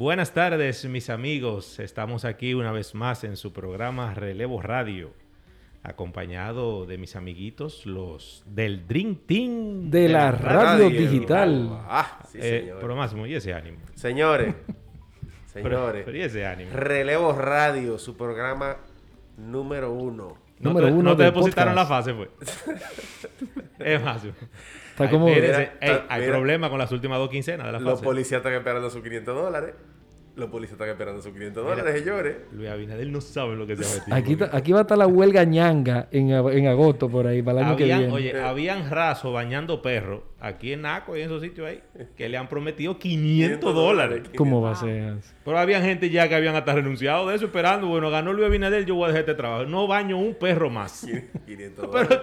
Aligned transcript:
Buenas 0.00 0.32
tardes 0.32 0.86
mis 0.86 1.10
amigos, 1.10 1.78
estamos 1.78 2.24
aquí 2.24 2.54
una 2.54 2.72
vez 2.72 2.94
más 2.94 3.22
en 3.22 3.36
su 3.36 3.52
programa 3.52 4.14
Relevo 4.14 4.62
Radio, 4.62 5.12
acompañado 5.82 6.86
de 6.86 6.96
mis 6.96 7.16
amiguitos, 7.16 7.84
los 7.84 8.42
del 8.46 8.86
Dream 8.88 9.16
Team 9.26 9.90
de, 9.90 10.08
la, 10.08 10.30
radio, 10.30 10.88
digital. 10.88 11.68
Ah, 11.86 12.18
sí, 12.32 12.38
Eh, 12.40 12.60
señor. 12.60 12.78
pero 12.80 12.96
Máximo, 12.96 13.26
y 13.26 13.34
ese 13.34 13.52
ánimo. 13.52 13.76
Señores, 13.94 14.54
Pero, 15.52 15.68
señores, 15.68 16.02
pero 16.06 16.16
y 16.16 16.22
ese 16.22 16.46
ánimo. 16.46 16.70
Relevo 16.72 17.32
Radio, 17.34 17.98
su 17.98 18.16
programa 18.16 18.78
número 19.36 19.92
uno. 19.92 20.38
No 20.60 20.70
Número 20.70 20.86
te, 20.86 20.92
uno 20.94 21.10
no 21.10 21.16
te 21.18 21.24
depositaron 21.24 21.74
la 21.74 21.84
fase, 21.84 22.14
pues. 22.14 22.30
es 23.78 24.02
Máximo. 24.02 24.32
Está 25.04 25.10
como- 25.10 25.28
espérense, 25.28 25.58
Mira, 25.60 25.72
ey, 25.80 25.92
está- 25.92 26.14
hay 26.14 26.20
mira. 26.22 26.32
problema 26.32 26.70
con 26.70 26.78
las 26.78 26.92
últimas 26.92 27.18
dos 27.18 27.28
quincenas 27.30 27.66
de 27.66 27.72
la 27.72 27.78
Los 27.80 28.00
policías 28.02 28.38
están 28.40 28.52
esperando 28.54 28.90
sus 28.90 29.02
500 29.02 29.34
dólares. 29.34 29.74
Los 30.36 30.48
policías 30.48 30.72
están 30.80 30.88
esperando 30.88 31.20
sus 31.20 31.32
500 31.32 31.62
Mira. 31.64 31.76
dólares, 31.76 32.00
señores. 32.02 32.36
Luis 32.52 32.68
Abinader 32.68 33.06
no 33.08 33.20
sabe 33.20 33.56
lo 33.56 33.66
que 33.66 33.76
se 33.76 33.84
ha 33.84 33.98
metido. 33.98 34.16
Aquí, 34.16 34.36
ta- 34.36 34.50
aquí 34.56 34.72
va 34.72 34.78
a 34.78 34.82
estar 34.82 34.96
la 34.96 35.06
huelga 35.06 35.44
ñanga 35.44 36.08
en, 36.12 36.30
en 36.30 36.66
agosto 36.68 37.08
por 37.08 37.26
ahí, 37.26 37.42
para 37.42 37.60
el 37.60 37.66
año 37.66 37.76
que 37.76 37.82
Habían, 37.84 37.98
viene. 38.00 38.14
oye, 38.14 38.40
habían 38.40 38.88
rasos 38.90 39.32
bañando 39.34 39.82
perros 39.82 40.22
aquí 40.42 40.72
en 40.72 40.82
Naco 40.82 41.16
y 41.16 41.20
en 41.20 41.26
esos 41.26 41.42
sitios 41.42 41.66
ahí 41.68 41.80
que 42.16 42.28
le 42.28 42.38
han 42.38 42.48
prometido 42.48 42.98
500 42.98 43.74
dólares. 43.74 44.22
¿Cómo 44.36 44.62
va 44.62 44.70
a 44.72 44.74
ser? 44.76 45.16
Pero 45.44 45.58
había 45.58 45.82
gente 45.82 46.08
ya 46.08 46.28
que 46.28 46.34
habían 46.36 46.54
hasta 46.56 46.74
renunciado 46.74 47.28
de 47.28 47.36
eso 47.36 47.46
esperando. 47.46 47.88
Bueno, 47.88 48.08
ganó 48.08 48.32
Luis 48.32 48.46
Abinader, 48.46 48.86
yo 48.86 48.94
voy 48.94 49.04
a 49.04 49.08
dejar 49.08 49.20
este 49.20 49.34
trabajo. 49.34 49.64
No 49.66 49.86
baño 49.86 50.16
un 50.16 50.34
perro 50.36 50.70
más. 50.70 51.06
500 51.46 51.88
Pero 51.92 52.04
dólares. 52.04 52.18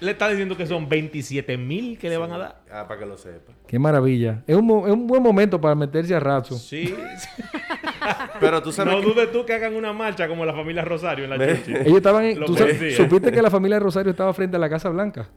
le 0.00 0.10
está 0.10 0.28
diciendo 0.28 0.56
que 0.56 0.66
son 0.66 0.88
27 0.88 1.56
mil 1.56 1.96
que 1.96 2.10
le 2.10 2.18
van 2.18 2.32
a 2.32 2.38
dar. 2.38 2.62
Ah, 2.70 2.86
para 2.88 3.00
que 3.00 3.06
lo 3.06 3.16
sepa. 3.16 3.52
Qué 3.66 3.78
maravilla. 3.78 4.42
Es 4.46 4.56
un, 4.56 4.68
es 4.86 4.92
un 4.92 5.06
buen 5.06 5.22
momento 5.22 5.58
para 5.60 5.74
meterse 5.74 6.14
a 6.14 6.20
raso. 6.20 6.58
Sí. 6.58 6.94
Pero 8.40 8.62
tú 8.62 8.72
sabes 8.72 8.94
no 8.94 9.00
que- 9.00 9.06
dudes 9.06 9.32
tú 9.32 9.44
que 9.44 9.54
hagan 9.54 9.74
una 9.74 9.92
marcha 9.92 10.26
como 10.28 10.44
la 10.44 10.52
familia 10.52 10.84
Rosario 10.84 11.24
en 11.24 11.30
la. 11.30 11.56
Chuchi. 11.56 11.72
Ellos 11.74 11.96
estaban 11.96 12.24
en, 12.24 12.44
¿tú 12.44 12.54
sabes-. 12.56 12.96
¿Supiste 12.96 13.30
que 13.32 13.42
la 13.42 13.50
familia 13.50 13.78
Rosario 13.78 14.10
estaba 14.10 14.32
frente 14.34 14.56
a 14.56 14.60
la 14.60 14.68
Casa 14.68 14.88
Blanca? 14.88 15.28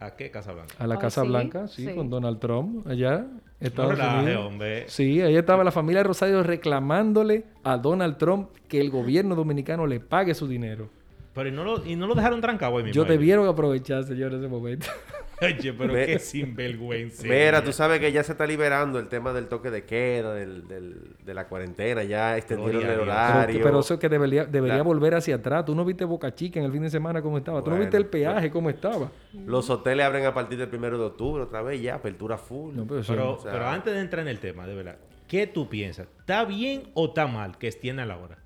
¿A 0.00 0.12
qué 0.14 0.30
Casa 0.30 0.52
Blanca? 0.52 0.74
A 0.78 0.86
la 0.86 0.94
Ah, 0.94 0.98
Casa 0.98 1.22
¿sí? 1.22 1.28
Blanca, 1.28 1.66
sí, 1.68 1.86
Sí. 1.86 1.94
con 1.94 2.08
Donald 2.08 2.38
Trump, 2.38 2.86
allá, 2.86 3.18
No 3.18 3.40
Estados 3.66 3.92
relaje, 3.92 4.18
Unidos. 4.26 4.46
hombre. 4.46 4.84
Sí, 4.88 5.20
ahí 5.20 5.34
estaba 5.36 5.64
la 5.64 5.72
familia 5.72 6.04
Rosario 6.04 6.40
reclamándole 6.44 7.44
a 7.64 7.76
Donald 7.76 8.16
Trump 8.16 8.50
que 8.68 8.80
el 8.80 8.90
gobierno 8.90 9.34
dominicano 9.34 9.86
le 9.88 9.98
pague 9.98 10.34
su 10.34 10.46
dinero. 10.46 10.88
Pero 11.34 11.48
y 11.48 11.52
no 11.52 11.64
lo, 11.64 11.84
y 11.84 11.96
no 11.96 12.06
lo 12.06 12.14
dejaron 12.14 12.40
trancado 12.40 12.76
ahí 12.78 12.84
mismo. 12.84 12.94
Yo 12.94 13.04
debieron 13.08 13.48
aprovechar, 13.48 14.04
señor, 14.04 14.34
ese 14.34 14.46
momento. 14.48 14.86
Oye, 15.40 15.72
pero 15.72 15.92
Ve- 15.92 16.06
qué 16.06 16.18
sinvergüenza. 16.18 17.22
Mira, 17.22 17.62
tú 17.62 17.72
sabes 17.72 18.00
que 18.00 18.10
ya 18.10 18.22
se 18.24 18.32
está 18.32 18.46
liberando 18.46 18.98
el 18.98 19.08
tema 19.08 19.32
del 19.32 19.46
toque 19.46 19.70
de 19.70 19.84
queda, 19.84 20.34
del, 20.34 20.66
del- 20.66 21.14
de 21.24 21.34
la 21.34 21.46
cuarentena, 21.46 22.02
ya 22.02 22.36
extendieron 22.36 22.82
el 22.84 23.00
horario. 23.00 23.46
Pero, 23.54 23.64
pero 23.64 23.80
eso 23.80 23.94
es 23.94 24.00
que 24.00 24.08
debería, 24.08 24.44
debería 24.46 24.78
La- 24.78 24.82
volver 24.82 25.14
hacia 25.14 25.36
atrás. 25.36 25.64
Tú 25.64 25.74
no 25.74 25.84
viste 25.84 26.04
Boca 26.04 26.34
Chica 26.34 26.58
en 26.58 26.66
el 26.66 26.72
fin 26.72 26.82
de 26.82 26.90
semana 26.90 27.22
cómo 27.22 27.38
estaba. 27.38 27.62
Tú 27.62 27.70
no 27.70 27.78
viste 27.78 27.96
el 27.96 28.06
peaje 28.06 28.50
cómo 28.50 28.68
estaba. 28.70 29.10
Los 29.46 29.70
hoteles 29.70 30.04
abren 30.06 30.24
a 30.26 30.34
partir 30.34 30.58
del 30.58 30.68
primero 30.68 30.98
de 30.98 31.04
octubre, 31.04 31.42
otra 31.44 31.62
vez 31.62 31.80
ya, 31.80 31.94
apertura 31.96 32.36
full. 32.36 32.74
No, 32.74 32.84
pero 32.86 33.00
eso- 33.00 33.12
Pero, 33.12 33.32
O 33.34 33.38
sea- 33.40 33.52
pero 33.52 33.66
antes 33.68 33.94
de 33.94 34.00
entrar 34.00 34.22
en 34.22 34.28
el 34.28 34.38
tema, 34.40 34.66
de 34.66 34.74
verdad, 34.74 34.96
¿qué 35.28 35.46
tú 35.46 35.68
piensas? 35.68 36.08
¿Está 36.18 36.44
bien 36.44 36.90
o 36.94 37.06
está 37.06 37.26
mal 37.26 37.58
que 37.58 37.68
extiendan 37.68 38.08
la 38.08 38.16
hora? 38.18 38.38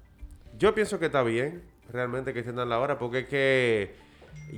Yo 0.59 0.75
pienso 0.75 0.99
que 0.99 1.07
está 1.07 1.23
bien, 1.23 1.63
realmente, 1.91 2.33
que 2.33 2.41
extiendan 2.41 2.69
la 2.69 2.79
hora, 2.79 2.99
porque 2.99 3.21
es 3.21 3.27
que 3.27 3.95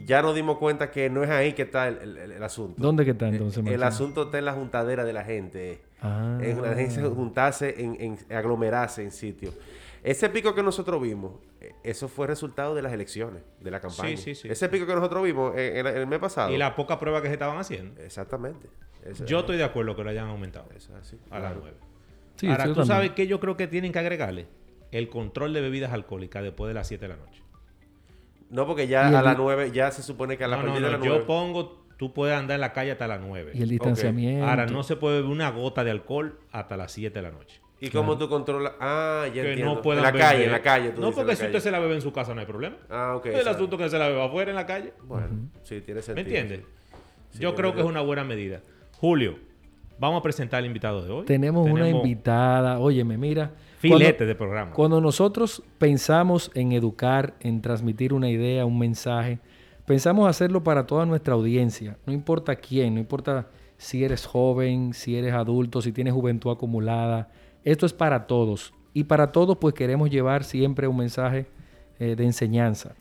ya 0.06 0.22
nos 0.22 0.34
dimos 0.34 0.58
cuenta 0.58 0.90
que 0.90 1.08
no 1.10 1.22
es 1.22 1.30
ahí 1.30 1.52
que 1.52 1.62
está 1.62 1.88
el, 1.88 2.16
el- 2.18 2.32
el 2.32 2.42
asunto. 2.42 2.74
¿Dónde 2.82 3.04
que 3.04 3.12
está 3.12 3.28
entonces, 3.28 3.64
El, 3.64 3.72
el 3.74 3.82
asunto 3.82 4.24
está 4.24 4.38
en 4.38 4.44
la 4.46 4.52
juntadera 4.52 5.04
de 5.04 5.12
la 5.12 5.24
gente. 5.24 5.80
Ah. 6.02 6.38
En 6.42 6.60
la 6.60 6.74
gente 6.74 7.00
juntarse, 7.02 7.74
en, 7.82 7.96
en 8.28 8.36
aglomerarse 8.36 9.02
en 9.02 9.10
sitios. 9.10 9.54
Ese 10.02 10.28
pico 10.28 10.54
que 10.54 10.62
nosotros 10.62 11.00
vimos, 11.00 11.32
eh, 11.62 11.72
eso 11.82 12.08
fue 12.08 12.26
resultado 12.26 12.74
de 12.74 12.82
las 12.82 12.92
elecciones, 12.92 13.42
de 13.60 13.70
la 13.70 13.80
campaña. 13.80 14.16
sí, 14.18 14.34
sí. 14.34 14.48
Ese 14.48 14.68
pico 14.68 14.84
que 14.86 14.94
nosotros 14.94 15.22
vimos 15.24 15.56
en, 15.56 15.78
en- 15.78 15.86
en 15.86 15.96
el 15.96 16.06
mes 16.06 16.18
pasado. 16.18 16.52
Y 16.52 16.58
la 16.58 16.76
poca 16.76 16.98
prueba 16.98 17.22
que 17.22 17.28
se 17.28 17.34
estaban 17.34 17.56
haciendo. 17.58 18.00
Exactamente. 18.02 18.68
Yo 19.26 19.40
estoy 19.40 19.56
de 19.56 19.64
acuerdo 19.64 19.94
que 19.96 20.02
lo 20.04 20.10
hayan 20.10 20.28
aumentado 20.28 20.66
eso 20.76 20.92
es 20.96 21.00
así, 21.02 21.18
a 21.30 21.38
las 21.38 21.52
claro. 21.52 21.60
9. 21.62 21.76
Sí, 22.36 22.46
Ahora, 22.48 22.64
sí, 22.64 22.68
tú 22.70 22.74
también. 22.76 22.86
sabes 22.96 23.10
que 23.12 23.26
yo 23.26 23.38
creo 23.38 23.56
que 23.56 23.66
tienen 23.66 23.92
que 23.92 23.98
agregarle 23.98 24.46
el 24.92 25.08
control 25.08 25.52
de 25.54 25.60
bebidas 25.60 25.92
alcohólicas 25.92 26.42
después 26.42 26.68
de 26.68 26.74
las 26.74 26.88
7 26.88 27.02
de 27.06 27.08
la 27.08 27.16
noche. 27.16 27.42
No, 28.54 28.66
porque 28.66 28.86
ya 28.86 29.06
a 29.06 29.08
el 29.08 29.24
las 29.24 29.36
di- 29.36 29.42
9, 29.42 29.70
ya 29.72 29.90
se 29.90 30.02
supone 30.02 30.38
que 30.38 30.44
a 30.44 30.48
la 30.48 30.56
No, 30.56 30.62
no, 30.62 30.68
no, 30.68 30.74
de 30.74 30.80
las 30.80 31.00
yo 31.02 31.06
9. 31.10 31.24
pongo, 31.26 31.84
tú 31.96 32.12
puedes 32.12 32.36
andar 32.36 32.54
en 32.54 32.60
la 32.60 32.72
calle 32.72 32.92
hasta 32.92 33.06
las 33.08 33.20
9. 33.20 33.50
Y 33.54 33.62
el 33.62 33.68
distanciamiento. 33.68 34.46
Ahora, 34.46 34.66
no 34.66 34.82
se 34.84 34.94
puede 34.96 35.16
beber 35.16 35.30
una 35.30 35.50
gota 35.50 35.82
de 35.82 35.90
alcohol 35.90 36.38
hasta 36.52 36.76
las 36.76 36.92
7 36.92 37.18
de 37.18 37.22
la 37.22 37.30
noche. 37.32 37.60
¿Y 37.80 37.90
cómo 37.90 38.16
tú 38.16 38.28
controlas? 38.28 38.72
Ah, 38.80 39.24
ya 39.26 39.42
que 39.42 39.48
entiendo. 39.50 39.74
no 39.74 39.82
puedan 39.82 39.98
en 39.98 40.04
la 40.04 40.10
beber. 40.12 40.26
calle, 40.28 40.44
en 40.46 40.52
la 40.52 40.62
calle. 40.62 40.90
Tú 40.90 41.00
no, 41.00 41.08
dices, 41.08 41.16
porque 41.16 41.32
la 41.32 41.36
si 41.36 41.40
calle. 41.42 41.50
usted 41.56 41.60
se 41.64 41.70
la 41.72 41.78
bebe 41.80 41.94
en 41.96 42.00
su 42.00 42.12
casa 42.12 42.32
no 42.32 42.40
hay 42.40 42.46
problema. 42.46 42.76
Ah, 42.88 43.14
ok. 43.16 43.26
el 43.26 43.32
exacto. 43.32 43.50
asunto 43.58 43.76
que 43.76 43.90
se 43.90 43.98
la 43.98 44.08
beba 44.08 44.24
afuera 44.26 44.50
en 44.52 44.56
la 44.56 44.64
calle. 44.66 44.92
Bueno, 45.02 45.26
sí, 45.64 45.80
tiene 45.80 46.00
sentido. 46.00 46.14
¿Me 46.14 46.38
entiendes? 46.38 46.66
Sí, 47.30 47.40
Yo 47.40 47.54
creo 47.56 47.74
que 47.74 47.80
es 47.80 47.86
una 47.86 48.00
buena 48.00 48.22
medida. 48.24 48.60
Julio, 48.92 49.36
vamos 49.98 50.20
a 50.20 50.22
presentar 50.22 50.58
al 50.58 50.66
invitado 50.66 51.02
de 51.04 51.10
hoy. 51.10 51.24
Tenemos, 51.26 51.68
una 51.68 51.88
invitada. 51.88 52.78
Óyeme, 52.78 53.18
mira. 53.18 53.50
Filete 53.88 54.16
cuando- 54.16 54.26
de 54.26 54.34
programa. 54.34 54.70
Cuando 54.72 55.00
nosotros 55.00 55.62
pensamos 55.78 56.50
en 56.54 56.72
educar, 56.72 57.34
en 57.40 57.60
transmitir 57.62 58.12
una 58.12 58.28
idea, 58.30 58.64
un 58.66 58.78
mensaje, 58.78 59.38
pensamos 59.86 60.28
hacerlo 60.28 60.62
para 60.64 60.86
toda 60.86 61.06
nuestra 61.06 61.34
audiencia. 61.34 61.96
No 62.06 62.12
importa 62.12 62.56
quién, 62.56 62.94
no 62.94 63.00
importa 63.00 63.46
si 63.76 64.04
eres 64.04 64.26
joven, 64.26 64.94
si 64.94 65.16
eres 65.16 65.34
adulto, 65.34 65.82
si 65.82 65.92
tienes 65.92 66.14
juventud 66.14 66.50
acumulada. 66.50 67.28
Esto 67.64 67.86
es 67.86 67.92
para 67.92 68.26
todos. 68.26 68.72
Y 68.92 69.04
para 69.04 69.32
todos, 69.32 69.58
pues 69.58 69.74
queremos 69.74 70.10
llevar 70.10 70.44
siempre 70.44 70.86
un 70.86 70.96
mensaje 70.96 71.46
eh, 71.98 72.14
de 72.16 72.24
enseñanza. 72.24 72.94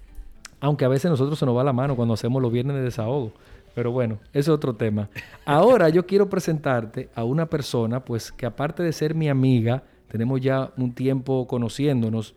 Aunque 0.59 0.85
a 0.85 0.87
veces 0.87 1.11
nosotros 1.11 1.37
se 1.37 1.45
nos 1.45 1.55
va 1.55 1.63
la 1.63 1.73
mano 1.73 1.95
cuando 1.95 2.13
hacemos 2.13 2.41
los 2.41 2.51
viernes 2.51 2.75
de 2.77 2.83
desahogo. 2.83 3.33
Pero 3.75 3.91
bueno, 3.91 4.19
ese 4.29 4.39
es 4.39 4.49
otro 4.49 4.75
tema. 4.75 5.09
Ahora 5.45 5.89
yo 5.89 6.05
quiero 6.05 6.29
presentarte 6.29 7.09
a 7.15 7.23
una 7.23 7.47
persona, 7.47 8.05
pues 8.05 8.31
que 8.31 8.45
aparte 8.45 8.83
de 8.83 8.93
ser 8.93 9.15
mi 9.15 9.29
amiga, 9.29 9.83
tenemos 10.13 10.39
ya 10.41 10.71
un 10.77 10.93
tiempo 10.93 11.47
conociéndonos. 11.47 12.35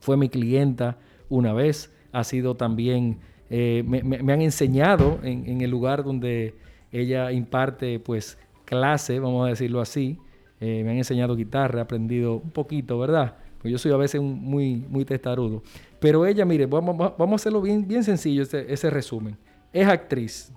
Fue 0.00 0.16
mi 0.16 0.30
clienta 0.30 0.96
una 1.28 1.52
vez, 1.52 1.92
ha 2.10 2.24
sido 2.24 2.54
también, 2.54 3.18
eh, 3.50 3.84
me, 3.86 4.32
han 4.32 4.40
enseñado 4.40 5.18
en, 5.22 5.46
en 5.46 5.60
el 5.60 5.70
lugar 5.70 6.04
donde 6.04 6.54
ella 6.90 7.30
imparte 7.30 8.00
pues 8.00 8.38
clase, 8.64 9.20
vamos 9.20 9.44
a 9.46 9.50
decirlo 9.50 9.82
así. 9.82 10.18
Eh, 10.58 10.82
me 10.84 10.92
han 10.92 10.96
enseñado 10.96 11.36
guitarra, 11.36 11.80
he 11.80 11.82
aprendido 11.82 12.36
un 12.36 12.50
poquito, 12.50 12.98
¿verdad? 12.98 13.36
Pues 13.60 13.72
yo 13.72 13.76
soy 13.76 13.92
a 13.92 13.98
veces 13.98 14.20
un- 14.22 14.40
muy, 14.42 14.76
muy 14.88 15.04
testarudo. 15.04 15.62
Pero 16.00 16.24
ella, 16.24 16.46
mire, 16.46 16.64
vamos, 16.64 16.98
va- 16.98 17.14
vamos 17.18 17.32
a 17.32 17.36
hacerlo 17.42 17.60
bien, 17.60 17.86
bien 17.86 18.02
sencillo, 18.04 18.42
ese, 18.42 18.72
ese 18.72 18.88
resumen. 18.88 19.36
Es 19.70 19.86
actriz, 19.86 20.50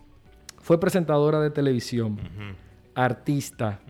fue 0.61 0.79
presentadora 0.79 1.41
de 1.41 1.49
televisión, 1.51 2.17
artista. 2.95 3.81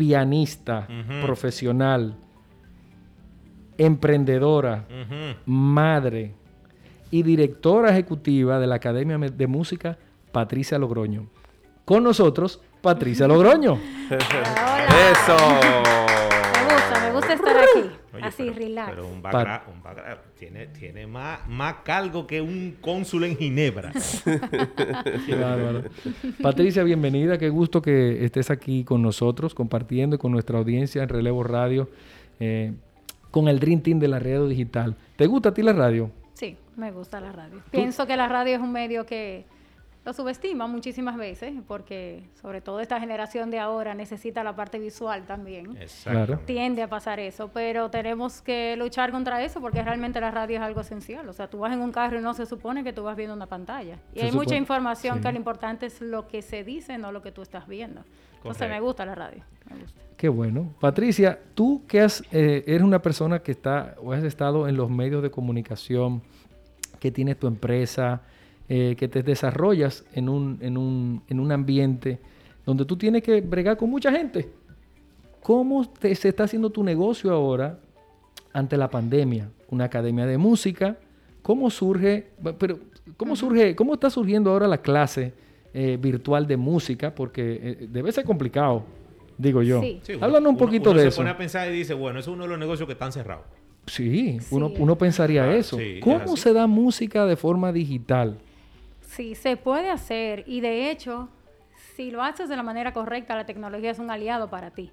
Pianista, 0.00 0.88
profesional, 1.20 2.16
emprendedora, 3.76 4.86
madre 5.44 6.32
y 7.10 7.22
directora 7.22 7.90
ejecutiva 7.90 8.58
de 8.58 8.66
la 8.66 8.76
Academia 8.76 9.18
de 9.18 9.46
Música 9.46 9.98
Patricia 10.32 10.78
Logroño. 10.78 11.26
Con 11.84 12.02
nosotros, 12.02 12.62
Patricia 12.80 13.28
Logroño. 13.28 13.72
Hola. 13.74 14.86
¡Eso! 15.12 15.36
Me 16.56 16.74
gusta, 16.74 17.00
me 17.02 17.12
gusta 17.12 17.32
estar 17.34 17.48
aquí. 17.48 17.49
Oye, 18.20 18.28
así, 18.28 18.42
pero, 18.44 18.54
relax. 18.54 18.90
Pero 18.90 19.08
un 19.08 19.22
background, 19.22 19.62
un 19.74 19.82
background 19.82 20.20
tiene, 20.38 20.66
tiene 20.68 21.06
más, 21.06 21.48
más 21.48 21.76
cargo 21.84 22.26
que 22.26 22.40
un 22.40 22.76
cónsul 22.80 23.24
en 23.24 23.36
Ginebra. 23.36 23.92
Qué 25.26 25.34
bárbaro. 25.34 25.84
Patricia, 26.42 26.82
bienvenida. 26.82 27.38
Qué 27.38 27.48
gusto 27.48 27.82
que 27.82 28.24
estés 28.24 28.50
aquí 28.50 28.84
con 28.84 29.02
nosotros, 29.02 29.54
compartiendo 29.54 30.18
con 30.18 30.32
nuestra 30.32 30.58
audiencia 30.58 31.02
en 31.02 31.08
Relevo 31.08 31.42
Radio, 31.42 31.90
eh, 32.38 32.72
con 33.30 33.48
el 33.48 33.58
Dream 33.58 33.80
Team 33.80 33.98
de 33.98 34.08
la 34.08 34.18
radio 34.18 34.46
digital. 34.48 34.96
¿Te 35.16 35.26
gusta 35.26 35.50
a 35.50 35.54
ti 35.54 35.62
la 35.62 35.72
radio? 35.72 36.10
Sí, 36.34 36.56
me 36.76 36.90
gusta 36.90 37.20
la 37.20 37.32
radio. 37.32 37.60
Pienso 37.70 38.06
que 38.06 38.16
la 38.16 38.28
radio 38.28 38.56
es 38.56 38.60
un 38.60 38.72
medio 38.72 39.04
que 39.06 39.44
lo 40.10 40.14
subestima 40.14 40.66
muchísimas 40.66 41.16
veces, 41.16 41.52
porque 41.68 42.24
sobre 42.42 42.60
todo 42.60 42.80
esta 42.80 42.98
generación 42.98 43.48
de 43.52 43.60
ahora 43.60 43.94
necesita 43.94 44.42
la 44.42 44.56
parte 44.56 44.80
visual 44.80 45.24
también. 45.24 45.76
Exacto. 45.76 46.40
Tiende 46.46 46.82
a 46.82 46.88
pasar 46.88 47.20
eso, 47.20 47.48
pero 47.54 47.90
tenemos 47.90 48.42
que 48.42 48.74
luchar 48.76 49.12
contra 49.12 49.40
eso 49.44 49.60
porque 49.60 49.80
realmente 49.84 50.20
la 50.20 50.32
radio 50.32 50.56
es 50.56 50.62
algo 50.62 50.80
esencial. 50.80 51.28
O 51.28 51.32
sea, 51.32 51.48
tú 51.48 51.58
vas 51.58 51.72
en 51.72 51.80
un 51.80 51.92
carro 51.92 52.18
y 52.18 52.22
no 52.22 52.34
se 52.34 52.44
supone 52.44 52.82
que 52.82 52.92
tú 52.92 53.04
vas 53.04 53.16
viendo 53.16 53.36
una 53.36 53.46
pantalla. 53.46 53.98
Y 54.12 54.18
Se 54.18 54.26
hay 54.26 54.32
mucha 54.32 54.56
información 54.56 55.18
sí. 55.18 55.22
que 55.22 55.30
lo 55.30 55.38
importante 55.38 55.86
es 55.86 56.00
lo 56.00 56.26
que 56.26 56.42
se 56.42 56.64
dice, 56.64 56.98
no 56.98 57.12
lo 57.12 57.22
que 57.22 57.30
tú 57.30 57.42
estás 57.42 57.68
viendo. 57.68 58.00
Entonces 58.38 58.62
Correcto. 58.62 58.68
me 58.68 58.80
gusta 58.80 59.06
la 59.06 59.14
radio. 59.14 59.44
me 59.70 59.80
gusta. 59.80 60.00
Qué 60.16 60.28
bueno. 60.28 60.74
Patricia, 60.80 61.38
tú 61.54 61.84
que 61.86 62.00
has, 62.00 62.24
eh, 62.32 62.64
eres 62.66 62.82
una 62.82 63.00
persona 63.00 63.38
que 63.38 63.52
está 63.52 63.94
o 64.02 64.12
has 64.12 64.24
estado 64.24 64.66
en 64.66 64.76
los 64.76 64.90
medios 64.90 65.22
de 65.22 65.30
comunicación, 65.30 66.20
que 66.98 67.12
tienes 67.12 67.38
tu 67.38 67.46
empresa, 67.46 68.22
eh, 68.72 68.94
que 68.96 69.08
te 69.08 69.22
desarrollas 69.24 70.04
en 70.14 70.28
un, 70.28 70.56
en, 70.62 70.78
un, 70.78 71.22
en 71.28 71.40
un 71.40 71.50
ambiente 71.52 72.20
donde 72.64 72.84
tú 72.84 72.96
tienes 72.96 73.22
que 73.22 73.40
bregar 73.40 73.76
con 73.76 73.90
mucha 73.90 74.12
gente. 74.12 74.48
¿Cómo 75.42 75.88
te- 75.88 76.14
se 76.14 76.28
está 76.28 76.44
haciendo 76.44 76.70
tu 76.70 76.82
negocio 76.84 77.32
ahora 77.32 77.78
ante 78.52 78.76
la 78.76 78.88
pandemia? 78.88 79.48
Una 79.70 79.84
academia 79.84 80.26
de 80.26 80.38
música. 80.38 80.96
¿Cómo 81.42 81.70
surge, 81.70 82.28
pero, 82.58 82.78
cómo 83.16 83.34
surge, 83.34 83.74
cómo 83.74 83.94
está 83.94 84.10
surgiendo 84.10 84.50
ahora 84.50 84.68
la 84.68 84.78
clase 84.78 85.32
eh, 85.72 85.98
virtual 86.00 86.46
de 86.46 86.56
música? 86.56 87.14
Porque 87.14 87.58
eh, 87.62 87.86
debe 87.90 88.12
ser 88.12 88.24
complicado, 88.24 88.84
digo 89.38 89.62
yo. 89.62 89.80
Sí. 89.80 90.00
Sí, 90.02 90.12
uno- 90.14 90.26
Háblanos 90.26 90.50
un 90.50 90.56
uno- 90.56 90.64
poquito 90.66 90.90
uno 90.90 90.98
de 90.98 91.04
se 91.06 91.08
eso. 91.08 91.16
pone 91.16 91.30
a 91.30 91.38
pensar 91.38 91.68
y 91.68 91.72
dice, 91.72 91.94
bueno, 91.94 92.20
eso 92.20 92.30
es 92.30 92.34
uno 92.34 92.44
de 92.44 92.50
los 92.50 92.58
negocios 92.58 92.86
que 92.86 92.92
están 92.92 93.10
cerrados. 93.12 93.46
Sí, 93.86 94.38
Uno, 94.50 94.68
Sí. 94.68 94.74
uno 94.78 94.96
pensaría 94.96 95.44
Ah, 95.44 95.56
eso. 95.56 95.80
es 95.80 96.00
¿Cómo 96.04 96.36
se 96.36 96.52
da 96.52 96.66
música 96.68 97.24
de 97.26 97.34
forma 97.36 97.72
digital? 97.72 98.38
Sí, 99.10 99.34
se 99.34 99.56
puede 99.56 99.90
hacer 99.90 100.44
y 100.46 100.60
de 100.60 100.88
hecho, 100.88 101.28
si 101.96 102.12
lo 102.12 102.22
haces 102.22 102.48
de 102.48 102.54
la 102.54 102.62
manera 102.62 102.92
correcta, 102.92 103.34
la 103.34 103.44
tecnología 103.44 103.90
es 103.90 103.98
un 103.98 104.08
aliado 104.08 104.48
para 104.48 104.70
ti. 104.70 104.92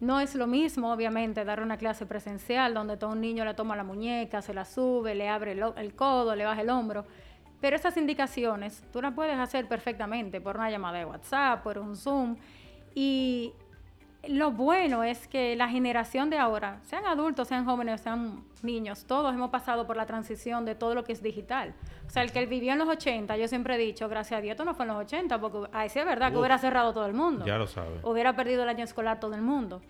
No 0.00 0.20
es 0.20 0.34
lo 0.34 0.46
mismo, 0.46 0.90
obviamente, 0.90 1.44
dar 1.44 1.60
una 1.60 1.76
clase 1.76 2.06
presencial 2.06 2.72
donde 2.72 2.96
todo 2.96 3.10
un 3.10 3.20
niño 3.20 3.44
le 3.44 3.52
toma 3.52 3.76
la 3.76 3.84
muñeca, 3.84 4.40
se 4.40 4.54
la 4.54 4.64
sube, 4.64 5.14
le 5.14 5.28
abre 5.28 5.52
el, 5.52 5.62
el 5.76 5.94
codo, 5.94 6.34
le 6.34 6.46
baja 6.46 6.62
el 6.62 6.70
hombro. 6.70 7.04
Pero 7.60 7.76
esas 7.76 7.98
indicaciones 7.98 8.82
tú 8.90 9.02
las 9.02 9.12
puedes 9.12 9.36
hacer 9.38 9.68
perfectamente 9.68 10.40
por 10.40 10.56
una 10.56 10.70
llamada 10.70 10.98
de 10.98 11.04
WhatsApp, 11.04 11.62
por 11.62 11.76
un 11.76 11.94
Zoom. 11.94 12.36
Y 12.94 13.52
lo 14.28 14.50
bueno 14.50 15.04
es 15.04 15.28
que 15.28 15.56
la 15.56 15.68
generación 15.68 16.30
de 16.30 16.38
ahora, 16.38 16.80
sean 16.84 17.06
adultos, 17.06 17.48
sean 17.48 17.64
jóvenes, 17.64 18.00
sean 18.00 18.44
niños, 18.62 19.04
todos 19.06 19.34
hemos 19.34 19.50
pasado 19.50 19.86
por 19.86 19.96
la 19.96 20.06
transición 20.06 20.64
de 20.64 20.74
todo 20.74 20.94
lo 20.94 21.04
que 21.04 21.12
es 21.12 21.22
digital. 21.22 21.74
O 22.06 22.10
sea, 22.10 22.22
el 22.22 22.32
que 22.32 22.44
vivió 22.46 22.72
en 22.72 22.78
los 22.78 22.88
80, 22.88 23.36
yo 23.36 23.48
siempre 23.48 23.74
he 23.74 23.78
dicho, 23.78 24.08
gracias 24.08 24.38
a 24.38 24.40
Dios, 24.40 24.52
esto 24.52 24.64
no 24.64 24.74
fue 24.74 24.84
en 24.84 24.92
los 24.92 24.98
80, 24.98 25.40
porque 25.40 25.68
ahí 25.72 25.88
sí 25.88 25.98
es 25.98 26.06
verdad 26.06 26.30
que 26.30 26.38
hubiera 26.38 26.58
cerrado 26.58 26.92
todo 26.92 27.06
el 27.06 27.14
mundo. 27.14 27.44
Ya 27.44 27.58
lo 27.58 27.66
sabes. 27.66 28.02
Hubiera 28.02 28.34
perdido 28.34 28.62
el 28.62 28.68
año 28.68 28.84
escolar 28.84 29.20
todo 29.20 29.34
el 29.34 29.42
mundo. 29.42 29.82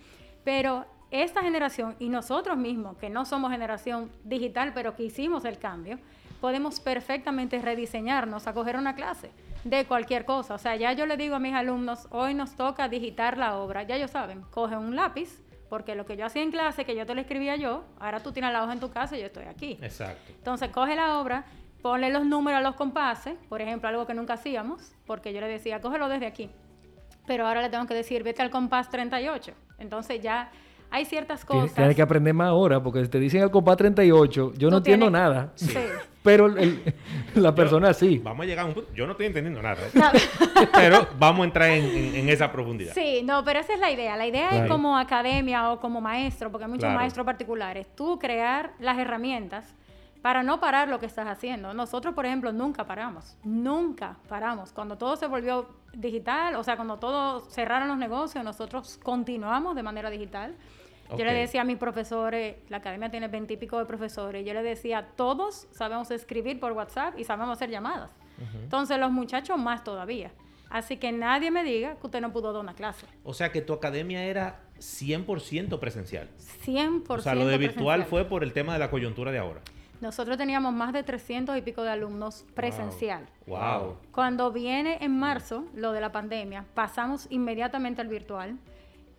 Pero 0.45 0.87
esta 1.11 1.43
generación 1.43 1.97
y 1.99 2.09
nosotros 2.09 2.57
mismos, 2.57 2.97
que 2.99 3.11
no 3.11 3.25
somos 3.25 3.51
generación 3.51 4.11
digital, 4.25 4.73
pero 4.75 4.95
que 4.95 5.05
hicimos 5.05 5.45
el 5.45 5.59
cambio, 5.59 5.99
podemos 6.37 6.81
perfectamente 6.81 7.61
rediseñarnos 7.61 8.47
a 8.47 8.53
coger 8.53 8.77
una 8.77 8.95
clase 8.95 9.31
de 9.65 9.85
cualquier 9.85 10.25
cosa. 10.25 10.55
O 10.55 10.59
sea, 10.59 10.77
ya 10.77 10.93
yo 10.93 11.07
le 11.07 11.17
digo 11.17 11.37
a 11.37 11.39
mis 11.39 11.55
alumnos, 11.55 12.07
hoy 12.11 12.35
nos 12.35 12.55
toca 12.57 12.89
digitar 12.89 13.37
la 13.37 13.57
obra. 13.59 13.83
Ya 13.83 13.97
ellos 13.97 14.11
saben, 14.11 14.43
coge 14.51 14.77
un 14.77 14.95
lápiz, 14.97 15.43
porque 15.69 15.95
lo 15.95 16.07
que 16.07 16.17
yo 16.17 16.27
hacía 16.27 16.43
en 16.43 16.51
clase, 16.51 16.85
que 16.85 16.95
yo 16.95 17.07
te 17.07 17.15
lo 17.15 17.21
escribía 17.21 17.57
yo, 17.57 17.85
ahora 17.99 18.21
tú 18.21 18.33
tienes 18.33 18.53
la 18.53 18.63
hoja 18.63 18.73
en 18.73 18.81
tu 18.81 18.91
casa 18.91 19.17
y 19.17 19.21
yo 19.21 19.27
estoy 19.27 19.45
aquí. 19.45 19.79
Exacto. 19.83 20.33
Entonces 20.33 20.71
coge 20.71 20.95
la 20.95 21.19
obra, 21.19 21.45
ponle 21.83 22.11
los 22.11 22.25
números 22.25 22.59
a 22.59 22.63
los 22.63 22.77
compases, 22.77 23.37
por 23.49 23.61
ejemplo, 23.61 23.89
algo 23.89 24.07
que 24.07 24.15
nunca 24.15 24.35
hacíamos, 24.35 24.93
porque 25.07 25.33
yo 25.33 25.41
le 25.41 25.49
decía, 25.49 25.81
cógelo 25.81 26.09
desde 26.09 26.27
aquí. 26.27 26.51
Pero 27.27 27.47
ahora 27.47 27.63
le 27.63 27.69
tengo 27.69 27.87
que 27.87 27.95
decir, 27.95 28.23
vete 28.23 28.43
al 28.43 28.51
compás 28.51 28.89
38. 28.89 29.53
Entonces 29.79 30.21
ya 30.21 30.51
hay 30.91 31.05
ciertas 31.05 31.45
cosas. 31.45 31.75
tienes 31.75 31.95
que 31.97 32.03
aprender 32.03 32.33
más 32.35 32.49
ahora, 32.49 32.83
porque 32.83 33.03
si 33.05 33.11
te 33.11 33.19
dicen 33.19 33.43
el 33.43 33.51
compás 33.51 33.77
38, 33.77 34.53
yo 34.57 34.71
no 34.71 34.79
entiendo 34.79 35.07
tienes- 35.07 35.13
nada. 35.21 35.53
Sí. 35.55 35.75
Pero 36.23 36.47
el- 36.47 36.83
la 37.37 37.55
persona 37.55 37.93
sí. 37.95 38.19
Vamos 38.19 38.45
a 38.45 38.47
llegar 38.47 38.65
a 38.65 38.69
un 38.69 38.75
punto. 38.75 38.91
Yo 38.95 39.07
no 39.07 39.13
estoy 39.13 39.27
entendiendo 39.27 39.63
nada. 39.63 39.81
¿eh? 39.83 39.91
No, 39.95 40.11
pero 40.75 41.07
vamos 41.19 41.43
a 41.43 41.45
entrar 41.45 41.71
en, 41.71 41.85
en- 41.85 42.15
en 42.17 42.29
esa 42.29 42.51
profundidad. 42.51 42.93
Sí, 42.95 43.23
no, 43.25 43.45
pero 43.45 43.61
esa 43.61 43.75
es 43.75 43.81
la 43.81 43.91
idea. 43.91 44.17
La 44.17 44.27
idea 44.27 44.49
Claro. 44.49 44.65
es 44.65 44.71
como 44.71 44.97
academia 44.99 45.71
o 45.71 45.81
como 45.81 46.01
maestro, 46.01 46.51
porque 46.51 46.65
hay 46.65 46.71
muchos 46.71 46.83
Claro. 46.85 46.99
maestros 46.99 47.25
particulares, 47.25 47.87
tú 47.95 48.19
crear 48.19 48.73
las 48.81 48.99
herramientas 48.99 49.73
para 50.23 50.43
no 50.43 50.59
parar 50.59 50.89
lo 50.89 50.99
que 50.99 51.07
estás 51.07 51.29
haciendo. 51.29 51.73
Nosotros, 51.75 52.13
por 52.13 52.27
ejemplo, 52.27 52.53
nunca 52.53 52.85
paramos, 52.85 53.37
nunca 53.45 54.17
paramos. 54.29 54.73
Cuando 54.73 54.97
todo 54.99 55.15
se 55.17 55.29
volvió 55.29 55.69
digital, 55.97 56.55
o 56.57 56.63
sea, 56.63 56.77
cuando 56.77 56.99
todo 56.99 57.41
cerraron 57.51 57.89
los 57.89 57.99
negocios, 57.99 58.45
nosotros 58.45 58.99
continuamos 59.03 59.75
de 59.75 59.83
manera 59.83 60.11
digital. 60.11 60.55
Yo 61.17 61.25
le 61.25 61.33
decía 61.33 61.61
a 61.61 61.65
mis 61.65 61.77
profesores, 61.77 62.57
la 62.69 62.79
academia 62.79 63.11
tiene 63.11 63.29
veintipico 63.29 63.79
de 63.79 63.87
profesores, 63.87 64.45
yo 64.45 64.53
le 64.55 64.63
decía, 64.63 65.09
todos 65.17 65.69
sabemos 65.71 66.11
escribir 66.11 66.59
por 66.59 66.73
WhatsApp 66.73 67.17
y 67.19 67.25
sabemos 67.25 67.53
hacer 67.57 67.71
llamadas. 67.71 68.11
Entonces 68.63 68.99
los 68.99 69.13
muchachos 69.13 69.57
más 69.57 69.85
todavía. 69.85 70.33
Así 70.69 70.97
que 70.97 71.13
nadie 71.13 71.51
me 71.53 71.63
diga 71.63 71.95
que 71.95 72.07
usted 72.07 72.21
no 72.21 72.33
pudo 72.33 72.53
dar 72.53 72.61
una 72.61 72.75
clase. 72.75 73.07
O 73.23 73.35
sea 73.35 73.53
que 73.53 73.63
tu 73.63 73.73
academia 73.73 74.25
era 74.25 74.61
100% 74.81 75.79
presencial. 75.79 76.29
100% 76.67 77.05
O 77.09 77.21
sea, 77.21 77.35
lo 77.37 77.47
de 77.47 77.57
virtual 77.57 78.01
presencial. 78.01 78.11
fue 78.11 78.25
por 78.25 78.43
el 78.43 78.53
tema 78.53 78.73
de 78.73 78.81
la 78.81 78.91
coyuntura 78.91 79.31
de 79.31 79.39
ahora. 79.39 79.61
Nosotros 80.01 80.37
teníamos 80.37 80.73
más 80.73 80.93
de 80.93 81.03
300 81.03 81.57
y 81.57 81.63
pico 81.63 81.83
de 81.83 81.91
alumnos 81.91 82.45
presencial. 82.55 83.27
Wow. 83.47 83.97
Cuando 84.13 84.53
viene 84.53 84.99
en 85.01 85.19
marzo 85.19 85.65
lo 85.75 85.93
de 85.93 86.01
la 86.01 86.13
pandemia, 86.13 86.65
pasamos 86.75 87.27
inmediatamente 87.31 88.01
al 88.01 88.09
virtual. 88.09 88.59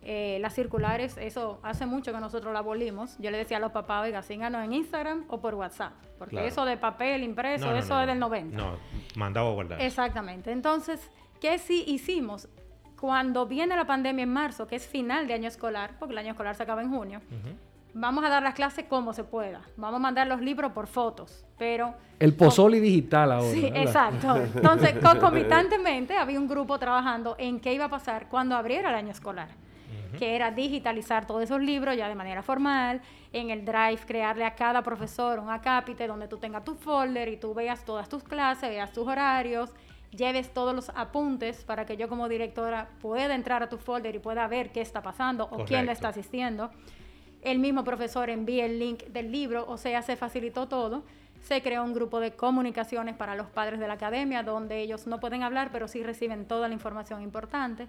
Eh, 0.02 0.38
las 0.40 0.54
circulares, 0.54 1.16
eso 1.18 1.58
hace 1.64 1.84
mucho 1.84 2.12
que 2.12 2.20
nosotros 2.20 2.52
la 2.52 2.60
abolimos. 2.60 3.16
Yo 3.18 3.30
le 3.30 3.38
decía 3.38 3.56
a 3.56 3.60
los 3.60 3.72
papás, 3.72 4.04
oiga, 4.04 4.22
síganos 4.22 4.64
en 4.64 4.72
Instagram 4.72 5.24
o 5.28 5.40
por 5.40 5.54
WhatsApp. 5.56 5.92
Porque 6.18 6.36
Claro. 6.36 6.46
eso 6.48 6.64
de 6.64 6.76
papel 6.76 7.24
impreso, 7.24 7.66
No, 7.66 7.72
no, 7.72 7.78
eso 7.78 7.94
no, 7.94 8.00
es 8.02 8.06
del 8.06 8.18
90. 8.18 8.56
No, 8.56 8.76
mandado 9.16 9.48
a 9.50 9.54
guardar. 9.54 9.80
Exactamente. 9.82 10.52
Entonces, 10.52 11.10
¿qué 11.40 11.58
sí 11.58 11.84
hicimos? 11.86 12.48
Cuando 13.00 13.46
viene 13.46 13.76
la 13.76 13.86
pandemia 13.86 14.22
en 14.22 14.32
marzo, 14.32 14.66
que 14.66 14.76
es 14.76 14.86
final 14.86 15.26
de 15.26 15.34
año 15.34 15.48
escolar, 15.48 15.92
porque 15.98 16.12
el 16.12 16.18
año 16.18 16.30
escolar 16.30 16.54
se 16.54 16.62
acaba 16.62 16.80
en 16.82 16.90
junio, 16.90 17.20
vamos 17.94 18.24
a 18.24 18.28
dar 18.28 18.42
las 18.42 18.54
clases 18.54 18.84
como 18.88 19.12
se 19.12 19.24
pueda. 19.24 19.62
Vamos 19.76 19.96
a 19.96 20.00
mandar 20.00 20.26
los 20.26 20.40
libros 20.40 20.72
por 20.72 20.86
fotos, 20.86 21.44
pero... 21.58 21.94
El 22.18 22.34
pozoli 22.34 22.80
digital 22.80 23.32
ahora. 23.32 23.50
Sí, 23.50 23.62
¿verdad? 23.62 23.82
exacto. 23.82 24.36
Entonces, 24.56 24.94
concomitantemente 25.02 26.16
había 26.16 26.38
un 26.38 26.48
grupo 26.48 26.78
trabajando 26.78 27.36
en 27.38 27.60
qué 27.60 27.74
iba 27.74 27.86
a 27.86 27.90
pasar 27.90 28.28
cuando 28.28 28.56
abriera 28.56 28.90
el 28.90 28.96
año 28.96 29.10
escolar, 29.10 29.48
que 30.18 30.34
era 30.34 30.50
digitalizar 30.50 31.26
todos 31.26 31.42
esos 31.42 31.60
libros 31.60 31.96
ya 31.96 32.08
de 32.08 32.14
manera 32.14 32.42
formal, 32.42 33.00
en 33.32 33.50
el 33.50 33.64
Drive 33.64 34.00
crearle 34.06 34.44
a 34.44 34.54
cada 34.54 34.82
profesor 34.82 35.38
un 35.38 35.50
acápite 35.50 36.06
donde 36.06 36.28
tú 36.28 36.38
tengas 36.38 36.64
tu 36.64 36.74
folder 36.74 37.28
y 37.28 37.36
tú 37.36 37.54
veas 37.54 37.84
todas 37.84 38.08
tus 38.08 38.22
clases, 38.22 38.70
veas 38.70 38.92
tus 38.92 39.06
horarios, 39.06 39.70
lleves 40.10 40.52
todos 40.52 40.74
los 40.74 40.88
apuntes 40.90 41.64
para 41.64 41.84
que 41.84 41.96
yo 41.96 42.08
como 42.08 42.28
directora 42.28 42.88
pueda 43.00 43.34
entrar 43.34 43.62
a 43.62 43.68
tu 43.68 43.76
folder 43.76 44.14
y 44.14 44.18
pueda 44.18 44.46
ver 44.48 44.72
qué 44.72 44.80
está 44.80 45.02
pasando 45.02 45.44
o 45.44 45.48
quién 45.48 45.58
le 45.58 45.66
Correcto. 45.66 45.92
está 45.92 46.08
asistiendo. 46.08 46.70
El 47.42 47.58
mismo 47.58 47.84
profesor 47.84 48.30
envía 48.30 48.66
el 48.66 48.78
link 48.78 49.04
del 49.04 49.30
libro, 49.30 49.64
o 49.68 49.76
sea, 49.76 50.02
se 50.02 50.16
facilitó 50.16 50.68
todo. 50.68 51.04
Se 51.40 51.62
creó 51.62 51.84
un 51.84 51.94
grupo 51.94 52.18
de 52.18 52.32
comunicaciones 52.32 53.14
para 53.14 53.36
los 53.36 53.46
padres 53.46 53.78
de 53.78 53.86
la 53.86 53.94
academia, 53.94 54.42
donde 54.42 54.80
ellos 54.80 55.06
no 55.06 55.20
pueden 55.20 55.44
hablar, 55.44 55.70
pero 55.72 55.86
sí 55.86 56.02
reciben 56.02 56.46
toda 56.46 56.66
la 56.66 56.74
información 56.74 57.22
importante. 57.22 57.86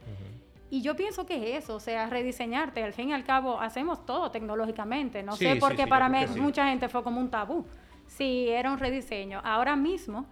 Y 0.69 0.83
yo 0.83 0.95
pienso 0.95 1.25
que 1.25 1.55
es 1.55 1.63
eso, 1.63 1.75
o 1.75 1.79
sea, 1.79 2.07
rediseñarte. 2.07 2.83
Al 2.83 2.93
fin 2.93 3.09
y 3.09 3.13
al 3.13 3.23
cabo, 3.23 3.59
hacemos 3.59 4.05
todo 4.05 4.29
tecnológicamente. 4.29 5.23
No 5.23 5.35
Sí, 5.35 5.45
sé 5.45 5.55
por 5.55 5.75
qué 5.75 5.85
sí, 5.85 5.89
para 5.89 6.07
mí 6.09 6.19
mucha 6.37 6.67
gente 6.67 6.87
fue 6.89 7.01
como 7.01 7.19
un 7.19 7.31
tabú. 7.31 7.65
Sí, 8.05 8.47
era 8.49 8.71
un 8.71 8.77
rediseño. 8.77 9.41
Ahora 9.43 9.75
mismo, 9.75 10.27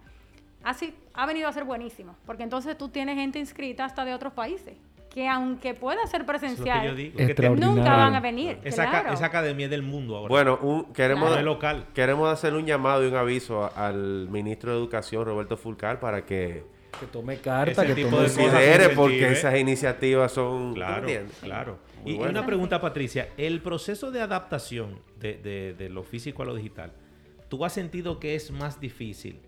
así 0.62 0.94
ha 1.12 1.26
venido 1.26 1.48
a 1.48 1.52
ser 1.52 1.64
buenísimo, 1.64 2.14
porque 2.24 2.44
entonces 2.44 2.78
tú 2.78 2.88
tienes 2.88 3.16
gente 3.16 3.40
inscrita 3.40 3.84
hasta 3.84 4.04
de 4.04 4.14
otros 4.14 4.32
países, 4.32 4.76
que 5.18 5.26
aunque 5.28 5.74
pueda 5.74 6.06
ser 6.06 6.24
presencial, 6.24 6.86
yo 6.86 6.94
digo. 6.94 7.16
que 7.16 7.24
te- 7.26 7.32
Extraordinario. 7.32 7.74
nunca 7.74 7.96
van 7.96 8.14
a 8.14 8.20
venir. 8.20 8.58
esa, 8.62 8.84
ca- 8.84 9.00
claro. 9.00 9.14
esa 9.14 9.26
academia 9.26 9.64
es 9.64 9.70
del 9.70 9.82
mundo 9.82 10.16
ahora. 10.16 10.28
Bueno, 10.28 10.58
un- 10.62 10.92
queremos, 10.92 11.36
es 11.36 11.42
local. 11.42 11.86
queremos 11.92 12.32
hacer 12.32 12.54
un 12.54 12.64
llamado 12.66 13.02
y 13.04 13.08
un 13.08 13.16
aviso 13.16 13.64
a- 13.64 13.88
al 13.88 14.28
ministro 14.30 14.70
de 14.70 14.78
Educación, 14.78 15.24
Roberto 15.24 15.56
Fulcar, 15.56 15.98
para 15.98 16.24
que 16.24 16.62
Que 17.00 17.06
tome 17.06 17.38
carta, 17.38 17.72
Ese 17.82 17.86
que 17.88 17.94
tipo 17.96 18.10
tome 18.10 18.22
de 18.22 18.28
cosas 18.28 18.44
considere, 18.52 18.88
porque 18.90 19.32
esas 19.32 19.58
iniciativas 19.58 20.30
son... 20.30 20.74
¿tú 20.74 20.78
me 20.80 20.86
Claro, 20.86 21.08
claro. 21.42 21.78
Muy 22.04 22.12
Y, 22.12 22.18
una 22.20 22.46
pregunta, 22.46 22.80
Patricia. 22.80 23.30
El 23.36 23.60
proceso 23.60 24.12
de 24.12 24.20
adaptación 24.22 25.00
de, 25.18 25.34
de- 25.34 25.74
de 25.74 25.88
lo 25.88 26.04
físico 26.04 26.44
a 26.44 26.46
lo 26.46 26.54
digital, 26.54 26.92
¿tú 27.48 27.64
has 27.64 27.72
sentido 27.72 28.20
que 28.20 28.36
es 28.36 28.52
más 28.52 28.80
difícil? 28.80 29.40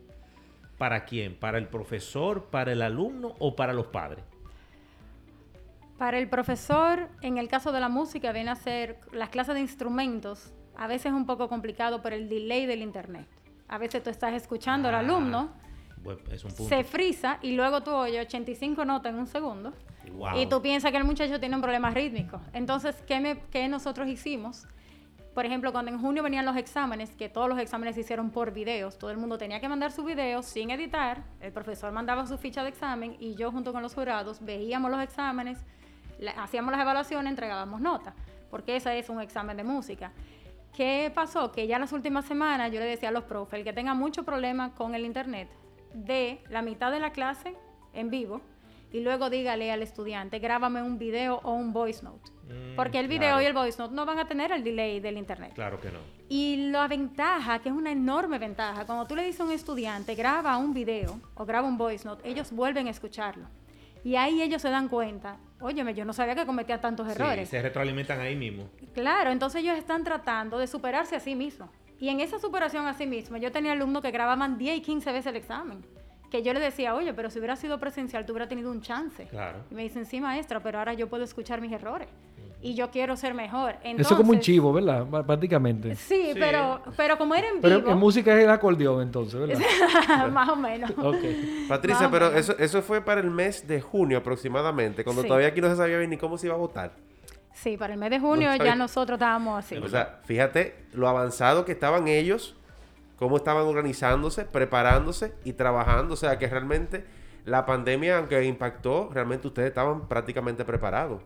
¿Para 0.79 1.05
quién? 1.05 1.37
¿Para 1.37 1.59
el 1.59 1.69
profesor, 1.69 2.47
para 2.51 2.73
el 2.73 2.83
alumno 2.83 3.37
o 3.39 3.55
para 3.55 3.73
los 3.73 3.87
padres? 3.87 4.25
Para 6.01 6.17
el 6.17 6.31
profesor, 6.31 7.11
en 7.21 7.37
el 7.37 7.47
caso 7.49 7.73
de 7.73 7.81
la 7.81 7.91
música, 7.91 8.33
viene 8.33 8.51
a 8.51 8.55
ser 8.57 8.99
las 9.13 9.29
clases 9.29 9.53
de 9.55 9.61
instrumentos. 9.61 10.51
A 10.75 10.87
veces 10.87 11.07
es 11.09 11.13
un 11.13 11.27
poco 11.27 11.47
complicado 11.51 12.01
por 12.01 12.15
el 12.15 12.27
delay 12.31 12.65
del 12.65 12.81
internet. 12.81 13.27
A 13.69 13.77
veces 13.77 14.03
tú 14.03 14.09
estás 14.09 14.33
escuchando 14.33 14.89
al 14.89 14.95
Ah, 14.95 14.99
alumno 15.01 15.51
Bueno, 16.03 16.21
es 16.33 16.43
un 16.43 16.53
punto. 16.53 16.75
se 16.75 16.85
frisa 16.85 17.39
y 17.43 17.53
luego 17.53 17.83
tú 17.83 17.91
oyes 17.91 18.25
85 18.27 18.83
notas 18.87 19.13
en 19.13 19.19
un 19.19 19.27
segundo. 19.27 19.75
Wow. 20.15 20.39
Y 20.39 20.47
tú 20.47 20.63
piensas 20.63 20.91
que 20.91 20.97
el 20.97 21.05
muchacho 21.05 21.39
tiene 21.39 21.55
un 21.57 21.61
problema 21.61 21.91
rítmico. 21.91 22.41
Entonces, 22.55 22.97
¿qué, 23.07 23.21
me- 23.21 23.39
qué 23.51 23.69
nosotros 23.69 24.09
hicimos? 24.09 24.67
Por 25.35 25.45
ejemplo, 25.45 25.71
cuando 25.71 25.91
en 25.91 25.99
junio 26.01 26.23
venían 26.23 26.47
los 26.47 26.57
exámenes, 26.57 27.15
que 27.15 27.29
todos 27.29 27.47
los 27.47 27.59
exámenes 27.59 27.95
se 27.97 28.01
hicieron 28.01 28.31
por 28.31 28.55
videos, 28.55 28.99
todo 28.99 29.11
el 29.11 29.19
mundo 29.19 29.37
tenía 29.37 29.61
que 29.61 29.69
mandar 29.69 29.93
su 29.93 30.03
video 30.03 30.43
sin 30.43 30.71
editar, 30.71 31.25
el 31.43 31.53
profesor 31.53 31.93
mandaba 31.93 32.27
su 32.27 32.39
ficha 32.39 32.63
de 32.63 32.71
examen 32.71 33.19
y 33.21 33.35
yo 33.35 33.53
junto 33.53 33.71
con 33.75 33.83
los 33.83 33.93
jurados 33.95 34.43
veíamos 34.43 34.91
los 34.91 35.03
exámenes, 35.03 35.59
la- 36.21 36.33
hacíamos 36.33 36.73
las 36.73 36.81
evaluaciones, 36.81 37.31
entregábamos 37.31 37.81
notas, 37.81 38.15
porque 38.51 38.77
ese 38.77 38.99
es 38.99 39.09
un 39.09 39.21
examen 39.21 39.57
de 39.57 39.65
música. 39.65 40.13
¿Qué 40.77 41.11
pasó? 41.15 41.51
Que 41.51 41.67
ya 41.67 41.79
las 41.79 41.93
últimas 41.93 42.25
semanas 42.25 42.71
yo 42.73 42.79
le 42.79 42.87
decía 42.87 43.09
a 43.09 43.13
los 43.13 43.25
profes, 43.25 43.59
el 43.59 43.65
que 43.65 43.73
tenga 43.73 43.95
mucho 43.95 44.23
problema 44.25 44.73
con 44.75 44.95
el 44.95 45.05
internet, 45.05 45.49
de 45.95 46.41
la 46.49 46.63
mitad 46.63 46.93
de 46.93 47.01
la 47.01 47.11
clase 47.11 47.57
en 47.93 48.11
vivo 48.11 48.41
y 48.93 49.01
luego 49.01 49.31
dígale 49.31 49.73
al 49.73 49.83
estudiante, 49.83 50.39
grábame 50.39 50.83
un 50.83 50.99
video 50.99 51.41
o 51.43 51.53
un 51.53 51.73
voice 51.73 52.03
note. 52.05 52.31
Mm, 52.49 52.77
Porque 52.77 52.99
el 53.01 53.09
video 53.09 53.31
claro. 53.31 53.43
y 53.43 53.47
el 53.47 53.53
voice 53.53 53.79
note 53.79 53.95
no 53.95 54.05
van 54.07 54.19
a 54.21 54.27
tener 54.29 54.53
el 54.53 54.63
delay 54.63 55.01
del 55.01 55.17
internet. 55.17 55.53
Claro 55.55 55.81
que 55.81 55.91
no. 55.91 55.99
Y 56.29 56.69
la 56.71 56.87
ventaja, 56.87 57.59
que 57.61 57.69
es 57.69 57.75
una 57.75 57.91
enorme 57.91 58.39
ventaja, 58.39 58.87
cuando 58.87 59.07
tú 59.07 59.17
le 59.17 59.25
dices 59.25 59.41
a 59.41 59.45
un 59.45 59.53
estudiante, 59.53 60.15
graba 60.15 60.57
un 60.57 60.73
video 60.73 61.21
o 61.35 61.45
graba 61.45 61.67
un 61.67 61.77
voice 61.79 62.05
note, 62.07 62.29
ellos 62.29 62.53
vuelven 62.53 62.87
a 62.87 62.91
escucharlo. 62.91 63.47
Y 64.05 64.17
ahí 64.17 64.41
ellos 64.43 64.63
se 64.63 64.71
dan 64.71 64.89
cuenta, 64.89 65.37
óyeme, 65.61 65.95
yo 65.95 66.05
no 66.05 66.13
sabía 66.13 66.35
que 66.35 66.47
cometía 66.47 66.81
tantos 66.81 67.07
Sí, 67.07 67.13
errores. 67.13 67.49
se 67.49 67.61
retroalimentan 67.61 68.21
ahí 68.21 68.35
mismo. 68.37 68.69
Claro, 68.95 69.31
entonces 69.31 69.63
ellos 69.63 69.77
están 69.77 70.05
tratando 70.05 70.59
de 70.59 70.67
superarse 70.67 71.17
a 71.17 71.21
sí 71.21 71.35
mismos. 71.35 71.69
Y 71.99 72.09
en 72.09 72.21
esa 72.21 72.39
superación 72.39 72.87
a 72.87 72.95
sí 72.95 73.07
mismo, 73.07 73.37
yo 73.37 73.53
tenía 73.53 73.73
alumnos 73.73 74.01
que 74.03 74.11
grababan 74.11 74.57
10 74.57 74.79
y 74.79 74.81
15 74.81 75.13
veces 75.13 75.27
el 75.27 75.37
examen. 75.37 75.85
Que 76.31 76.43
yo 76.43 76.55
le 76.55 76.61
decía, 76.61 76.95
oye, 76.95 77.13
pero 77.13 77.29
si 77.29 77.39
hubiera 77.41 77.57
sido 77.57 77.79
presencial, 77.81 78.25
tú 78.25 78.33
hubieras 78.33 78.49
tenido 78.49 78.71
un 78.71 78.81
chance. 78.81 79.27
Claro. 79.27 79.65
Y 79.71 79.75
me 79.75 79.83
dicen, 79.83 80.07
sí, 80.07 80.21
maestra, 80.21 80.61
pero 80.61 80.79
ahora 80.79 80.95
yo 80.95 81.09
puedo 81.09 81.25
escuchar 81.25 81.61
mis 81.61 81.73
errores. 81.73 82.09
Y 82.63 82.75
yo 82.75 82.91
quiero 82.91 83.17
ser 83.17 83.33
mejor. 83.33 83.77
Eso 83.83 84.01
es 84.03 84.09
como 84.09 84.21
un 84.31 84.35
Entonces- 84.37 84.41
chivo, 84.45 84.73
¿verdad? 84.73 85.07
Prácticamente. 85.27 85.95
Sí, 85.97 86.33
Sí. 86.33 86.39
Pero, 86.39 86.83
pero 86.97 87.17
como 87.17 87.35
era 87.35 87.49
en 87.49 87.61
Pero 87.61 87.89
en 87.91 87.99
música 87.99 88.37
es 88.37 88.45
el 88.45 88.51
acordeón 88.51 89.01
entonces, 89.01 89.41
¿verdad? 89.41 89.59
más 90.31 90.49
o 90.51 90.57
menos. 90.57 90.91
ok. 90.91 91.25
Patricia, 91.69 92.09
o 92.09 92.11
pero 92.11 92.27
menos. 92.31 92.41
eso, 92.51 92.59
eso 92.59 92.83
fue 92.83 93.01
para 93.01 93.21
el 93.23 93.31
mes 93.31 93.67
de 93.67 93.81
junio 93.81 94.19
aproximadamente, 94.19 95.05
cuando 95.05 95.23
Sí. 95.23 95.29
todavía 95.29 95.49
aquí 95.49 95.61
no 95.63 95.71
se 95.71 95.77
sabía 95.77 95.97
bien 95.99 96.11
ni 96.11 96.19
cómo 96.19 96.37
se 96.37 96.49
iba 96.49 96.55
a 96.55 96.59
votar. 96.59 96.93
Sí, 97.55 97.77
para 97.77 97.95
el 97.95 97.99
mes 97.99 98.11
de 98.11 98.21
junio 98.21 98.55
ya 98.57 98.75
nosotros 98.75 99.17
estábamos 99.17 99.59
así. 99.65 99.77
O 99.77 99.89
sea, 99.89 100.21
fíjate 100.25 100.75
lo 100.93 101.09
avanzado 101.09 101.65
que 101.65 101.73
estaban 101.73 102.09
ellos, 102.09 102.55
cómo 103.19 103.37
estaban 103.37 103.65
organizándose, 103.67 104.45
preparándose 104.45 105.33
y 105.45 105.55
trabajando. 105.55 106.15
O 106.15 106.17
sea, 106.17 106.39
que 106.39 106.47
realmente 106.47 107.05
la 107.45 107.65
pandemia, 107.67 108.19
aunque 108.19 108.45
impactó, 108.45 109.11
realmente 109.13 109.49
ustedes 109.49 109.69
estaban 109.69 110.09
prácticamente 110.09 110.65
preparados. 110.65 111.23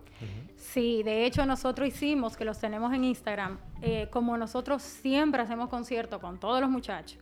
Sí, 0.74 1.04
de 1.04 1.24
hecho 1.24 1.46
nosotros 1.46 1.86
hicimos, 1.86 2.36
que 2.36 2.44
los 2.44 2.58
tenemos 2.58 2.92
en 2.92 3.04
Instagram, 3.04 3.58
eh, 3.80 4.08
como 4.10 4.36
nosotros 4.36 4.82
siempre 4.82 5.40
hacemos 5.40 5.68
conciertos 5.68 6.20
con 6.20 6.40
todos 6.40 6.60
los 6.60 6.68
muchachos, 6.68 7.20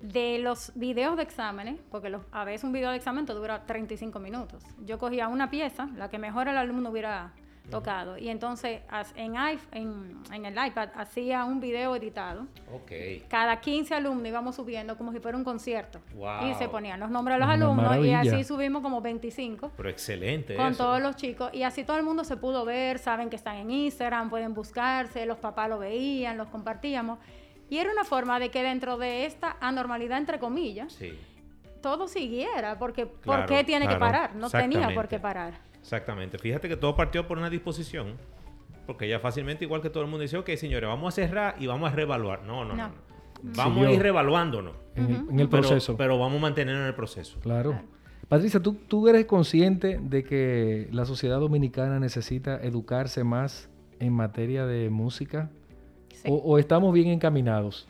de 0.00 0.40
los 0.40 0.72
videos 0.74 1.16
de 1.16 1.22
exámenes, 1.22 1.78
porque 1.88 2.08
los- 2.10 2.22
a 2.32 2.42
veces 2.44 2.64
un 2.64 2.72
video 2.72 2.90
de 2.90 2.96
examen 2.96 3.26
te 3.26 3.32
dura 3.32 3.64
35 3.64 4.18
minutos. 4.18 4.64
Yo 4.84 4.98
cogía 4.98 5.28
una 5.28 5.50
pieza, 5.50 5.88
la 5.96 6.10
que 6.10 6.18
mejor 6.18 6.48
el 6.48 6.56
alumno 6.56 6.90
hubiera 6.90 7.32
tocado, 7.70 8.18
y 8.18 8.28
entonces 8.28 8.80
en, 9.14 9.34
en, 9.72 10.16
en 10.32 10.44
el 10.46 10.66
iPad 10.66 10.88
hacía 10.94 11.44
un 11.44 11.60
video 11.60 11.94
editado. 11.96 12.46
Ok. 12.72 12.92
Cada 13.28 13.60
15 13.60 13.94
alumnos 13.94 14.26
íbamos 14.28 14.56
subiendo 14.56 14.96
como 14.96 15.12
si 15.12 15.20
fuera 15.20 15.38
un 15.38 15.44
concierto. 15.44 16.00
Wow. 16.14 16.48
Y 16.50 16.54
se 16.54 16.68
ponían 16.68 17.00
los 17.00 17.10
nombres 17.10 17.36
de 17.36 17.38
los 17.40 17.46
Una 17.46 17.54
alumnos 17.54 17.86
maravilla. 17.86 18.24
y 18.24 18.28
así 18.28 18.44
subimos 18.44 18.82
como 18.82 19.00
25 19.00 19.72
Pero 19.76 19.88
excelente 19.88 20.56
con 20.56 20.66
eso. 20.72 20.84
todos 20.84 21.00
los 21.00 21.16
chicos 21.16 21.50
y 21.54 21.62
así 21.62 21.84
todo 21.84 21.96
el 21.96 22.02
mundo 22.02 22.24
se 22.24 22.36
pudo 22.36 22.64
ver, 22.64 22.98
saben 22.98 23.30
que 23.30 23.36
están 23.36 23.56
en 23.56 23.70
Instagram, 23.70 24.28
pueden 24.30 24.52
buscarse, 24.54 25.24
los 25.26 25.38
papás 25.38 25.68
lo 25.68 25.78
veían, 25.78 26.36
los 26.36 26.48
compartíamos 26.48 27.18
y 27.68 27.78
era 27.78 27.92
una 27.92 28.04
forma 28.04 28.38
de 28.40 28.50
que 28.50 28.62
dentro 28.62 28.98
de 28.98 29.26
esta 29.26 29.56
anormalidad 29.60 30.18
entre 30.18 30.38
comillas 30.40 30.92
Sí, 30.92 31.16
todo 31.80 32.08
siguiera 32.08 32.78
porque 32.78 33.06
Claro, 33.06 33.46
¿por 33.46 33.46
qué 33.56 33.64
tiene 33.64 33.86
que 33.88 33.96
parar? 33.96 34.34
No 34.34 34.50
tenía 34.50 34.88
por 34.94 35.06
qué 35.08 35.18
parar. 35.18 35.54
Exactamente. 35.80 36.38
Fíjate 36.38 36.68
que 36.68 36.76
todo 36.76 36.94
partió 36.96 37.26
por 37.26 37.38
una 37.38 37.50
disposición. 37.50 38.14
Porque 38.86 39.08
ya 39.08 39.20
fácilmente, 39.20 39.64
igual 39.64 39.82
que 39.82 39.90
todo 39.90 40.02
el 40.02 40.08
mundo 40.10 40.22
dice, 40.22 40.36
ok, 40.36 40.50
señores, 40.56 40.88
vamos 40.88 41.14
a 41.14 41.14
cerrar 41.14 41.54
y 41.60 41.66
vamos 41.66 41.92
a 41.92 41.94
reevaluar. 41.94 42.42
No, 42.42 42.64
no, 42.64 42.74
no. 42.74 42.90
Vamos 43.42 43.86
a 43.86 43.90
ir 43.92 44.02
revaluándonos. 44.02 44.74
En 44.96 45.04
el, 45.04 45.10
en 45.30 45.40
el 45.40 45.48
Pero- 45.48 45.62
proceso. 45.62 45.96
Pero, 45.96 46.18
vamos 46.18 46.38
a 46.38 46.42
mantenernos 46.42 46.82
en 46.82 46.88
el 46.88 46.94
proceso. 46.94 47.38
Claro. 47.40 47.70
Claro. 47.70 47.86
Patricia, 48.28 48.60
¿tú, 48.60 48.74
¿tú 48.74 49.08
eres 49.08 49.26
consciente 49.26 49.98
de 50.02 50.24
que 50.24 50.88
la 50.92 51.04
sociedad 51.04 51.38
dominicana 51.40 51.98
necesita 52.00 52.56
educarse 52.62 53.22
más 53.24 53.68
en 53.98 54.12
materia 54.12 54.66
de 54.66 54.88
música? 54.90 55.50
Sí. 56.14 56.28
¿O, 56.28 56.34
o 56.36 56.58
estamos 56.58 56.92
bien 56.92 57.08
encaminados? 57.08 57.88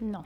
No, 0.00 0.24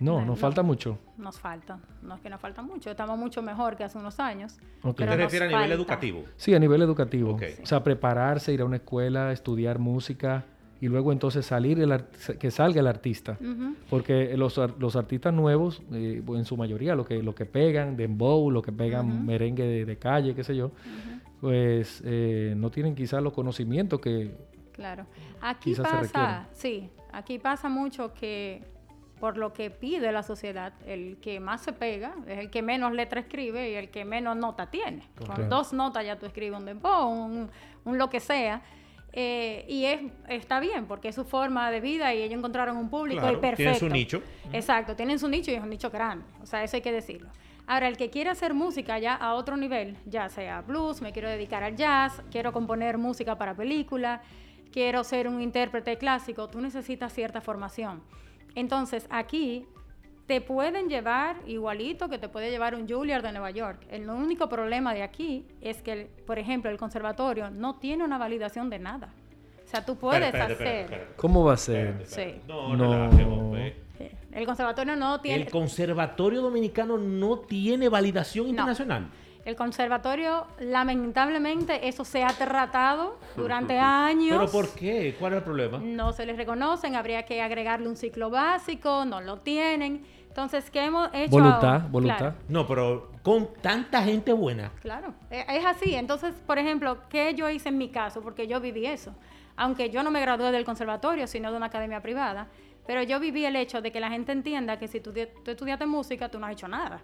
No, 0.00 0.14
No, 0.14 0.18
nos 0.20 0.26
no. 0.26 0.36
falta 0.36 0.62
mucho. 0.62 0.98
nos 1.18 1.38
falta. 1.38 1.78
No 2.02 2.16
es 2.16 2.20
que 2.20 2.28
nos 2.28 2.40
falta 2.40 2.62
mucho, 2.62 2.90
estamos 2.90 3.16
mucho 3.18 3.42
mejor 3.42 3.76
que 3.76 3.84
hace 3.84 3.96
unos 3.98 4.18
años. 4.20 4.56
Ok. 4.82 4.96
¿Qué 4.96 5.04
pero 5.04 5.10
te 5.12 5.16
refieres 5.18 5.46
a 5.46 5.50
nivel 5.50 5.60
falta. 5.62 5.74
educativo? 5.74 6.24
Sí, 6.36 6.54
a 6.54 6.58
nivel 6.58 6.82
educativo. 6.82 7.38
O 7.62 7.66
sea, 7.66 7.82
prepararse, 7.84 8.52
ir 8.52 8.60
a 8.60 8.64
una 8.64 8.76
escuela, 8.76 9.30
estudiar 9.32 9.78
música 9.78 10.44
y 10.80 10.88
luego 10.88 11.12
entonces 11.12 11.46
salir, 11.46 11.78
el 11.80 12.04
que 12.38 12.50
salga 12.50 12.80
el 12.80 12.86
artista. 12.88 13.38
Porque 13.88 14.36
los, 14.36 14.58
ar- 14.58 14.74
los 14.78 14.96
artistas 14.96 15.32
nuevos, 15.32 15.80
eh, 15.92 16.22
en 16.26 16.44
su 16.44 16.56
mayoría, 16.56 16.94
lo 16.96 17.06
que, 17.06 17.22
lo 17.22 17.34
que 17.34 17.46
pegan, 17.46 17.96
dembow, 17.96 18.50
lo 18.50 18.60
que 18.62 18.72
pegan 18.72 19.24
merengue 19.24 19.62
de, 19.64 19.84
de 19.86 19.96
calle, 19.96 20.34
qué 20.34 20.42
sé 20.44 20.56
yo, 20.56 20.72
pues 21.40 22.02
eh, 22.04 22.54
no 22.56 22.70
tienen 22.70 22.94
quizás 22.94 23.22
los 23.22 23.32
conocimientos 23.32 24.00
que... 24.00 24.34
Claro. 24.72 25.06
Aquí 25.40 25.74
pasa, 25.74 26.48
sí, 26.52 26.90
aquí 27.12 27.38
pasa 27.38 27.68
mucho 27.68 28.12
que 28.12 28.62
por 29.24 29.38
lo 29.38 29.54
que 29.54 29.70
pide 29.70 30.12
la 30.12 30.22
sociedad, 30.22 30.74
el 30.84 31.16
que 31.16 31.40
más 31.40 31.62
se 31.62 31.72
pega 31.72 32.14
es 32.28 32.38
el 32.40 32.50
que 32.50 32.60
menos 32.60 32.92
letra 32.92 33.20
escribe 33.20 33.70
y 33.70 33.74
el 33.74 33.88
que 33.88 34.04
menos 34.04 34.36
nota 34.36 34.66
tiene. 34.70 35.02
Con 35.16 35.48
dos 35.48 35.72
notas 35.72 36.04
ya 36.04 36.18
tú 36.18 36.26
escribes 36.26 36.58
un 36.58 36.66
dembow, 36.66 37.08
un, 37.08 37.50
un 37.86 37.96
lo 37.96 38.10
que 38.10 38.20
sea. 38.20 38.60
Eh, 39.14 39.64
y 39.66 39.86
es, 39.86 40.02
está 40.28 40.60
bien 40.60 40.84
porque 40.84 41.08
es 41.08 41.14
su 41.14 41.24
forma 41.24 41.70
de 41.70 41.80
vida 41.80 42.12
y 42.12 42.20
ellos 42.20 42.36
encontraron 42.36 42.76
un 42.76 42.90
público 42.90 43.22
Claro, 43.22 43.38
y 43.38 43.40
perfecto. 43.40 43.56
tienen 43.62 43.78
su 43.80 43.88
nicho. 43.88 44.22
Exacto, 44.52 44.94
tienen 44.94 45.18
su 45.18 45.26
nicho 45.26 45.50
y 45.50 45.54
es 45.54 45.62
un 45.62 45.70
nicho 45.70 45.88
grande. 45.88 46.26
O 46.42 46.44
sea, 46.44 46.62
eso 46.62 46.76
hay 46.76 46.82
que 46.82 46.92
decirlo. 46.92 47.30
Ahora, 47.66 47.88
el 47.88 47.96
que 47.96 48.10
quiere 48.10 48.28
hacer 48.28 48.52
música 48.52 48.98
ya 48.98 49.14
a 49.14 49.32
otro 49.32 49.56
nivel, 49.56 49.96
ya 50.04 50.28
sea 50.28 50.60
blues, 50.60 51.00
me 51.00 51.12
quiero 51.12 51.30
dedicar 51.30 51.62
al 51.62 51.76
jazz, 51.76 52.20
quiero 52.30 52.52
componer 52.52 52.98
música 52.98 53.38
para 53.38 53.54
película, 53.54 54.20
quiero 54.70 55.02
ser 55.02 55.28
un 55.28 55.40
intérprete 55.40 55.96
clásico, 55.96 56.46
tú 56.50 56.60
necesitas 56.60 57.10
cierta 57.14 57.40
formación. 57.40 58.02
Entonces, 58.54 59.06
aquí 59.10 59.66
te 60.26 60.40
pueden 60.40 60.88
llevar 60.88 61.36
igualito 61.46 62.08
que 62.08 62.18
te 62.18 62.28
puede 62.28 62.50
llevar 62.50 62.74
un 62.74 62.88
Juilliard 62.88 63.22
de 63.22 63.32
Nueva 63.32 63.50
York. 63.50 63.86
El 63.90 64.08
único 64.08 64.48
problema 64.48 64.94
de 64.94 65.02
aquí 65.02 65.44
es 65.60 65.82
que, 65.82 66.08
por 66.26 66.38
ejemplo, 66.38 66.70
el 66.70 66.78
conservatorio 66.78 67.50
no 67.50 67.76
tiene 67.76 68.04
una 68.04 68.16
validación 68.18 68.70
de 68.70 68.78
nada. 68.78 69.12
O 69.64 69.68
sea, 69.68 69.84
tú 69.84 69.96
puedes 69.96 70.22
Espérate, 70.22 70.52
espérate, 70.52 70.62
hacer... 70.62 70.80
espérate, 70.84 70.94
espérate. 70.94 71.20
¿Cómo 71.20 71.44
va 71.44 71.54
a 71.54 71.56
ser? 71.56 71.86
Espérate, 71.88 72.04
espérate. 72.04 72.40
Sí. 72.40 72.42
No, 72.48 72.76
No. 72.76 73.50
pues. 73.50 73.74
El 74.32 74.46
conservatorio 74.46 74.96
no 74.96 75.20
tiene... 75.20 75.44
El 75.44 75.50
Conservatorio 75.50 76.42
Dominicano 76.42 76.98
no 76.98 77.38
tiene 77.38 77.88
validación 77.88 78.48
internacional. 78.48 79.08
El 79.44 79.56
conservatorio, 79.56 80.46
lamentablemente, 80.58 81.86
eso 81.88 82.04
se 82.04 82.24
ha 82.24 82.28
tratado 82.28 83.18
durante 83.36 83.78
años. 83.78 84.38
¿Pero 84.38 84.50
por 84.50 84.68
qué? 84.74 85.14
¿Cuál 85.18 85.34
es 85.34 85.38
el 85.38 85.44
problema? 85.44 85.78
No 85.78 86.12
se 86.12 86.24
les 86.24 86.36
reconocen, 86.36 86.94
habría 86.96 87.24
que 87.24 87.42
agregarle 87.42 87.88
un 87.88 87.96
ciclo 87.96 88.30
básico, 88.30 89.04
no 89.04 89.20
lo 89.20 89.38
tienen. 89.40 90.04
Entonces, 90.28 90.70
¿qué 90.70 90.84
hemos 90.84 91.10
hecho? 91.12 91.30
Voluntad, 91.30 91.74
ahora? 91.74 91.86
voluntad. 91.90 92.18
Claro, 92.18 92.36
No, 92.48 92.66
pero 92.66 93.10
con 93.22 93.48
tanta 93.60 94.02
gente 94.02 94.32
buena. 94.32 94.72
claro, 94.80 95.14
e- 95.30 95.44
es 95.48 95.64
así. 95.64 95.94
Entonces, 95.94 96.34
por 96.46 96.58
ejemplo, 96.58 96.98
¿qué 97.08 97.34
yo 97.34 97.48
hice 97.50 97.68
en 97.68 97.78
mi 97.78 97.90
caso? 97.90 98.22
Porque 98.22 98.46
yo 98.46 98.60
viví 98.60 98.86
eso. 98.86 99.14
Aunque 99.56 99.90
yo 99.90 100.02
no 100.02 100.10
me 100.10 100.20
gradué 100.20 100.50
del 100.50 100.64
conservatorio, 100.64 101.26
sino 101.26 101.50
de 101.50 101.56
una 101.56 101.66
academia 101.66 102.00
privada, 102.00 102.48
pero 102.86 103.02
yo 103.02 103.20
viví 103.20 103.44
el 103.44 103.54
hecho 103.56 103.80
de 103.80 103.92
que 103.92 104.00
la 104.00 104.10
gente 104.10 104.32
entienda 104.32 104.78
que 104.78 104.88
si 104.88 105.00
tú, 105.00 105.12
tú 105.12 105.50
estudiaste 105.50 105.86
música, 105.86 106.28
tú 106.28 106.38
no 106.40 106.46
has 106.46 106.52
hecho 106.52 106.66
nada. 106.66 107.00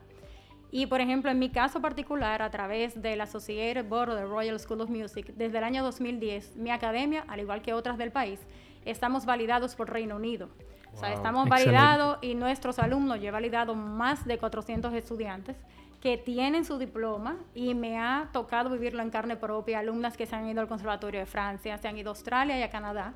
Y 0.72 0.86
por 0.86 1.00
ejemplo, 1.00 1.30
en 1.30 1.38
mi 1.38 1.50
caso 1.50 1.80
particular, 1.80 2.42
a 2.42 2.50
través 2.50 3.00
del 3.00 3.20
Associated 3.20 3.86
Board 3.86 4.10
of 4.10 4.18
the 4.18 4.24
Royal 4.24 4.58
School 4.60 4.80
of 4.80 4.90
Music, 4.90 5.32
desde 5.36 5.58
el 5.58 5.64
año 5.64 5.82
2010, 5.82 6.56
mi 6.56 6.70
academia, 6.70 7.24
al 7.26 7.40
igual 7.40 7.60
que 7.60 7.72
otras 7.72 7.98
del 7.98 8.12
país, 8.12 8.38
estamos 8.84 9.26
validados 9.26 9.74
por 9.74 9.90
Reino 9.90 10.16
Unido. 10.16 10.48
O 10.92 10.96
sea, 10.96 11.12
estamos 11.12 11.48
validados 11.48 12.18
y 12.20 12.34
nuestros 12.34 12.78
alumnos, 12.78 13.20
yo 13.20 13.28
he 13.28 13.30
validado 13.30 13.74
más 13.74 14.26
de 14.26 14.38
400 14.38 14.92
estudiantes 14.94 15.56
que 16.00 16.16
tienen 16.16 16.64
su 16.64 16.78
diploma 16.78 17.36
y 17.54 17.74
me 17.74 17.98
ha 17.98 18.30
tocado 18.32 18.70
vivirlo 18.70 19.02
en 19.02 19.10
carne 19.10 19.36
propia, 19.36 19.80
alumnas 19.80 20.16
que 20.16 20.26
se 20.26 20.34
han 20.34 20.48
ido 20.48 20.60
al 20.60 20.68
Conservatorio 20.68 21.20
de 21.20 21.26
Francia, 21.26 21.76
se 21.78 21.88
han 21.88 21.98
ido 21.98 22.10
a 22.10 22.12
Australia 22.12 22.58
y 22.58 22.62
a 22.62 22.70
Canadá, 22.70 23.14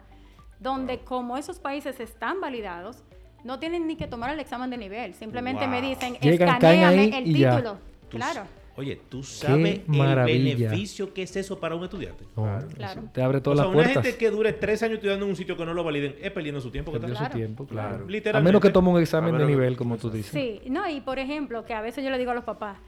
donde 0.61 1.01
como 1.01 1.37
esos 1.37 1.59
países 1.59 1.99
están 1.99 2.41
validados, 2.41 3.03
no 3.45 3.59
tienen 3.59 3.87
ni 3.87 3.97
que 3.97 4.07
tomar 4.07 4.31
el 4.31 4.41
examen 4.41 4.71
de 4.71 4.77
nivel. 4.79 5.15
Simplemente 5.15 5.67
me 5.69 5.81
Wow. 5.81 5.89
dicen, 5.91 6.15
Llegan, 6.21 6.59
caen 6.59 6.81
escaneame 6.81 7.19
el 7.19 7.25
título. 7.25 7.79
Tú 8.09 8.17
Claro, 8.17 8.43
Oye, 8.77 9.01
¿tú 9.09 9.23
sabes 9.23 9.83
el 9.87 10.25
beneficio 10.25 11.15
que 11.15 11.23
es 11.23 11.37
eso 11.37 11.61
para 11.61 11.77
un 11.77 11.85
estudiante? 11.85 12.25
No, 12.37 12.59
Claro. 12.75 13.03
Te 13.13 13.23
abre 13.23 13.39
O 13.39 13.43
todas 13.43 13.61
sea, 13.61 13.67
las 13.69 13.75
una 13.77 13.85
gente 13.89 14.17
que 14.17 14.31
dure 14.31 14.53
tres 14.53 14.83
años 14.83 14.95
estudiando 14.95 15.25
en 15.27 15.31
un 15.31 15.37
sitio 15.37 15.57
que 15.57 15.65
no 15.65 15.73
lo 15.75 15.85
validen 15.85 16.17
es 16.21 16.33
perdiendo 16.33 16.61
su 16.61 16.73
tiempo. 16.73 16.91
Perdió 16.91 17.11
Claro. 17.11 17.27
su 17.27 17.37
tiempo, 17.37 17.67
claro. 17.69 17.89
Claro. 17.91 18.05
A 18.05 18.11
Literalmente. 18.11 18.49
menos 18.49 18.61
que 18.61 18.71
tome 18.71 18.89
un 18.91 19.01
examen 19.01 19.39
de 19.39 19.47
nivel, 19.47 19.77
como 19.77 19.97
tú 19.97 20.11
dices. 20.11 20.33
Sí, 20.33 20.61
no, 20.69 20.89
y 20.91 21.01
por 21.01 21.21
ejemplo, 21.21 21.65
que 21.65 21.73
a 21.73 21.83
veces 21.83 22.03
yo 22.03 22.11
le 22.11 22.19
digo 22.19 22.33
a 22.33 22.35
los 22.35 22.43
papás, 22.43 22.79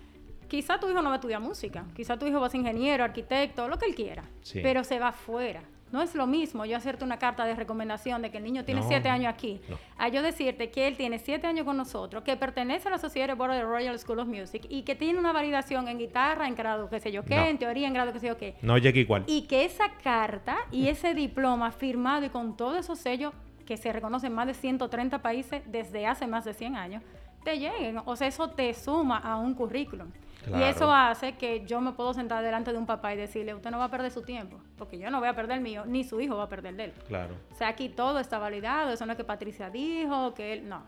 quizá 0.48 0.80
tu 0.80 0.90
hijo 0.90 1.00
no 1.02 1.08
va 1.10 1.12
a 1.12 1.18
estudiar 1.18 1.40
música, 1.40 1.84
quizá 1.94 2.18
tu 2.18 2.26
hijo 2.26 2.40
va 2.40 2.48
a 2.48 2.50
ser 2.50 2.60
ingeniero, 2.62 3.04
arquitecto, 3.04 3.68
lo 3.68 3.78
que 3.78 3.86
él 3.86 3.94
quiera, 3.94 4.24
Sí. 4.42 4.58
pero 4.64 4.82
se 4.82 4.98
va 4.98 5.08
afuera. 5.08 5.62
No 5.92 6.02
es 6.02 6.14
lo 6.16 6.26
mismo 6.26 6.64
yo 6.66 6.76
hacerte 6.76 7.04
una 7.04 7.16
carta 7.18 7.44
de 7.44 7.54
recomendación 7.54 8.20
de 8.20 8.30
que 8.30 8.38
el 8.38 8.44
niño 8.44 8.64
tiene 8.64 8.80
No, 8.80 8.88
siete 8.88 9.08
años 9.08 9.32
aquí, 9.32 9.60
no. 9.68 9.78
a 9.98 10.08
yo 10.08 10.20
decirte 10.20 10.70
que 10.70 10.88
él 10.88 10.96
tiene 10.96 11.18
siete 11.20 11.46
años 11.46 11.64
con 11.64 11.76
nosotros, 11.76 12.24
que 12.24 12.36
pertenece 12.36 12.88
a 12.88 12.90
la 12.90 12.98
Sociedad 12.98 13.36
Board 13.36 13.52
of 13.52 13.56
the 13.58 13.62
Royal 13.64 13.96
School 13.98 14.18
of 14.18 14.26
Music 14.28 14.66
y 14.68 14.82
que 14.82 14.96
tiene 14.96 15.18
una 15.18 15.32
validación 15.32 15.86
en 15.88 15.98
guitarra, 15.98 16.48
en 16.48 16.56
grado 16.56 16.90
qué 16.90 16.98
sé 17.00 17.12
yo 17.12 17.24
qué, 17.24 17.36
No. 17.36 17.44
en 17.46 17.58
teoría, 17.58 17.86
en 17.86 17.94
grado 17.94 18.12
qué 18.12 18.18
sé 18.18 18.26
yo 18.26 18.36
qué. 18.36 18.56
No 18.62 18.76
llegue 18.78 19.00
igual. 19.00 19.22
Y 19.28 19.42
que 19.42 19.64
esa 19.64 19.90
carta 20.02 20.56
y 20.72 20.88
ese 20.88 21.14
diploma 21.14 21.70
firmado 21.70 22.24
y 22.26 22.30
con 22.30 22.56
todos 22.56 22.76
esos 22.78 22.98
sellos 22.98 23.32
que 23.64 23.76
se 23.76 23.92
reconocen 23.92 24.28
en 24.32 24.34
más 24.36 24.46
de 24.48 24.54
130 24.54 25.22
países 25.22 25.62
desde 25.66 26.06
hace 26.06 26.26
más 26.26 26.44
de 26.44 26.52
100 26.54 26.76
años, 26.76 27.02
te 27.44 27.58
lleguen. 27.60 27.98
O 28.04 28.16
sea, 28.16 28.26
eso 28.26 28.50
te 28.50 28.74
suma 28.74 29.18
a 29.18 29.36
un 29.38 29.54
currículum. 29.54 30.08
Y 30.54 30.62
eso 30.62 30.92
hace 30.92 31.36
que 31.36 31.64
yo 31.64 31.80
me 31.80 31.92
puedo 31.92 32.14
sentar 32.14 32.42
delante 32.44 32.72
de 32.72 32.78
un 32.78 32.86
papá 32.86 33.12
y 33.14 33.16
decirle, 33.16 33.54
usted 33.54 33.70
no 33.70 33.78
va 33.78 33.84
a 33.84 33.90
perder 33.90 34.10
su 34.10 34.22
tiempo, 34.22 34.58
porque 34.76 34.98
yo 34.98 35.10
no 35.10 35.18
voy 35.18 35.28
a 35.28 35.34
perder 35.34 35.58
el 35.58 35.62
mío, 35.62 35.84
ni 35.86 36.04
su 36.04 36.20
hijo 36.20 36.36
va 36.36 36.44
a 36.44 36.48
perder 36.48 36.72
el 36.72 36.76
de 36.76 36.84
él. 36.84 36.92
Claro. 37.08 37.34
O 37.52 37.54
sea, 37.54 37.68
aquí 37.68 37.88
todo 37.88 38.20
está 38.20 38.38
validado, 38.38 38.92
eso 38.92 39.04
no 39.06 39.12
es 39.12 39.16
que 39.18 39.24
Patricia 39.24 39.70
dijo, 39.70 40.34
que 40.34 40.52
él, 40.52 40.68
no, 40.68 40.82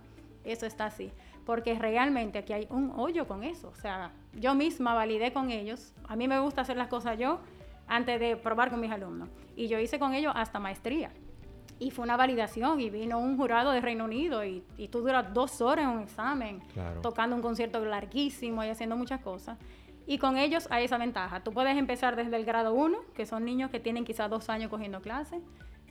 eso 0.45 0.67
está 0.67 0.87
así. 0.87 1.13
Porque 1.45 1.79
realmente 1.79 2.39
aquí 2.39 2.53
hay 2.53 2.67
un 2.71 2.93
hoyo 2.95 3.27
con 3.27 3.43
eso. 3.43 3.69
O 3.69 3.75
sea, 3.75 4.13
yo 4.35 4.55
misma 4.55 4.95
validé 4.95 5.33
con 5.33 5.51
ellos, 5.51 5.95
a 6.07 6.15
mí 6.15 6.29
me 6.29 6.39
gusta 6.39 6.61
hacer 6.61 6.77
las 6.77 6.89
cosas 6.89 7.19
yo 7.19 7.41
antes 7.87 8.21
de 8.21 8.37
probar 8.37 8.71
con 8.71 8.81
mis 8.81 8.93
alumnos. 8.93 9.29
Y 9.57 9.67
yo 9.69 9.79
hice 9.79 9.99
con 9.99 10.15
ellos 10.15 10.33
hasta 10.37 10.59
maestría. 10.59 11.11
Y 11.81 11.91
fue 11.93 12.05
una 12.05 12.17
validación 12.17 12.81
y 12.81 12.91
vino 12.91 13.19
un 13.19 13.37
jurado 13.37 13.71
de 13.71 13.81
Reino 13.81 14.05
Unido 14.05 14.45
y, 14.45 14.65
y 14.77 14.89
tú 14.89 15.01
duras 15.01 15.33
dos 15.33 15.61
horas 15.61 15.85
en 15.85 15.91
un 15.91 16.01
examen, 16.03 16.61
Claro. 16.73 17.01
tocando 17.01 17.37
un 17.37 17.43
concierto 17.43 17.85
larguísimo 17.85 18.65
y 18.65 18.69
haciendo 18.69 18.97
muchas 18.97 19.21
cosas. 19.21 19.57
Y 20.07 20.19
con 20.19 20.39
ellos 20.39 20.67
hay 20.71 20.87
esa 20.87 20.99
ventaja. 20.99 21.41
Tú 21.45 21.53
puedes 21.53 21.77
empezar 21.77 22.17
desde 22.17 22.35
el 22.37 22.45
grado 22.45 22.73
1, 22.75 22.99
que 23.15 23.27
son 23.27 23.45
niños 23.45 23.71
que 23.71 23.79
tienen 23.79 24.05
quizás 24.05 24.29
dos 24.31 24.49
años 24.49 24.71
cogiendo 24.71 25.01
clases, 25.03 25.41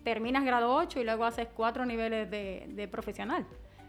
terminas 0.04 0.44
grado 0.44 0.74
8 0.74 1.00
y 1.00 1.04
luego 1.04 1.24
haces 1.24 1.48
cuatro 1.56 1.86
niveles 1.86 2.30
de, 2.30 2.66
de 2.70 2.88
profesional. 2.88 3.46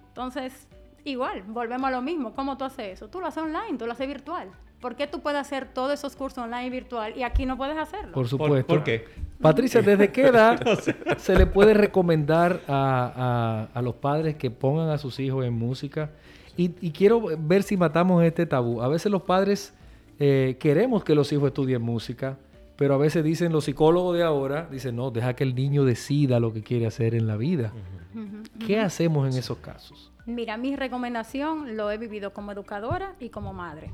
Entonces, 0.09 0.69
igual, 1.05 1.43
volvemos 1.45 1.89
a 1.89 1.91
lo 1.91 2.03
mismo. 2.03 2.35
¿Cómo 2.35 2.57
tú 2.57 2.65
haces 2.65 2.95
eso? 2.95 3.09
Tú 3.09 3.21
lo 3.21 3.27
haces 3.29 3.43
online, 3.43 3.79
tú 3.79 3.87
lo 3.87 3.93
haces 3.93 4.07
virtual. 4.07 4.51
¿Por 4.81 4.95
qué 4.95 5.07
tú 5.09 5.21
puedes 5.21 5.41
hacer 5.41 5.67
todos 5.73 5.93
esos 5.93 6.15
cursos 6.15 6.45
online 6.45 6.67
y 6.67 6.71
virtual 6.71 7.13
y 7.17 7.23
aquí 7.25 7.47
no 7.47 7.57
puedes 7.57 7.77
hacerlo? 7.77 8.13
Por 8.13 8.29
supuesto. 8.29 8.67
¿Por 8.67 8.85
qué? 8.85 9.05
Patricia, 9.41 9.83
¿desde 9.83 10.11
qué 10.13 10.29
edad 10.29 10.61
se 11.19 11.35
le 11.37 11.47
puede 11.47 11.75
recomendar 11.75 12.61
a, 12.69 13.69
a- 13.73 13.79
a 13.79 13.83
los 13.83 13.95
padres 13.97 14.37
que 14.37 14.51
pongan 14.51 14.89
a 14.91 14.99
sus 14.99 15.19
hijos 15.21 15.45
en 15.45 15.53
música? 15.55 16.11
Y, 16.57 16.73
y 16.81 16.91
quiero 16.93 17.23
ver 17.39 17.63
si 17.63 17.77
matamos 17.77 18.23
este 18.25 18.47
tabú. 18.47 18.81
A 18.83 18.89
veces 18.89 19.11
los 19.13 19.23
padres 19.23 19.75
eh, 20.21 20.57
queremos 20.61 21.03
que 21.05 21.15
los 21.15 21.33
hijos 21.33 21.49
estudien 21.49 21.83
música, 21.83 22.37
pero 22.77 22.95
a 22.95 22.99
veces 22.99 23.23
dicen 23.25 23.53
los 23.53 23.65
psicólogos 23.65 24.17
de 24.17 24.23
ahora, 24.25 24.69
dicen, 24.71 24.95
no, 24.97 25.11
deja 25.11 25.35
que 25.35 25.43
el 25.45 25.55
niño 25.55 25.85
decida 25.85 26.39
lo 26.41 26.53
que 26.53 26.63
quiere 26.63 26.87
hacer 26.87 27.15
en 27.17 27.27
la 27.27 27.37
vida. 27.37 27.73
¿Qué 28.65 28.79
hacemos 28.81 29.29
en 29.33 29.39
esos 29.39 29.59
casos? 29.59 30.13
Mira, 30.27 30.57
mi 30.57 30.77
recomendación 30.77 31.77
lo 31.77 31.91
he 31.91 31.99
vivido 31.99 32.33
como 32.33 32.53
educadora 32.53 33.15
y 33.21 33.29
como 33.31 33.53
madre. 33.53 33.91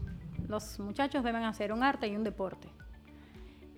Los 0.49 0.79
muchachos 0.79 1.25
deben 1.25 1.45
hacer 1.45 1.73
un 1.73 1.83
arte 1.83 2.07
y 2.09 2.17
un 2.17 2.25
deporte. 2.25 2.69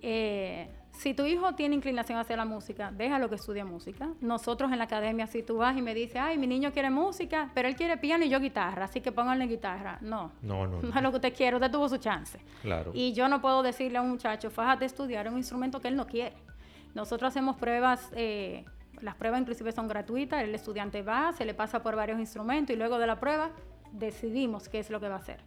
Eh, 0.01 0.69
si 0.91 1.13
tu 1.13 1.25
hijo 1.25 1.53
tiene 1.53 1.75
inclinación 1.75 2.17
hacia 2.17 2.35
la 2.35 2.45
música, 2.45 2.91
déjalo 2.91 3.29
que 3.29 3.35
estudie 3.35 3.63
música. 3.63 4.09
Nosotros 4.19 4.71
en 4.71 4.79
la 4.79 4.85
academia, 4.85 5.27
si 5.27 5.43
tú 5.43 5.57
vas 5.57 5.77
y 5.77 5.81
me 5.81 5.93
dices, 5.93 6.17
ay, 6.19 6.37
mi 6.39 6.47
niño 6.47 6.71
quiere 6.71 6.89
música, 6.89 7.51
pero 7.53 7.67
él 7.67 7.75
quiere 7.75 7.97
piano 7.97 8.25
y 8.25 8.29
yo 8.29 8.39
guitarra, 8.39 8.85
así 8.85 9.01
que 9.01 9.11
pónganle 9.11 9.45
guitarra. 9.45 9.99
No, 10.01 10.31
No, 10.41 10.65
no, 10.67 10.79
es 10.79 11.01
lo 11.01 11.11
que 11.11 11.17
usted 11.17 11.35
quiere, 11.35 11.55
usted 11.55 11.71
tuvo 11.71 11.87
su 11.87 11.97
chance. 11.97 12.39
Claro. 12.63 12.91
Y 12.95 13.13
yo 13.13 13.27
no 13.27 13.41
puedo 13.41 13.61
decirle 13.61 13.99
a 13.99 14.01
un 14.01 14.09
muchacho, 14.09 14.49
fájate 14.49 14.85
a 14.85 14.87
estudiar 14.87 15.29
un 15.29 15.37
instrumento 15.37 15.79
que 15.79 15.87
él 15.87 15.95
no 15.95 16.07
quiere. 16.07 16.35
Nosotros 16.95 17.29
hacemos 17.29 17.57
pruebas, 17.57 18.11
eh, 18.15 18.65
las 19.01 19.13
pruebas 19.15 19.41
inclusive 19.41 19.71
son 19.71 19.87
gratuitas, 19.87 20.43
el 20.43 20.55
estudiante 20.55 21.03
va, 21.03 21.31
se 21.33 21.45
le 21.45 21.53
pasa 21.53 21.83
por 21.83 21.95
varios 21.95 22.19
instrumentos 22.19 22.75
y 22.75 22.77
luego 22.77 22.97
de 22.97 23.05
la 23.05 23.19
prueba 23.19 23.51
decidimos 23.91 24.67
qué 24.67 24.79
es 24.79 24.89
lo 24.89 24.99
que 24.99 25.09
va 25.09 25.15
a 25.15 25.19
hacer. 25.19 25.41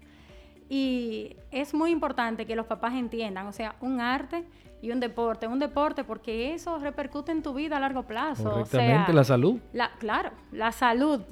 Y 0.71 1.37
es 1.51 1.75
muy 1.75 1.91
importante 1.91 2.47
que 2.47 2.55
los 2.55 2.65
papás 2.67 2.95
entiendan, 2.95 3.47
o 3.49 3.53
sea, 3.53 3.75
un 3.81 4.01
arte 4.01 4.45
y 4.81 4.93
un 4.93 5.01
deporte. 5.01 5.49
Un 5.49 5.59
deporte 5.59 6.05
porque 6.05 6.55
eso 6.55 6.79
repercute 6.79 7.33
en 7.33 7.43
tu 7.43 7.53
vida 7.53 7.77
a 7.77 7.81
largo 7.81 8.05
plazo. 8.05 8.49
o 8.49 8.53
Correctamente, 8.53 9.07
sea, 9.07 9.15
la 9.15 9.25
salud. 9.25 9.59
la, 9.73 9.91
claro, 9.99 10.31
la 10.53 10.71
salud, 10.71 11.23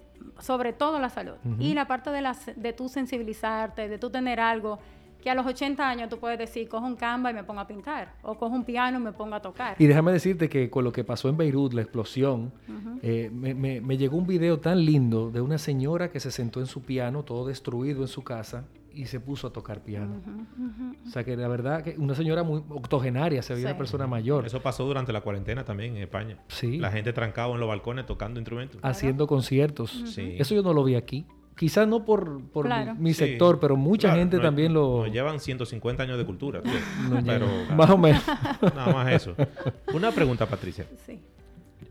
sobre 0.41 0.73
todo 0.73 0.99
la 0.99 1.09
salud. 1.09 1.35
Y 1.61 1.73
la 1.75 1.87
parte 1.87 2.11
de, 2.11 2.21
la, 2.21 2.37
de 2.57 2.73
tú 2.73 2.89
sensibilizarte, 2.89 3.89
de 3.89 3.97
tú 3.99 4.11
tener 4.11 4.41
algo 4.41 4.81
que 5.23 5.31
a 5.31 5.35
los 5.35 5.47
80 5.47 5.89
años 5.89 6.09
tú 6.09 6.19
puedes 6.19 6.39
decir, 6.39 6.69
cojo 6.69 6.87
un 6.87 6.95
Canva 6.95 7.31
y 7.33 7.35
me 7.35 7.43
pongo 7.43 7.61
a 7.61 7.67
pintar, 7.67 8.15
o 8.23 8.37
cojo 8.37 8.55
un 8.55 8.63
piano 8.65 8.99
y 8.99 9.03
me 9.03 9.11
pongo 9.13 9.35
a 9.35 9.41
tocar. 9.43 9.75
Y 9.79 9.87
déjame 9.87 10.13
decirte 10.13 10.49
que 10.49 10.71
con 10.71 10.85
lo 10.85 10.93
que 10.93 11.03
pasó 11.03 11.29
en 11.29 11.37
Beirut, 11.37 11.73
la 11.75 11.83
explosión, 11.83 12.53
eh, 13.03 13.29
me, 13.33 13.53
me- 13.55 13.81
me 13.81 13.97
llegó 13.97 14.17
un 14.17 14.27
video 14.29 14.61
tan 14.61 14.85
lindo 14.85 15.31
de 15.33 15.41
una 15.41 15.59
señora 15.59 16.09
que 16.11 16.21
se 16.21 16.31
sentó 16.31 16.61
en 16.61 16.67
su 16.67 16.83
piano, 16.83 17.25
todo 17.25 17.47
destruido 17.49 18.03
en 18.03 18.09
su 18.09 18.23
casa, 18.23 18.65
y 19.01 19.07
se 19.07 19.21
puso 19.21 19.47
a 19.47 19.53
tocar 19.53 19.83
piano. 19.83 20.21
O 21.07 21.11
sea 21.11 21.23
que 21.25 21.37
la 21.37 21.47
verdad 21.49 21.83
que 21.83 21.95
una 21.99 22.15
señora 22.15 22.43
muy 22.43 22.63
octogenaria, 22.69 23.43
se 23.43 23.55
veía 23.55 23.67
Sí. 23.69 23.71
una 23.73 23.79
persona 23.79 24.07
mayor, 24.07 24.45
Eso 24.47 24.61
pasó 24.61 24.85
durante 24.85 25.13
la 25.13 25.21
cuarentena 25.21 25.65
también 25.65 25.97
en 25.97 26.03
España. 26.03 26.39
Sí. 26.49 26.79
La 26.79 26.91
gente 26.91 27.13
trancado 27.13 27.55
en 27.55 27.61
los 27.61 27.69
balcones 27.69 28.07
tocando 28.07 28.41
instrumentos. 28.41 28.81
haciendo 28.83 29.27
conciertos. 29.27 29.91
Sí. 30.07 30.35
Eso 30.39 30.55
yo 30.55 30.63
no 30.63 30.73
lo 30.73 30.83
vi 30.85 30.97
aquí. 30.97 31.27
Quizás 31.57 31.89
no 31.89 32.05
por, 32.05 32.41
por 32.51 32.65
mi- 32.67 32.69
Claro. 32.71 32.95
mi, 32.97 33.13
Sí. 33.15 33.21
sector, 33.27 33.59
pero 33.61 33.77
mucha 33.77 34.09
Claro, 34.09 34.21
gente 34.21 34.39
también 34.39 34.73
lo... 34.73 35.05
Nos 35.05 35.13
llevan 35.13 35.41
150 35.41 36.03
años 36.05 36.17
de 36.19 36.25
cultura. 36.25 36.61
tío. 36.63 36.73
lo 37.11 37.23
Pero 37.25 37.47
lleva. 37.47 37.75
Más 37.75 37.91
o 37.91 37.99
menos. 37.99 38.23
nada 38.75 38.93
más 38.93 39.13
eso. 39.13 39.35
Una 39.93 40.13
pregunta, 40.13 40.47
Patricia. 40.47 40.87
Sí, 41.07 41.21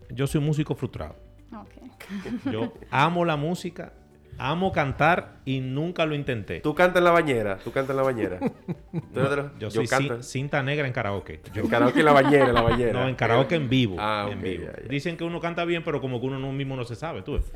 Yo 0.10 0.26
soy 0.28 0.39
un 0.39 0.46
músico 0.46 0.74
frustrado. 0.76 1.15
ok. 1.54 2.52
Yo 2.52 2.74
amo 2.91 3.26
la 3.26 3.36
música, 3.36 3.91
amo 4.39 4.71
cantar 4.71 5.38
y 5.45 5.60
nunca 5.60 6.06
lo 6.06 6.15
intenté. 6.15 6.60
Tú 6.60 6.76
cantas 6.76 7.00
en 7.00 7.04
la 7.06 7.12
bañera. 7.12 7.58
Tú 7.63 7.71
cantas 7.71 7.91
en 7.91 7.97
la 7.97 8.04
bañera. 8.04 8.39
De 8.91 9.50
Yo 9.60 9.69
soy 9.71 9.88
canto 9.88 10.17
cin- 10.17 10.23
cinta 10.23 10.62
negra 10.63 10.86
en 10.88 10.93
karaoke. 10.93 11.41
Yo- 11.54 11.63
en 11.63 11.69
karaoke 11.69 12.00
en 12.00 12.06
la 12.06 12.13
bañera, 12.13 12.47
en 12.47 12.54
la 12.54 12.62
bañera. 12.62 12.93
no, 12.93 13.08
en 13.08 13.15
karaoke 13.15 13.56
en 13.56 13.69
vivo. 13.69 13.95
Ah, 14.00 14.28
en 14.32 14.41
vivo. 14.41 14.65
ya, 14.65 14.82
ya. 14.84 14.88
Dicen 14.89 15.17
que 15.17 15.23
uno 15.23 15.39
canta 15.39 15.65
bien, 15.65 15.84
pero 15.84 16.00
como 16.02 16.19
que 16.19 16.28
uno 16.28 16.39
no 16.39 16.52
mismo 16.52 16.76
no 16.76 16.84
se 16.86 16.95
sabe, 16.95 17.21
tú. 17.21 17.39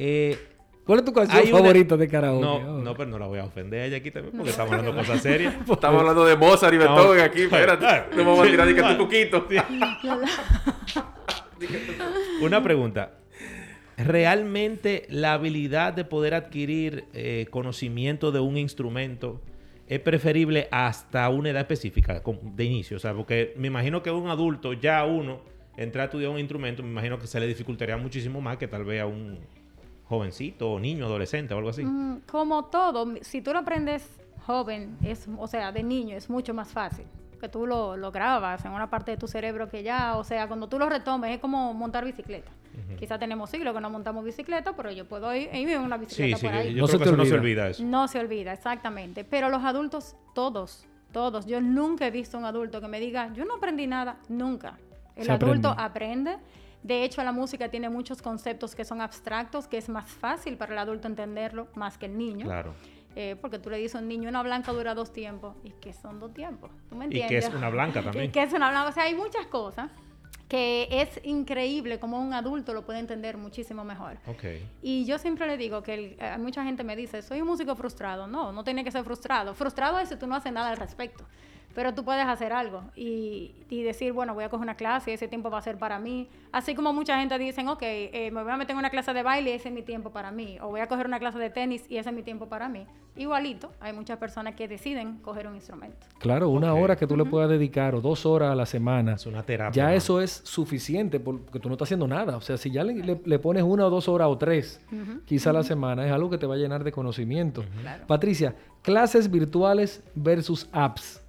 Eh, 0.00 0.38
¿Cuál 0.84 1.00
es 1.00 1.04
tu 1.04 1.12
canción 1.12 1.42
una- 1.42 1.58
favorita 1.58 1.96
de 1.96 2.08
karaoke? 2.08 2.40
no, 2.40 2.54
Oh. 2.56 2.78
no, 2.80 2.94
pero 2.94 3.10
no 3.10 3.18
la 3.18 3.26
voy 3.26 3.40
a 3.40 3.44
ofender 3.44 3.80
a 3.82 3.84
ella 3.86 3.96
aquí 3.98 4.10
también, 4.12 4.34
porque 4.34 4.50
estamos 4.50 4.70
hablando 4.72 4.92
de 4.92 4.98
cosas 4.98 5.20
serias. 5.20 5.54
Estamos 5.68 6.00
hablando 6.00 6.24
de 6.24 6.36
Mozart 6.36 6.72
y 6.72 6.78
Beethoven 6.78 7.20
aquí. 7.20 7.42
Espérate. 7.42 8.16
No 8.16 8.24
vamos 8.24 8.46
a 8.46 8.50
tirar 8.50 8.66
ni 8.68 8.74
que 8.74 8.82
tu 8.82 8.96
cuquito. 8.96 9.46
Una 12.40 12.62
pregunta. 12.62 13.10
¿Realmente 13.98 15.06
la 15.10 15.32
habilidad 15.32 15.92
de 15.92 16.04
poder 16.04 16.34
adquirir 16.34 17.06
eh, 17.14 17.48
conocimiento 17.50 18.30
de 18.30 18.38
un 18.38 18.56
instrumento 18.56 19.40
es 19.88 19.98
preferible 19.98 20.68
hasta 20.70 21.28
una 21.30 21.50
edad 21.50 21.62
específica 21.62 22.22
de 22.24 22.64
inicio? 22.64 22.96
O 22.96 23.00
sea, 23.00 23.12
porque 23.12 23.54
me 23.56 23.66
imagino 23.66 24.00
que 24.00 24.12
un 24.12 24.28
adulto, 24.28 24.72
ya 24.72 25.04
uno, 25.04 25.40
entrar 25.76 26.02
a 26.02 26.04
estudiar 26.04 26.30
un 26.30 26.38
instrumento, 26.38 26.84
me 26.84 26.90
imagino 26.90 27.18
que 27.18 27.26
se 27.26 27.40
le 27.40 27.48
dificultaría 27.48 27.96
muchísimo 27.96 28.40
más 28.40 28.56
que 28.56 28.68
tal 28.68 28.84
vez 28.84 29.02
a 29.02 29.06
un 29.06 29.40
jovencito 30.04 30.70
o 30.70 30.78
niño, 30.78 31.06
adolescente 31.06 31.52
o 31.54 31.56
algo 31.58 31.70
así. 31.70 31.84
Mm, 31.84 32.20
Como 32.30 32.66
todo, 32.66 33.16
si 33.20 33.42
tú 33.42 33.52
lo 33.52 33.58
aprendes 33.58 34.08
joven, 34.46 34.96
es, 35.04 35.26
o 35.36 35.48
sea, 35.48 35.72
de 35.72 35.82
niño, 35.82 36.16
es 36.16 36.30
mucho 36.30 36.54
más 36.54 36.68
fácil. 36.68 37.04
Que 37.38 37.48
tú 37.48 37.66
lo, 37.66 37.96
lo 37.96 38.10
grabas 38.10 38.64
en 38.64 38.72
una 38.72 38.90
parte 38.90 39.12
de 39.12 39.16
tu 39.16 39.28
cerebro 39.28 39.68
que 39.68 39.82
ya, 39.82 40.16
o 40.16 40.24
sea, 40.24 40.46
cuando 40.48 40.68
tú 40.68 40.78
lo 40.78 40.88
retomes, 40.88 41.34
es 41.34 41.40
como 41.40 41.72
montar 41.74 42.04
bicicleta. 42.04 42.50
Quizá 42.98 43.18
tenemos 43.18 43.50
siglos 43.50 43.74
que 43.74 43.80
no 43.80 43.90
montamos 43.90 44.24
bicicleta, 44.24 44.74
pero 44.76 44.90
yo 44.92 45.04
puedo 45.04 45.34
ir, 45.34 45.52
ir 45.54 45.68
en 45.70 45.80
una 45.82 45.96
bicicleta 45.96 46.36
sí, 46.38 46.44
por 46.46 46.54
yo, 46.54 46.60
ahí. 46.60 46.74
yo 46.74 46.82
No 46.82 46.86
creo 46.86 46.88
se 46.88 46.92
que 46.98 47.04
te 47.04 47.10
eso 47.10 47.16
no 47.16 47.24
se 47.24 47.34
olvida. 47.34 47.40
olvida 47.64 47.68
eso. 47.70 47.82
No 47.84 48.08
se 48.08 48.18
olvida, 48.20 48.52
exactamente. 48.52 49.24
Pero 49.24 49.48
los 49.48 49.64
adultos, 49.64 50.14
todos, 50.34 50.86
todos. 51.12 51.46
Yo 51.46 51.60
nunca 51.60 52.06
he 52.06 52.10
visto 52.12 52.38
un 52.38 52.44
adulto 52.44 52.80
que 52.80 52.86
me 52.88 53.00
diga, 53.00 53.32
yo 53.34 53.44
no 53.44 53.56
aprendí 53.56 53.86
nada, 53.88 54.18
nunca. 54.28 54.78
El 55.16 55.24
Se 55.26 55.32
adulto 55.32 55.68
aprende. 55.70 56.30
aprende. 56.30 56.44
De 56.84 57.02
hecho, 57.02 57.22
la 57.24 57.32
música 57.32 57.68
tiene 57.68 57.88
muchos 57.88 58.22
conceptos 58.22 58.76
que 58.76 58.84
son 58.84 59.00
abstractos, 59.00 59.66
que 59.66 59.78
es 59.78 59.88
más 59.88 60.06
fácil 60.08 60.56
para 60.56 60.72
el 60.72 60.78
adulto 60.78 61.08
entenderlo 61.08 61.66
más 61.74 61.98
que 61.98 62.06
el 62.06 62.16
niño. 62.16 62.46
Claro. 62.46 62.74
Eh, 63.20 63.34
porque 63.40 63.58
tú 63.58 63.68
le 63.68 63.78
dices 63.78 63.96
a 63.96 63.98
un 63.98 64.06
niño, 64.06 64.28
una 64.28 64.44
blanca 64.44 64.70
dura 64.72 64.94
dos 64.94 65.12
tiempos. 65.12 65.56
¿Y 65.64 65.70
qué 65.80 65.92
son 65.92 66.20
dos 66.20 66.32
tiempos? 66.32 66.70
¿Tú 66.88 66.94
me 66.94 67.06
Y 67.06 67.08
entiendes? 67.08 67.30
que 67.30 67.38
es 67.50 67.52
una 67.52 67.68
blanca 67.68 67.98
Y 68.00 68.04
también. 68.04 68.30
que 68.30 68.42
es 68.44 68.52
una 68.52 68.70
blanca. 68.70 68.90
O 68.90 68.92
sea, 68.92 69.02
hay 69.04 69.16
muchas 69.16 69.44
cosas 69.48 69.90
que 70.48 70.86
es 70.90 71.20
increíble 71.24 71.98
cómo 71.98 72.20
un 72.20 72.32
adulto 72.32 72.72
lo 72.74 72.86
puede 72.86 73.00
entender 73.00 73.36
muchísimo 73.36 73.82
mejor. 73.82 74.18
Ok. 74.28 74.44
Y 74.82 75.04
yo 75.04 75.18
siempre 75.18 75.48
le 75.48 75.56
digo 75.56 75.82
que 75.82 75.94
el- 75.94 76.16
eh, 76.20 76.36
mucha 76.38 76.62
gente 76.62 76.84
me 76.84 76.94
dice, 76.94 77.20
soy 77.22 77.40
un 77.40 77.48
músico 77.48 77.74
frustrado. 77.74 78.28
No, 78.28 78.52
no 78.52 78.62
tiene 78.62 78.84
que 78.84 78.92
ser 78.92 79.02
frustrado. 79.02 79.52
Frustrado 79.52 79.98
es 79.98 80.08
si 80.10 80.16
tú 80.16 80.28
no 80.28 80.36
haces 80.36 80.52
nada 80.52 80.70
al 80.70 80.76
respecto. 80.76 81.24
Pero 81.78 81.94
tú 81.94 82.04
puedes 82.04 82.26
hacer 82.26 82.52
algo 82.52 82.82
y, 82.96 83.54
y 83.70 83.84
decir, 83.84 84.12
bueno, 84.12 84.34
voy 84.34 84.42
a 84.42 84.48
coger 84.48 84.64
una 84.64 84.74
clase 84.74 85.12
y 85.12 85.14
ese 85.14 85.28
tiempo 85.28 85.48
va 85.48 85.58
a 85.58 85.62
ser 85.62 85.78
para 85.78 86.00
mí. 86.00 86.28
Así 86.50 86.74
como 86.74 86.92
mucha 86.92 87.20
gente 87.20 87.38
dicen, 87.38 87.68
ok, 87.68 87.78
eh, 87.84 88.30
me 88.32 88.42
voy 88.42 88.50
a 88.50 88.56
meter 88.56 88.72
en 88.72 88.78
una 88.78 88.90
clase 88.90 89.12
de 89.12 89.22
baile 89.22 89.50
y 89.50 89.52
ese 89.52 89.68
es 89.68 89.74
mi 89.76 89.82
tiempo 89.82 90.10
para 90.10 90.32
mí. 90.32 90.58
O 90.60 90.70
voy 90.70 90.80
a 90.80 90.88
coger 90.88 91.06
una 91.06 91.20
clase 91.20 91.38
de 91.38 91.50
tenis 91.50 91.84
y 91.88 91.98
ese 91.98 92.08
es 92.10 92.14
mi 92.16 92.24
tiempo 92.24 92.46
para 92.48 92.68
mí. 92.68 92.84
Igualito, 93.16 93.70
hay 93.78 93.92
muchas 93.92 94.18
personas 94.18 94.56
que 94.56 94.66
deciden 94.66 95.18
coger 95.18 95.46
un 95.46 95.54
instrumento. 95.54 96.04
Claro, 96.18 96.48
una 96.48 96.74
hora 96.74 96.96
que 96.96 97.06
tú 97.06 97.16
le 97.16 97.24
puedas 97.24 97.48
dedicar 97.48 97.94
o 97.94 98.00
dos 98.00 98.26
horas 98.26 98.50
a 98.50 98.56
la 98.56 98.66
semana. 98.66 99.12
Es 99.14 99.26
una 99.26 99.44
terapia. 99.44 99.84
Ya 99.84 99.94
eso 99.94 100.20
es 100.20 100.32
suficiente 100.44 101.20
porque 101.20 101.60
tú 101.60 101.68
no 101.68 101.74
estás 101.76 101.86
haciendo 101.86 102.08
nada. 102.08 102.36
O 102.36 102.40
sea, 102.40 102.56
si 102.56 102.72
ya 102.72 102.82
le, 102.82 102.94
le- 102.94 103.20
le 103.24 103.38
pones 103.38 103.62
una 103.62 103.86
o 103.86 103.90
dos 103.90 104.08
horas 104.08 104.26
o 104.26 104.36
tres, 104.36 104.80
quizá 105.26 105.50
a 105.50 105.52
la 105.52 105.62
semana, 105.62 106.04
es 106.04 106.10
algo 106.12 106.28
que 106.28 106.38
te 106.38 106.46
va 106.46 106.54
a 106.54 106.58
llenar 106.58 106.82
de 106.82 106.90
conocimiento. 106.90 107.64
Claro. 107.82 108.04
Patricia, 108.08 108.56
clases 108.82 109.30
virtuales 109.30 110.02
versus 110.16 110.68
apps. 110.72 111.22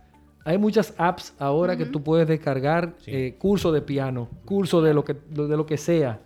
Hay 0.46 0.58
muchas 0.58 0.94
apps 0.98 1.34
ahora 1.38 1.76
que 1.78 1.86
tú 1.86 2.02
puedes 2.02 2.28
descargar, 2.28 2.94
Sí. 3.00 3.12
eh, 3.14 3.36
curso 3.38 3.72
de 3.72 3.82
piano, 3.82 4.30
curso 4.46 4.82
de 4.82 4.94
lo 4.94 5.04
que, 5.04 5.14
de 5.14 5.56
lo 5.58 5.66
que 5.66 5.78
sea. 5.78 6.20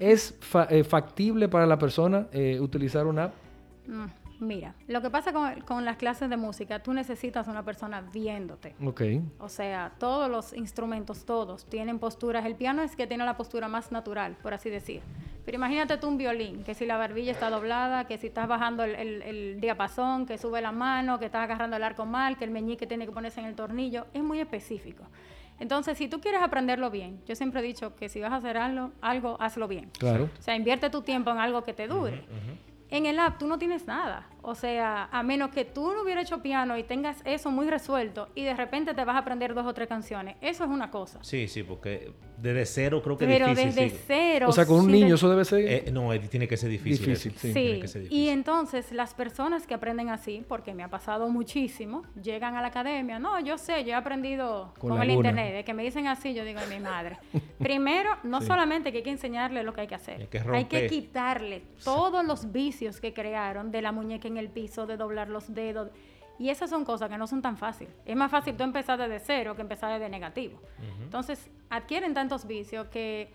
¿Es 0.00 0.34
fa- 0.40 0.66
eh, 0.70 0.82
factible 0.82 1.48
para 1.48 1.66
la 1.66 1.78
persona 1.78 2.26
eh, 2.32 2.58
utilizar 2.60 3.06
una 3.06 3.24
app? 3.24 3.34
Mm, 3.86 4.04
Mira, 4.40 4.74
lo 4.88 5.02
que 5.02 5.10
pasa 5.10 5.32
con, 5.32 5.60
con 5.60 5.84
las 5.84 5.96
clases 5.98 6.30
de 6.30 6.36
música, 6.38 6.82
tú 6.82 6.92
necesitas 6.94 7.46
una 7.46 7.62
persona 7.62 8.00
viéndote. 8.00 8.74
Ok. 8.84 9.02
O 9.38 9.48
sea, 9.50 9.92
todos 9.98 10.30
los 10.30 10.54
instrumentos, 10.54 11.24
todos, 11.26 11.66
tienen 11.66 11.98
posturas. 11.98 12.46
El 12.46 12.54
piano 12.56 12.82
es 12.82 12.96
que 12.96 13.06
tiene 13.06 13.24
la 13.26 13.36
postura 13.36 13.68
más 13.68 13.92
natural, 13.92 14.36
por 14.42 14.54
así 14.54 14.70
decir. 14.70 15.02
Pero 15.44 15.56
imagínate 15.56 15.96
tú 15.98 16.08
un 16.08 16.16
violín, 16.16 16.64
que 16.64 16.74
si 16.74 16.86
la 16.86 16.96
barbilla 16.96 17.32
está 17.32 17.50
doblada, 17.50 18.06
que 18.06 18.16
si 18.18 18.28
estás 18.28 18.48
bajando 18.48 18.82
el, 18.84 18.94
el- 18.94 19.22
el 19.22 19.60
diapasón, 19.60 20.24
que 20.26 20.38
sube 20.38 20.60
la 20.62 20.72
mano, 20.72 21.18
que 21.18 21.26
estás 21.26 21.42
agarrando 21.42 21.76
el 21.76 21.82
arco 21.82 22.06
mal, 22.06 22.36
que 22.38 22.44
el 22.44 22.50
meñique 22.50 22.86
tiene 22.86 23.04
que 23.06 23.12
ponerse 23.12 23.40
en 23.40 23.46
el 23.46 23.54
tornillo, 23.54 24.06
es 24.14 24.22
muy 24.22 24.40
específico. 24.40 25.04
Entonces, 25.58 25.98
si 25.98 26.08
tú 26.08 26.20
quieres 26.22 26.40
aprenderlo 26.40 26.90
bien, 26.90 27.20
yo 27.26 27.34
siempre 27.34 27.60
he 27.60 27.62
dicho 27.62 27.94
que 27.94 28.08
si 28.08 28.20
vas 28.20 28.32
a 28.32 28.36
hacer 28.36 28.56
algo, 28.56 28.92
algo 29.02 29.36
hazlo 29.40 29.68
bien. 29.68 29.90
Claro. 29.98 30.30
O 30.38 30.42
sea, 30.42 30.56
invierte 30.56 30.88
tu 30.88 31.02
tiempo 31.02 31.30
en 31.30 31.36
algo 31.38 31.62
que 31.64 31.74
te 31.74 31.86
dure. 31.86 32.24
En 32.90 33.06
el 33.06 33.18
app 33.20 33.38
tú 33.38 33.46
no 33.46 33.58
tienes 33.58 33.86
nada. 33.86 34.26
O 34.42 34.54
sea, 34.54 35.08
a 35.12 35.22
menos 35.22 35.50
que 35.50 35.64
tú 35.64 35.92
no 35.92 36.02
hubieras 36.02 36.24
hecho 36.24 36.42
piano 36.42 36.76
y 36.76 36.82
tengas 36.82 37.22
eso 37.24 37.50
muy 37.50 37.68
resuelto 37.68 38.28
y 38.34 38.44
de 38.44 38.54
repente 38.54 38.94
te 38.94 39.04
vas 39.04 39.14
a 39.14 39.20
aprender 39.20 39.54
dos 39.54 39.66
o 39.66 39.74
tres 39.74 39.88
canciones. 39.88 40.36
Eso 40.40 40.64
es 40.64 40.70
una 40.70 40.90
cosa. 40.90 41.22
Sí, 41.22 41.46
sí, 41.46 41.62
porque 41.62 42.12
desde 42.40 42.66
cero 42.66 43.00
creo 43.02 43.16
que 43.16 43.24
es 43.24 43.30
Pero 43.30 43.46
difícil. 43.48 43.74
desde 43.74 43.90
sí. 43.90 44.02
cero. 44.06 44.46
O 44.48 44.52
sea, 44.52 44.66
con 44.66 44.76
un 44.80 44.86
sí, 44.86 44.92
niño 44.92 45.08
de- 45.08 45.14
eso 45.14 45.28
debe 45.28 45.44
ser... 45.44 45.60
Eh, 45.66 45.90
no, 45.92 46.12
eh, 46.12 46.18
tiene 46.20 46.48
que 46.48 46.56
ser 46.56 46.70
difícil. 46.70 47.06
Difícil, 47.06 47.32
eso. 47.32 47.40
sí. 47.40 47.52
Tiene 47.52 47.74
Sí, 47.76 47.80
que 47.82 47.88
ser 47.88 48.12
y 48.12 48.28
entonces 48.28 48.92
las 48.92 49.14
personas 49.14 49.66
que 49.66 49.74
aprenden 49.74 50.08
así, 50.08 50.44
porque 50.48 50.74
me 50.74 50.82
ha 50.82 50.88
pasado 50.88 51.28
muchísimo, 51.28 52.02
llegan 52.22 52.56
a 52.56 52.62
la 52.62 52.68
academia, 52.68 53.18
no, 53.18 53.38
yo 53.40 53.58
sé, 53.58 53.84
yo 53.84 53.90
he 53.90 53.94
aprendido 53.94 54.72
Con 54.78 55.00
el 55.02 55.10
internet, 55.10 55.54
de 55.54 55.64
que 55.64 55.74
me 55.74 55.82
dicen 55.82 56.06
así, 56.06 56.34
yo 56.34 56.44
digo, 56.44 56.60
mi 56.68 56.80
madre. 56.80 57.18
Primero, 57.58 58.10
no 58.24 58.40
Sí. 58.40 58.46
solamente 58.46 58.90
que 58.92 58.98
hay 58.98 59.04
que 59.04 59.10
enseñarle 59.10 59.62
lo 59.62 59.72
que 59.74 59.82
hay 59.82 59.86
que 59.86 59.94
hacer, 59.94 60.20
Hay 60.20 60.26
que 60.28 60.38
hay 60.38 60.44
romper. 60.44 60.66
que 60.68 60.86
quitarle 60.88 61.62
todos 61.84 62.24
los 62.24 62.50
vicios 62.52 63.00
que 63.00 63.12
crearon 63.12 63.70
de 63.70 63.82
la 63.82 63.92
muñeca 63.92 64.28
en 64.28 64.36
el 64.38 64.48
piso, 64.48 64.86
de 64.86 64.96
doblar 64.96 65.28
los 65.28 65.52
dedos. 65.54 65.90
Y 66.40 66.48
esas 66.48 66.70
son 66.70 66.84
cosas 66.84 67.08
que 67.10 67.18
no 67.18 67.26
son 67.26 67.42
tan 67.42 67.56
fáciles. 67.58 67.92
Es 68.06 68.16
más 68.16 68.30
fácil 68.30 68.56
tú 68.56 68.64
empezar 68.64 68.98
desde 68.98 69.20
cero 69.20 69.54
que 69.54 69.60
empezar 69.62 69.92
desde 69.92 70.08
negativo. 70.08 70.58
Entonces, 71.02 71.50
adquieren 71.68 72.14
tantos 72.14 72.46
vicios 72.46 72.86
que 72.88 73.30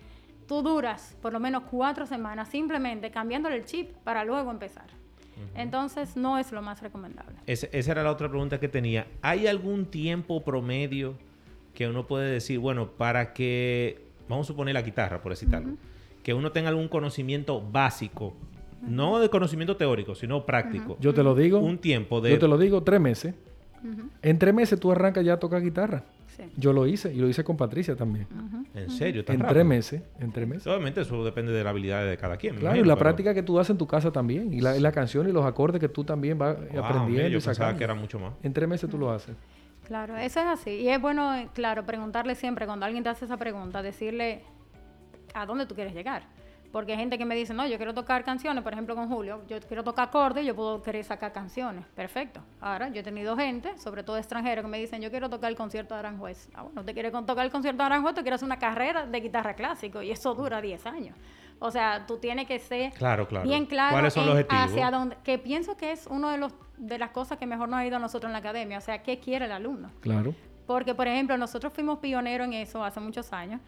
tú 0.48 0.62
duras 0.64 1.16
por 1.22 1.32
lo 1.32 1.40
menos 1.40 1.64
cuatro 1.70 2.06
semanas 2.08 2.50
simplemente 2.50 3.12
cambiándole 3.12 3.56
el 3.58 3.66
chip 3.66 3.92
para 4.04 4.26
luego 4.26 4.50
empezar. 4.52 4.88
Entonces, 5.54 6.16
no 6.18 6.38
es 6.40 6.52
lo 6.52 6.62
más 6.62 6.82
recomendable. 6.82 7.36
Ese- 7.46 7.70
esa 7.74 7.92
era 7.92 8.04
la 8.04 8.12
otra 8.12 8.28
pregunta 8.30 8.60
que 8.60 8.68
tenía. 8.70 9.06
¿Hay 9.22 9.48
algún 9.48 9.86
tiempo 9.86 10.44
promedio 10.44 11.16
que 11.74 11.88
uno 11.88 12.08
puede 12.08 12.32
decir, 12.32 12.58
bueno, 12.58 12.90
para 12.92 13.34
que, 13.34 14.02
vamos 14.30 14.48
a 14.48 14.54
suponer 14.54 14.74
la 14.74 14.82
guitarra, 14.82 15.22
por 15.22 15.32
decir 15.34 15.54
algo, 15.54 15.76
que 16.24 16.34
uno 16.34 16.52
tenga 16.54 16.70
algún 16.70 16.88
conocimiento 16.88 17.62
básico, 17.62 18.34
no 18.88 19.20
de 19.20 19.30
conocimiento 19.30 19.76
teórico, 19.78 20.16
sino 20.16 20.46
práctico? 20.46 20.98
Yo 21.00 21.14
te 21.14 21.24
lo 21.24 21.36
digo. 21.36 21.60
Un 21.60 21.78
tiempo 21.78 22.22
de... 22.22 22.32
Yo 22.32 22.40
te 22.40 22.48
lo 22.48 22.58
digo, 22.58 22.84
tres 22.84 23.00
meses. 23.02 23.34
En 24.22 24.40
tres 24.40 24.54
meses 24.54 24.80
tú 24.80 24.92
arrancas 24.92 25.24
ya 25.24 25.34
a 25.34 25.40
tocar 25.40 25.62
guitarra. 25.62 26.04
Sí. 26.36 26.44
Yo 26.58 26.74
lo 26.74 26.86
hice 26.88 27.14
y 27.14 27.18
lo 27.18 27.30
hice 27.30 27.44
con 27.44 27.56
Patricia 27.56 27.96
también. 27.96 28.28
¿En 28.74 28.90
serio? 28.90 29.24
¿Tan 29.24 29.36
En 29.36 29.40
rápido? 29.42 29.54
tres 29.54 29.66
meses. 29.66 30.02
En 30.20 30.32
tres 30.32 30.48
meses. 30.48 30.68
Obviamente 30.68 31.02
eso 31.02 31.24
depende 31.24 31.52
de 31.54 31.64
la 31.64 31.70
habilidad 31.70 32.06
de 32.06 32.18
cada 32.18 32.36
quien. 32.38 32.56
Claro, 32.58 32.76
y 32.76 32.80
la 32.80 32.96
pero- 32.96 32.98
práctica 32.98 33.34
que 33.34 33.44
tú 33.44 33.58
haces 33.60 33.70
en 33.72 33.78
tu 33.78 33.88
casa 33.88 34.12
también. 34.12 34.52
Y 34.54 34.60
la, 34.60 34.76
y 34.76 34.80
la 34.82 34.92
canción 34.92 35.30
y 35.30 35.32
los 35.32 35.46
acordes 35.46 35.80
que 35.80 35.88
tú 35.88 36.04
también 36.04 36.38
vas 36.38 36.58
Wow, 36.58 36.84
aprendiendo 36.84 37.10
mira, 37.10 37.28
y 37.28 37.32
yo 37.32 37.38
pensaba 37.38 37.54
sacando. 37.54 37.78
que 37.78 37.84
era 37.84 37.94
mucho 37.94 38.20
más. 38.20 38.34
En 38.44 38.52
tres 38.54 38.68
meses 38.68 38.90
tú 38.90 38.98
lo 38.98 39.12
haces. 39.12 39.36
Claro, 39.88 40.18
eso 40.18 40.40
es 40.40 40.46
así. 40.48 40.72
Y 40.72 40.90
es 40.90 41.00
bueno, 41.00 41.36
eh, 41.36 41.48
claro, 41.54 41.86
preguntarle 41.86 42.34
siempre, 42.36 42.66
cuando 42.66 42.86
alguien 42.88 43.04
te 43.04 43.10
hace 43.12 43.26
esa 43.26 43.38
pregunta, 43.38 43.82
decirle 43.84 44.42
a 45.36 45.46
dónde 45.46 45.68
tú 45.68 45.76
quieres 45.76 45.94
llegar. 45.94 46.24
Porque 46.76 46.92
hay 46.92 46.98
gente 46.98 47.18
que 47.18 47.24
me 47.24 47.36
dice, 47.36 47.54
no, 47.54 47.66
yo 47.66 47.78
quiero 47.78 47.94
tocar 47.94 48.26
canciones, 48.26 48.62
por 48.62 48.74
ejemplo 48.74 48.96
con 48.96 49.08
Julio, 49.08 49.42
yo 49.48 49.62
quiero 49.62 49.82
tocar 49.82 50.10
acordes, 50.10 50.46
yo 50.46 50.54
puedo 50.58 50.82
querer 50.82 51.06
sacar 51.06 51.32
canciones. 51.32 51.86
Perfecto. 51.96 52.42
Ahora, 52.60 52.90
yo 52.90 53.00
he 53.00 53.04
tenido 53.04 53.38
gente, 53.38 53.78
sobre 53.78 54.04
todo 54.04 54.18
extranjeros, 54.18 54.66
que 54.66 54.70
me 54.70 54.78
dicen, 54.78 55.02
yo 55.02 55.10
quiero 55.10 55.30
tocar 55.30 55.50
el 55.50 55.56
concierto 55.56 55.94
de 55.94 56.02
Aranjuez. 56.02 56.50
Ah, 56.54 56.64
bueno, 56.64 56.84
te 56.84 56.94
quieres 56.94 57.14
tocar 57.14 57.46
el 57.46 57.50
concierto 57.50 57.82
de 57.82 57.86
Aranjuez, 57.86 58.14
tú 58.14 58.24
quieres 58.24 58.40
hacer 58.40 58.46
una 58.48 58.60
carrera 58.60 59.06
de 59.06 59.22
guitarra 59.22 59.54
clásico 59.54 60.02
y 60.02 60.12
eso 60.12 60.36
dura 60.36 60.60
10 60.60 60.86
años. 60.86 61.16
O 61.60 61.72
sea, 61.72 62.06
tú 62.06 62.18
tienes 62.18 62.46
que 62.46 62.60
ser 62.60 62.92
Claro, 62.92 63.26
claro. 63.26 63.48
bien 63.48 63.68
claro 63.68 63.94
¿Cuáles 63.94 64.14
son 64.14 64.24
en 64.24 64.30
los 64.32 64.36
objetivos? 64.40 64.66
hacia 64.66 64.92
dónde, 64.92 65.18
que 65.24 65.40
pienso 65.40 65.78
que 65.78 65.94
es 65.94 66.08
uno 66.08 66.30
de 66.30 66.38
los 66.40 66.54
de 66.76 66.98
las 66.98 67.12
cosas 67.12 67.38
que 67.38 67.46
mejor 67.46 67.70
nos 67.70 67.80
ha 67.80 67.86
ido 67.86 67.96
a 67.96 68.00
nosotros 68.00 68.28
en 68.28 68.34
la 68.34 68.40
academia, 68.40 68.80
o 68.80 68.82
sea, 68.82 69.02
¿qué 69.02 69.22
quiere 69.22 69.46
el 69.46 69.54
alumno? 69.54 69.92
Claro. 70.02 70.36
Porque, 70.68 70.94
por 70.94 71.08
ejemplo, 71.08 71.38
nosotros 71.38 71.72
fuimos 71.72 72.00
pioneros 72.00 72.48
en 72.48 72.54
eso 72.54 72.84
hace 72.84 73.00
muchos 73.00 73.32
años. 73.32 73.62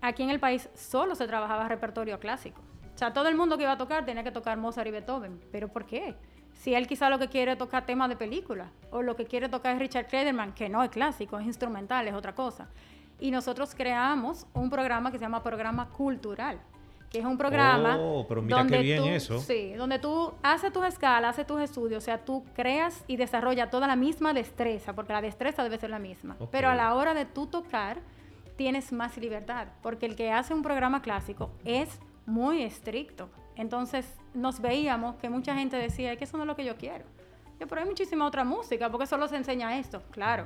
Aquí 0.00 0.22
en 0.22 0.30
el 0.30 0.40
país 0.40 0.68
solo 0.74 1.14
se 1.14 1.26
trabajaba 1.26 1.68
repertorio 1.68 2.18
clásico. 2.18 2.62
O 2.94 2.98
sea, 2.98 3.12
todo 3.12 3.28
el 3.28 3.36
mundo 3.36 3.56
que 3.56 3.62
iba 3.62 3.72
a 3.72 3.78
tocar 3.78 4.04
tenía 4.04 4.22
que 4.22 4.30
tocar 4.30 4.58
Mozart 4.58 4.88
y 4.88 4.90
Beethoven. 4.90 5.40
¿Pero 5.52 5.68
por 5.68 5.86
qué? 5.86 6.14
Si 6.52 6.74
él 6.74 6.86
quizá 6.86 7.08
lo 7.08 7.18
que 7.18 7.28
quiere 7.28 7.52
es 7.52 7.58
tocar 7.58 7.86
temas 7.86 8.08
de 8.08 8.16
película, 8.16 8.70
o 8.90 9.02
lo 9.02 9.16
que 9.16 9.24
quiere 9.24 9.48
tocar 9.48 9.74
es 9.74 9.78
Richard 9.78 10.06
Klederman, 10.06 10.52
que 10.52 10.68
no 10.68 10.82
es 10.82 10.90
clásico, 10.90 11.38
es 11.38 11.46
instrumental, 11.46 12.06
es 12.06 12.14
otra 12.14 12.34
cosa. 12.34 12.68
Y 13.18 13.30
nosotros 13.30 13.74
creamos 13.74 14.46
un 14.52 14.68
programa 14.68 15.10
que 15.10 15.18
se 15.18 15.24
llama 15.24 15.42
Programa 15.42 15.88
Cultural, 15.88 16.58
que 17.10 17.18
es 17.18 17.24
un 17.24 17.36
programa 17.36 17.96
Oh, 17.98 18.26
pero 18.28 18.40
mira 18.40 18.66
qué 18.66 18.78
bien 18.78 19.02
tú, 19.02 19.08
eso. 19.08 19.38
Sí, 19.40 19.72
donde 19.72 19.98
tú 19.98 20.32
haces 20.42 20.72
tus 20.72 20.84
escalas, 20.84 21.30
haces 21.30 21.46
tus 21.46 21.60
estudios, 21.60 22.02
o 22.02 22.04
sea, 22.04 22.24
tú 22.24 22.44
creas 22.54 23.04
y 23.06 23.16
desarrollas 23.16 23.70
toda 23.70 23.86
la 23.86 23.96
misma 23.96 24.32
destreza, 24.32 24.94
porque 24.94 25.12
la 25.12 25.20
destreza 25.20 25.62
debe 25.62 25.78
ser 25.78 25.90
la 25.90 25.98
misma. 25.98 26.36
Pero 26.50 26.68
a 26.68 26.74
la 26.74 26.94
hora 26.94 27.14
de 27.14 27.24
tú 27.24 27.46
tocar, 27.46 28.00
tienes 28.60 28.92
más 28.92 29.16
libertad, 29.16 29.68
porque 29.82 30.04
el 30.04 30.14
que 30.16 30.30
hace 30.30 30.52
un 30.52 30.60
programa 30.62 31.00
clásico 31.00 31.50
es 31.64 31.98
muy 32.26 32.62
estricto. 32.62 33.30
Entonces 33.56 34.04
nos 34.34 34.60
veíamos 34.60 35.16
que 35.16 35.30
mucha 35.30 35.54
gente 35.54 35.76
decía, 35.78 36.12
"Es 36.12 36.18
que 36.18 36.24
eso 36.24 36.36
no 36.36 36.42
es 36.42 36.46
lo 36.46 36.56
que 36.56 36.66
yo 36.66 36.76
quiero. 36.76 37.06
Yo, 37.58 37.66
pero 37.66 37.80
hay 37.80 37.86
muchísima 37.86 38.26
otra 38.26 38.44
música, 38.44 38.90
porque 38.90 39.06
solo 39.06 39.28
se 39.28 39.36
enseña 39.36 39.78
esto. 39.78 40.02
Claro, 40.10 40.44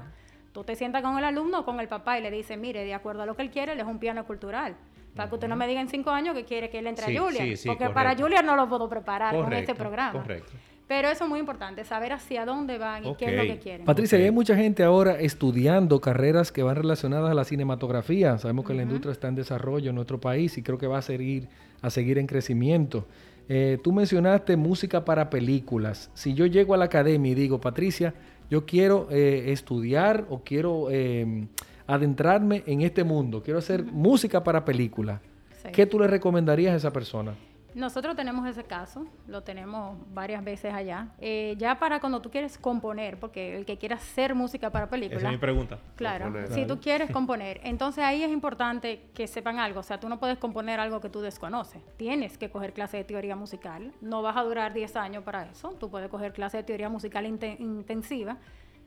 tú 0.53 0.63
te 0.63 0.77
sientas 0.77 1.03
con 1.03 1.19
el 1.19 1.25
alumno 1.25 1.59
o 1.59 1.65
con 1.65 1.81
el 1.81 1.89
papá 1.89 2.17
y 2.17 2.23
le 2.23 2.31
dices, 2.31 2.57
mire, 2.57 2.85
de 2.85 2.95
acuerdo 2.95 3.23
a 3.23 3.27
lo 3.27 3.35
que 3.35 3.43
él 3.43 3.51
quiere, 3.51 3.73
él 3.73 3.81
es 3.81 3.87
un 3.87 3.99
piano 3.99 4.25
cultural. 4.25 4.77
Para 5.17 5.29
que 5.29 5.35
usted 5.35 5.49
no 5.49 5.57
me 5.57 5.67
diga 5.67 5.81
en 5.81 5.89
cinco 5.89 6.11
años 6.11 6.37
que 6.37 6.45
quiere 6.45 6.71
que 6.71 6.79
él 6.79 6.87
entre 6.87 7.07
Sí, 7.07 7.17
a 7.17 7.21
Julia. 7.21 7.43
sí, 7.43 7.57
sí, 7.57 7.69
porque 7.69 7.91
para. 7.91 8.15
Julia 8.17 8.43
no 8.43 8.55
lo 8.55 8.69
puedo 8.69 8.89
preparar 8.89 9.35
con 9.35 9.53
este 9.53 9.75
programa. 9.75 10.13
correcto. 10.13 10.53
Pero 10.87 11.09
eso 11.09 11.25
es 11.25 11.31
muy 11.31 11.41
importante, 11.41 11.83
saber 11.85 12.13
hacia 12.13 12.45
dónde 12.45 12.77
van 12.77 13.07
y 13.07 13.15
qué 13.15 13.27
es 13.27 13.37
lo 13.37 13.55
que 13.55 13.59
quieren. 13.59 13.87
Patricia, 13.87 14.19
hay 14.19 14.31
mucha 14.31 14.55
gente 14.55 14.83
ahora 14.83 15.19
estudiando 15.19 15.99
carreras 16.01 16.53
que 16.53 16.63
van 16.63 16.77
relacionadas 16.77 17.31
a 17.31 17.35
la 17.35 17.45
cinematografía. 17.45 18.37
Sabemos 18.39 18.67
que 18.67 18.75
la 18.75 18.83
industria 18.83 19.13
está 19.13 19.29
en 19.29 19.35
desarrollo 19.35 19.89
en 19.89 19.95
nuestro 19.97 20.21
país 20.21 20.59
y 20.59 20.63
creo 20.63 20.77
que 20.77 20.87
va 20.87 20.99
a 20.99 21.03
seguir, 21.03 21.49
a 21.81 21.89
seguir 21.89 22.19
en 22.19 22.27
crecimiento. 22.27 23.07
Eh, 23.49 23.79
tú 23.83 23.93
mencionaste 23.93 24.57
música 24.57 25.05
para 25.05 25.31
películas. 25.31 26.11
Si 26.15 26.35
yo 26.35 26.45
llego 26.47 26.75
a 26.75 26.77
la 26.77 26.87
academia 26.87 27.33
y 27.33 27.35
digo, 27.35 27.61
Patricia, 27.61 28.13
yo 28.51 28.67
quiero 28.67 29.09
eh, 29.11 29.53
estudiar 29.53 30.27
o 30.29 30.43
quiero 30.45 30.89
eh, 30.91 31.47
adentrarme 31.87 32.63
en 32.67 32.83
este 32.83 33.05
mundo, 33.05 33.43
quiero 33.43 33.59
hacer 33.59 33.85
música 33.85 34.45
para 34.45 34.65
películas, 34.65 35.21
Sí. 35.63 35.71
¿qué 35.73 35.87
tú 35.87 35.99
le 35.99 36.07
recomendarías 36.07 36.75
a 36.75 36.77
esa 36.77 36.93
persona? 36.93 37.35
Nosotros 37.75 38.15
tenemos 38.15 38.47
ese 38.49 38.63
caso, 38.65 39.05
lo 39.27 39.43
tenemos 39.43 39.99
varias 40.15 40.45
veces 40.45 40.73
allá. 40.73 41.09
Eh, 41.19 41.55
ya 41.59 41.79
para 41.79 41.99
cuando 41.99 42.21
tú 42.23 42.31
quieres 42.31 42.57
componer, 42.57 43.19
porque 43.19 43.57
el 43.57 43.65
que 43.67 43.77
quiera 43.79 43.97
hacer 43.97 44.35
música 44.35 44.71
para 44.71 44.85
Esa 44.85 44.95
es 44.95 45.01
películas, 45.01 45.33
mi 45.33 45.39
pregunta. 45.39 45.79
Claro, 45.97 46.27
Componer. 46.27 46.53
si 46.53 46.67
tú 46.67 46.79
quieres 46.81 47.11
componer, 47.13 47.61
entonces 47.65 48.05
ahí 48.05 48.23
es 48.23 48.31
importante 48.31 49.11
que 49.13 49.27
sepan 49.27 49.59
algo, 49.59 49.81
o 49.81 49.83
sea, 49.83 49.99
tú 49.99 50.09
no 50.09 50.21
puedes 50.21 50.39
componer 50.39 50.79
algo 50.79 51.01
que 51.01 51.09
tú 51.09 51.21
desconoces, 51.21 51.83
tienes 51.97 52.39
que 52.39 52.49
coger 52.49 52.73
clase 52.73 52.99
de 52.99 53.05
teoría 53.05 53.35
musical, 53.35 53.93
no 54.01 54.23
vas 54.23 54.37
a 54.37 54.43
durar 54.45 54.73
10 54.73 54.95
años 54.97 55.25
para 55.25 55.45
eso, 55.51 55.71
tú 55.81 55.91
puedes 55.91 56.09
coger 56.09 56.33
clase 56.33 56.59
de 56.59 56.63
teoría 56.63 56.89
musical 56.89 57.27
inte- 57.27 57.57
intensiva, 57.59 58.37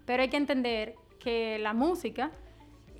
pero 0.06 0.24
hay 0.24 0.30
que 0.30 0.38
entender 0.38 0.96
que 1.20 1.60
la 1.60 1.74
música 1.74 2.32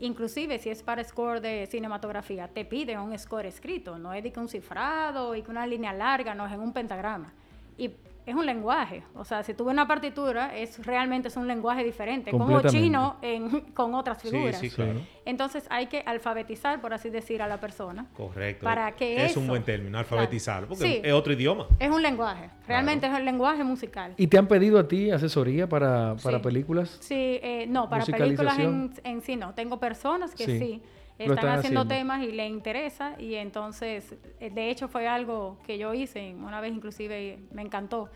inclusive 0.02 0.60
si 0.60 0.70
es 0.70 0.84
para 0.84 1.04
score 1.04 1.42
de 1.42 1.68
cinematografía, 1.68 2.48
te 2.48 2.66
pide 2.66 2.98
un 2.98 3.18
score 3.18 3.46
escrito, 3.46 3.98
no 3.98 4.14
es 4.14 4.24
de 4.24 4.32
que 4.32 4.40
un 4.40 4.50
cifrado 4.50 5.36
y 5.36 5.42
que 5.42 5.52
una 5.52 5.66
línea 5.68 5.94
larga, 5.94 6.36
no 6.36 6.46
es 6.46 6.54
en 6.54 6.60
un 6.60 6.74
pentagrama. 6.74 7.34
Y 7.78 7.92
es 8.28 8.36
un 8.36 8.46
lenguaje. 8.46 9.04
O 9.16 9.24
sea, 9.24 9.42
si 9.42 9.54
tuve 9.54 9.72
una 9.72 9.88
partitura, 9.88 10.56
es 10.56 10.86
realmente 10.86 11.30
es 11.30 11.38
un 11.38 11.48
lenguaje 11.48 11.84
diferente, 11.84 12.30
como 12.32 12.62
chino 12.64 13.16
en- 13.22 13.62
con 13.74 13.96
otras 13.96 14.22
Sí, 14.22 14.30
figuras. 14.30 14.60
sí, 14.60 14.70
claro. 14.70 15.00
Entonces 15.26 15.66
hay 15.70 15.88
que 15.88 16.04
alfabetizar, 16.06 16.82
por 16.82 16.94
así 16.94 17.10
decir, 17.10 17.42
a 17.42 17.48
la 17.48 17.60
persona. 17.60 18.06
Correcto. 18.16 18.66
Para 18.66 18.92
que 18.98 19.26
es 19.26 19.38
un 19.38 19.48
buen 19.48 19.64
término, 19.64 19.98
alfabetizarlo, 19.98 20.68
porque 20.68 20.84
Sí. 20.84 21.02
es 21.04 21.14
otro 21.14 21.32
idioma. 21.34 21.68
Es 21.80 21.90
un 21.90 22.02
lenguaje, 22.02 22.50
realmente 22.68 23.08
es 23.08 23.14
el 23.18 23.24
lenguaje 23.24 23.64
musical. 23.64 24.14
¿Y 24.18 24.28
te 24.28 24.38
han 24.38 24.48
pedido 24.48 24.78
a 24.78 24.88
ti 24.88 25.10
asesoría 25.10 25.68
para, 25.70 26.16
para 26.22 26.38
Sí. 26.40 26.44
películas? 26.44 26.98
Sí, 27.00 27.16
eh, 27.42 27.66
no, 27.70 27.90
para 27.90 28.06
películas 28.06 28.60
en, 28.60 28.92
en 29.06 29.22
sí 29.22 29.38
no. 29.38 29.54
Tengo 29.54 29.80
personas 29.80 30.36
que 30.36 30.46
Sí, 30.46 30.60
sí, 30.60 30.82
están, 31.20 31.38
están 31.38 31.60
haciendo, 31.60 31.82
haciendo. 31.82 31.88
temas 31.88 32.24
y 32.24 32.32
les 32.32 32.50
interesa 32.50 33.16
y 33.20 33.36
entonces, 33.36 34.16
eh, 34.40 34.50
de 34.50 34.70
hecho 34.70 34.88
fue 34.88 35.08
algo 35.08 35.58
que 35.66 35.78
yo 35.78 35.94
hice, 35.94 36.36
una 36.36 36.62
vez 36.62 36.72
inclusive 36.74 37.40
me 37.52 37.62
encantó 37.62 38.10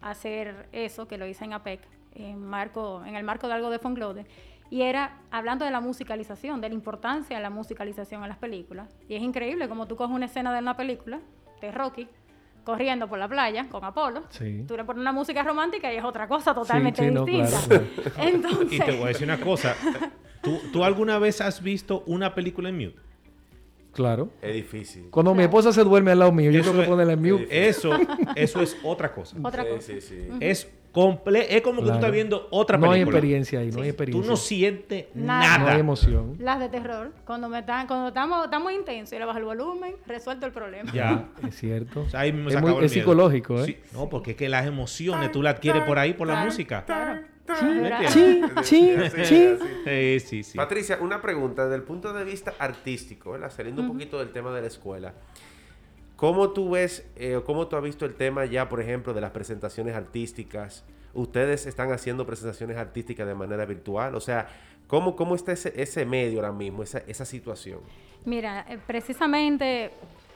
hacer 0.00 0.68
eso, 0.72 1.06
que 1.08 1.18
lo 1.18 1.26
hice 1.26 1.44
en 1.44 1.52
APEC, 1.52 1.80
en, 2.14 2.40
marco, 2.44 3.02
en 3.04 3.16
el 3.16 3.24
marco 3.24 3.48
de 3.48 3.54
algo 3.54 3.70
de 3.70 3.78
Fonglode, 3.78 4.26
y 4.70 4.82
era 4.82 5.18
hablando 5.30 5.64
de 5.64 5.70
la 5.70 5.80
musicalización, 5.80 6.60
de 6.60 6.68
la 6.68 6.74
importancia 6.74 7.36
de 7.36 7.42
la 7.42 7.50
musicalización 7.50 8.22
en 8.22 8.28
las 8.28 8.38
películas. 8.38 8.96
Y 9.08 9.14
es 9.14 9.22
increíble 9.22 9.68
como 9.68 9.86
tú 9.86 9.96
coges 9.96 10.14
una 10.14 10.26
escena 10.26 10.52
de 10.52 10.58
una 10.60 10.76
película, 10.76 11.20
de 11.60 11.72
Rocky, 11.72 12.06
corriendo 12.64 13.08
por 13.08 13.18
la 13.18 13.26
playa 13.28 13.66
con 13.70 13.82
Apolo, 13.82 14.24
Sí. 14.28 14.64
tú 14.68 14.76
le 14.76 14.84
pones 14.84 15.00
una 15.00 15.10
música 15.12 15.42
romántica 15.42 15.90
y 15.92 15.96
es 15.96 16.04
otra 16.04 16.28
cosa 16.28 16.52
totalmente 16.54 17.02
sí, 17.02 17.10
no, 17.10 17.24
distinta. 17.24 17.66
claro, 17.66 17.84
Entonces, 18.18 18.72
Y 18.72 18.78
te 18.78 18.92
voy 18.92 19.04
a 19.04 19.08
decir 19.08 19.24
una 19.26 19.40
cosa. 19.40 19.74
¿Tú, 20.42 20.58
tú 20.72 20.84
alguna 20.84 21.18
vez 21.18 21.40
has 21.40 21.62
visto 21.62 22.02
una 22.06 22.34
película 22.34 22.68
en 22.68 22.76
mute? 22.76 22.96
Claro. 23.92 24.30
Es 24.42 24.54
difícil. 24.54 25.08
Cuando 25.10 25.34
mi 25.34 25.42
esposa 25.42 25.72
se 25.72 25.82
duerme 25.82 26.12
al 26.12 26.20
lado 26.20 26.30
mío, 26.32 26.50
yo 26.50 26.62
tengo 26.62 26.80
que 26.80 26.86
ponerla 26.86 27.14
en 27.14 27.22
mute. 27.22 27.68
Eso, 27.68 27.90
eso 28.36 28.60
es 28.62 28.76
otra 28.84 29.12
cosa. 29.12 29.36
otra 29.42 29.64
Sí, 29.64 29.68
cosa. 29.70 29.86
sí, 29.86 30.00
sí. 30.00 30.28
Es, 30.40 30.70
comple 30.92 31.54
es 31.54 31.62
como 31.62 31.82
que 31.82 31.88
tú 31.88 31.94
estás 31.94 32.12
viendo 32.12 32.46
otra 32.50 32.78
No 32.78 32.86
hay 32.86 33.00
película. 33.00 33.18
experiencia 33.18 33.60
ahí, 33.60 33.70
no 33.72 33.82
hay 33.82 33.88
experiencia. 33.88 34.22
Tú 34.24 34.30
no 34.30 34.36
sientes 34.36 35.06
Nada. 35.14 35.40
nada. 35.40 35.58
No 35.58 35.66
hay 35.68 35.80
emoción. 35.80 36.36
Las 36.38 36.60
de 36.60 36.68
terror, 36.68 37.12
cuando 37.24 37.48
me 37.48 37.58
están, 37.58 37.86
cuando 37.88 38.08
estamos, 38.08 38.44
estamos 38.44 38.72
intensos 38.72 39.12
y 39.14 39.18
le 39.18 39.24
bajo 39.24 39.38
el 39.38 39.44
volumen, 39.44 39.96
resuelto 40.06 40.46
el 40.46 40.52
problema. 40.52 40.92
Ya. 40.92 41.28
Es 41.46 41.56
cierto. 41.56 42.02
O 42.02 42.08
sea, 42.08 42.20
ahí 42.20 42.32
mismo 42.32 42.50
se 42.50 42.56
es 42.56 42.62
muy- 42.62 42.70
es 42.72 42.76
miedo. 42.78 42.88
psicológico, 42.90 43.58
¿eh? 43.62 43.64
Sí. 43.66 43.76
No, 43.92 44.08
porque 44.08 44.32
es 44.32 44.36
que 44.36 44.48
las 44.48 44.64
emociones 44.66 45.32
tú 45.32 45.42
las 45.42 45.56
adquieres 45.56 45.82
por 45.82 45.98
ahí, 45.98 46.12
por 46.14 46.28
la 46.28 46.44
música. 46.44 46.84
Claro. 46.84 47.20
Sí, 47.48 47.88
sí, 48.08 48.42
sí. 48.62 48.90
así. 48.96 49.58
Sí, 49.84 50.20
sí, 50.20 50.42
sí. 50.42 50.56
Patricia, 50.56 50.98
una 51.00 51.20
pregunta 51.22 51.64
desde 51.64 51.76
el 51.76 51.82
punto 51.82 52.12
de 52.12 52.24
vista 52.24 52.54
artístico, 52.58 53.32
¿verdad? 53.32 53.50
saliendo 53.50 53.82
un 53.82 53.88
poquito 53.88 54.18
del 54.18 54.30
tema 54.32 54.54
de 54.54 54.60
la 54.60 54.66
escuela. 54.66 55.14
¿Cómo 56.16 56.50
tú 56.50 56.70
ves, 56.70 57.08
eh, 57.16 57.36
o 57.36 57.44
cómo 57.44 57.68
tú 57.68 57.76
has 57.76 57.82
visto 57.82 58.04
el 58.04 58.14
tema 58.14 58.44
ya, 58.44 58.68
por 58.68 58.80
ejemplo, 58.80 59.14
de 59.14 59.20
las 59.20 59.30
presentaciones 59.30 59.94
artísticas? 59.94 60.84
¿Ustedes 61.14 61.66
están 61.66 61.92
haciendo 61.92 62.26
presentaciones 62.26 62.76
artísticas 62.76 63.26
de 63.26 63.34
manera 63.34 63.64
virtual? 63.64 64.14
O 64.16 64.20
sea, 64.20 64.48
¿cómo, 64.88 65.14
cómo 65.14 65.36
está 65.36 65.52
ese, 65.52 65.72
ese 65.80 66.04
medio 66.04 66.40
ahora 66.40 66.52
mismo, 66.52 66.82
esa, 66.82 66.98
esa 67.06 67.24
situación? 67.24 67.80
Mira, 68.24 68.66
eh, 68.68 68.78
precisamente 68.84 69.92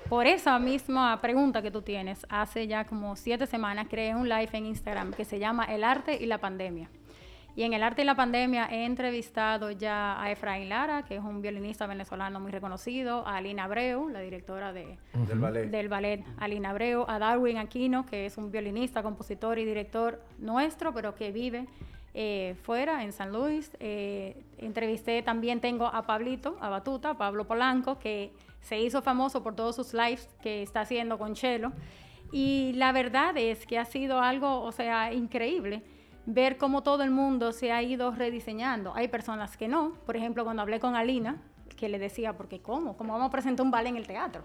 por 0.08 0.26
esa 0.26 0.58
misma 0.58 1.20
pregunta 1.20 1.62
que 1.62 1.70
tú 1.70 1.82
tienes, 1.82 2.26
hace 2.28 2.66
ya 2.66 2.84
como 2.84 3.16
siete 3.16 3.46
semanas 3.46 3.86
creé 3.88 4.14
un 4.14 4.28
live 4.28 4.50
en 4.52 4.66
Instagram 4.66 5.12
que 5.12 5.24
se 5.24 5.38
llama 5.38 5.64
El 5.64 5.84
arte 5.84 6.16
y 6.20 6.26
la 6.26 6.38
pandemia. 6.38 6.90
Y 7.54 7.64
en 7.64 7.74
El 7.74 7.82
arte 7.82 8.00
y 8.02 8.04
la 8.06 8.14
pandemia 8.14 8.66
he 8.70 8.86
entrevistado 8.86 9.70
ya 9.70 10.20
a 10.22 10.30
Efraín 10.30 10.70
Lara, 10.70 11.02
que 11.02 11.16
es 11.16 11.22
un 11.22 11.42
violinista 11.42 11.86
venezolano 11.86 12.40
muy 12.40 12.50
reconocido, 12.50 13.26
a 13.26 13.36
Alina 13.36 13.64
Abreu, 13.64 14.08
la 14.08 14.20
directora 14.20 14.72
de, 14.72 14.96
Del 15.12 15.38
ballet. 15.38 15.70
del 15.70 15.88
ballet 15.88 16.24
Alina 16.38 16.70
Abreu, 16.70 17.04
a 17.06 17.18
Darwin 17.18 17.58
Aquino, 17.58 18.06
que 18.06 18.24
es 18.24 18.38
un 18.38 18.50
violinista, 18.50 19.02
compositor 19.02 19.58
y 19.58 19.66
director 19.66 20.22
nuestro, 20.38 20.94
pero 20.94 21.14
que 21.14 21.30
vive 21.30 21.66
eh, 22.14 22.56
fuera, 22.62 23.04
en 23.04 23.12
San 23.12 23.32
Luis. 23.32 23.70
Eh, 23.80 24.34
entrevisté 24.56 25.22
también, 25.22 25.60
tengo 25.60 25.86
a 25.86 26.06
Pablito, 26.06 26.56
a 26.58 26.70
Batuta, 26.70 27.18
Pablo 27.18 27.46
Polanco, 27.46 27.98
que 27.98 28.32
se 28.62 28.80
hizo 28.80 29.02
famoso 29.02 29.42
por 29.42 29.54
todos 29.54 29.76
sus 29.76 29.92
lives 29.92 30.26
que 30.42 30.62
está 30.62 30.80
haciendo 30.80 31.18
con 31.18 31.34
Chelo. 31.34 31.72
Y 32.32 32.72
la 32.76 32.92
verdad 32.92 33.36
es 33.36 33.66
que 33.66 33.78
ha 33.78 33.84
sido 33.84 34.20
algo, 34.20 34.62
o 34.62 34.72
sea, 34.72 35.12
increíble 35.12 35.82
ver 36.26 36.56
cómo 36.56 36.82
todo 36.82 37.02
el 37.02 37.10
mundo 37.10 37.52
se 37.52 37.72
ha 37.72 37.82
ido 37.82 38.12
rediseñando. 38.12 38.94
Hay 38.94 39.08
personas 39.08 39.56
que 39.56 39.68
no. 39.68 39.94
Por 40.06 40.16
ejemplo, 40.16 40.44
cuando 40.44 40.62
hablé 40.62 40.80
con 40.80 40.94
Alina, 40.94 41.42
que 41.76 41.88
le 41.88 41.98
decía, 41.98 42.36
porque 42.36 42.60
¿cómo? 42.60 42.96
¿Cómo 42.96 43.12
vamos 43.12 43.28
a 43.28 43.30
presentar 43.30 43.64
un 43.64 43.70
ballet 43.70 43.90
en 43.90 43.96
el 43.96 44.06
teatro? 44.06 44.42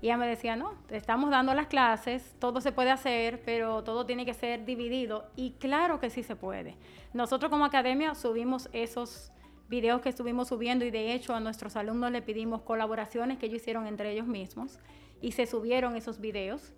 Y 0.00 0.06
ella 0.06 0.18
me 0.18 0.26
decía, 0.26 0.56
no, 0.56 0.74
estamos 0.90 1.30
dando 1.30 1.54
las 1.54 1.66
clases, 1.68 2.34
todo 2.38 2.60
se 2.60 2.70
puede 2.70 2.90
hacer, 2.90 3.42
pero 3.44 3.82
todo 3.82 4.04
tiene 4.04 4.26
que 4.26 4.34
ser 4.34 4.64
dividido. 4.64 5.26
Y 5.36 5.52
claro 5.52 5.98
que 6.00 6.10
sí 6.10 6.22
se 6.22 6.36
puede. 6.36 6.76
Nosotros 7.12 7.50
como 7.50 7.64
academia 7.64 8.14
subimos 8.14 8.68
esos 8.72 9.32
videos 9.68 10.00
que 10.00 10.10
estuvimos 10.10 10.48
subiendo 10.48 10.84
y 10.84 10.90
de 10.90 11.12
hecho 11.12 11.34
a 11.34 11.40
nuestros 11.40 11.76
alumnos 11.76 12.12
le 12.12 12.22
pedimos 12.22 12.62
colaboraciones 12.62 13.38
que 13.38 13.46
ellos 13.46 13.62
hicieron 13.62 13.86
entre 13.86 14.12
ellos 14.12 14.26
mismos 14.26 14.78
y 15.20 15.32
se 15.32 15.46
subieron 15.46 15.96
esos 15.96 16.20
videos. 16.20 16.72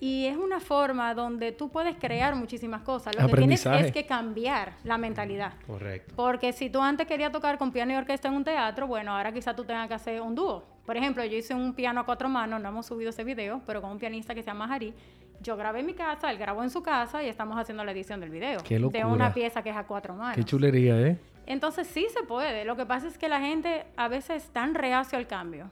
Y 0.00 0.26
es 0.26 0.36
una 0.36 0.60
forma 0.60 1.14
donde 1.14 1.52
tú 1.52 1.68
puedes 1.70 1.96
crear 1.96 2.34
muchísimas 2.34 2.82
cosas. 2.82 3.14
Lo 3.16 3.28
que 3.28 3.36
tienes 3.36 3.64
es 3.64 3.92
que 3.92 4.04
cambiar 4.06 4.72
la 4.84 4.98
mentalidad. 4.98 5.52
Correcto. 5.66 6.14
Porque 6.16 6.52
si 6.52 6.68
tú 6.68 6.80
antes 6.80 7.06
querías 7.06 7.32
tocar 7.32 7.58
con 7.58 7.72
piano 7.72 7.92
y 7.92 7.96
orquesta 7.96 8.28
en 8.28 8.34
un 8.34 8.44
teatro, 8.44 8.86
bueno, 8.86 9.16
ahora 9.16 9.32
quizá 9.32 9.54
tú 9.54 9.64
tengas 9.64 9.88
que 9.88 9.94
hacer 9.94 10.20
un 10.20 10.34
dúo. 10.34 10.64
Por 10.84 10.96
ejemplo, 10.96 11.24
yo 11.24 11.36
hice 11.36 11.54
un 11.54 11.72
piano 11.74 12.00
a 12.00 12.04
cuatro 12.04 12.28
manos, 12.28 12.60
no 12.60 12.68
hemos 12.68 12.86
subido 12.86 13.10
ese 13.10 13.24
video, 13.24 13.62
pero 13.66 13.80
con 13.80 13.90
un 13.92 13.98
pianista 13.98 14.34
que 14.34 14.42
se 14.42 14.48
llama 14.48 14.68
Jari. 14.68 14.92
Yo 15.40 15.56
grabé 15.56 15.80
en 15.80 15.86
mi 15.86 15.94
casa, 15.94 16.30
él 16.30 16.38
grabó 16.38 16.62
en 16.62 16.70
su 16.70 16.82
casa 16.82 17.22
y 17.22 17.28
estamos 17.28 17.58
haciendo 17.58 17.84
la 17.84 17.92
edición 17.92 18.20
del 18.20 18.30
video. 18.30 18.60
Qué 18.62 18.74
De 18.74 18.80
locura. 18.80 19.06
una 19.06 19.32
pieza 19.34 19.62
que 19.62 19.70
es 19.70 19.76
a 19.76 19.84
cuatro 19.84 20.14
manos. 20.14 20.36
Qué 20.36 20.44
chulería, 20.44 20.98
¿eh? 21.00 21.18
Entonces 21.46 21.86
sí 21.86 22.06
se 22.10 22.22
puede. 22.22 22.64
Lo 22.64 22.76
que 22.76 22.86
pasa 22.86 23.06
es 23.08 23.18
que 23.18 23.28
la 23.28 23.40
gente 23.40 23.84
a 23.96 24.08
veces 24.08 24.44
es 24.44 24.50
tan 24.50 24.74
reacio 24.74 25.18
al 25.18 25.26
cambio. 25.26 25.68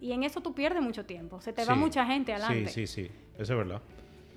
Y 0.00 0.12
en 0.12 0.22
eso 0.22 0.40
tú 0.40 0.54
pierdes 0.54 0.82
mucho 0.82 1.04
tiempo. 1.04 1.40
Se 1.40 1.52
te 1.52 1.64
va 1.64 1.74
mucha 1.74 2.04
gente 2.06 2.32
adelante. 2.32 2.68
Sí, 2.68 2.86
sí, 2.86 3.04
sí. 3.04 3.10
Eso 3.38 3.52
es 3.52 3.58
verdad. 3.58 3.80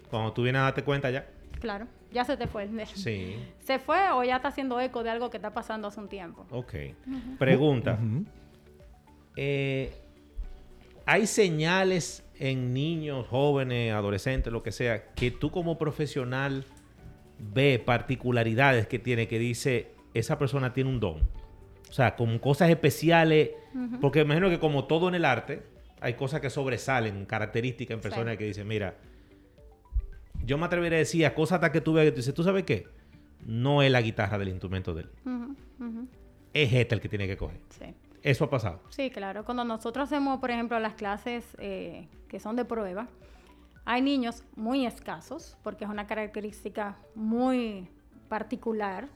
Cuando 0.09 0.33
tú 0.33 0.43
vienes 0.43 0.61
a 0.61 0.63
darte 0.63 0.83
cuenta 0.83 1.09
ya. 1.09 1.27
Claro. 1.59 1.87
Ya 2.11 2.25
se 2.25 2.37
te 2.37 2.47
fue. 2.47 2.67
Sí. 2.95 3.35
¿Se 3.59 3.79
fue 3.79 4.09
o 4.11 4.23
ya 4.23 4.37
está 4.37 4.47
haciendo 4.49 4.79
eco 4.79 5.03
de 5.03 5.09
algo 5.09 5.29
que 5.29 5.37
está 5.37 5.53
pasando 5.53 5.87
hace 5.87 5.99
un 5.99 6.09
tiempo? 6.09 6.45
Ok. 6.51 6.73
Pregunta. 7.37 7.99
Eh, 9.35 9.93
¿Hay 11.05 11.27
señales 11.27 12.23
en 12.39 12.73
niños, 12.73 13.27
jóvenes, 13.27 13.93
adolescentes, 13.93 14.51
lo 14.51 14.63
que 14.63 14.71
sea, 14.71 15.13
que 15.13 15.31
tú 15.31 15.51
como 15.51 15.77
profesional 15.77 16.65
ves 17.37 17.79
particularidades 17.79 18.87
que 18.87 18.99
tiene, 18.99 19.27
que 19.27 19.39
dice, 19.39 19.91
esa 20.13 20.37
persona 20.37 20.73
tiene 20.73 20.89
un 20.89 20.99
don? 20.99 21.29
O 21.89 21.93
sea, 21.93 22.15
como 22.15 22.39
cosas 22.39 22.69
especiales, 22.69 23.49
porque 24.01 24.19
me 24.19 24.35
imagino 24.35 24.49
que 24.49 24.59
como 24.59 24.85
todo 24.85 25.07
en 25.09 25.15
el 25.15 25.25
arte, 25.25 25.63
hay 26.01 26.13
cosas 26.13 26.39
que 26.41 26.49
sobresalen, 26.49 27.25
características 27.25 27.95
en 27.95 28.01
personas 28.01 28.33
Sí. 28.33 28.37
que 28.37 28.45
dicen, 28.45 28.67
mira, 28.67 28.95
yo 30.45 30.57
me 30.57 30.65
atrevería 30.65 30.97
a 30.97 30.99
decir 30.99 31.25
a 31.25 31.33
cosas 31.33 31.55
hasta 31.55 31.71
que 31.71 31.81
tú 31.81 31.93
veas 31.93 32.05
que 32.05 32.11
tú 32.11 32.17
dices, 32.17 32.33
¿tú 32.33 32.43
sabes 32.43 32.63
qué? 32.63 32.87
No 33.45 33.81
es 33.81 33.91
la 33.91 34.01
guitarra 34.01 34.37
del 34.37 34.49
instrumento 34.49 34.93
de 34.93 35.01
él, 35.01 35.09
es 36.53 36.73
este 36.73 36.95
el 36.95 37.01
que 37.01 37.09
tiene 37.09 37.27
que 37.27 37.37
coger. 37.37 37.59
Sí. 37.69 37.85
Eso 38.21 38.45
ha 38.45 38.49
pasado. 38.49 38.81
Sí, 38.89 39.09
claro. 39.11 39.45
Cuando 39.45 39.63
nosotros 39.63 40.03
hacemos, 40.11 40.39
por 40.39 40.51
ejemplo, 40.51 40.77
las 40.79 40.93
clases 40.95 41.45
eh, 41.59 42.07
que 42.27 42.39
son 42.39 42.55
de 42.55 42.65
prueba, 42.65 43.07
hay 43.85 44.01
niños 44.01 44.43
muy 44.55 44.85
escasos, 44.85 45.57
porque 45.63 45.85
es 45.85 45.89
una 45.89 46.05
característica 46.05 46.97
muy 47.15 47.87
particular 48.27 49.07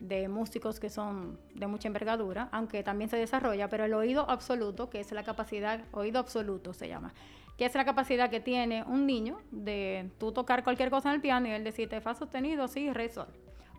de 0.00 0.28
músicos 0.28 0.78
que 0.78 0.90
son 0.90 1.38
de 1.54 1.66
mucha 1.66 1.88
envergadura, 1.88 2.48
aunque 2.52 2.82
también 2.82 3.10
se 3.10 3.16
desarrolla, 3.16 3.68
pero 3.68 3.84
el 3.84 3.94
oído 3.94 4.28
absoluto, 4.28 4.90
que 4.90 5.00
es 5.00 5.10
la 5.12 5.22
capacidad, 5.22 5.80
oído 5.92 6.18
absoluto 6.18 6.72
se 6.72 6.88
llama, 6.88 7.14
que 7.56 7.64
es 7.64 7.74
la 7.74 7.84
capacidad 7.84 8.28
que 8.28 8.40
tiene 8.40 8.84
un 8.84 9.06
niño 9.06 9.38
de 9.50 10.10
tú 10.18 10.32
tocar 10.32 10.64
cualquier 10.64 10.90
cosa 10.90 11.08
en 11.08 11.16
el 11.16 11.20
piano 11.20 11.48
y 11.48 11.52
él 11.52 11.64
decirte 11.64 12.00
fa 12.00 12.14
sostenido, 12.14 12.68
sí, 12.68 12.92
re, 12.92 13.08
sol. 13.08 13.28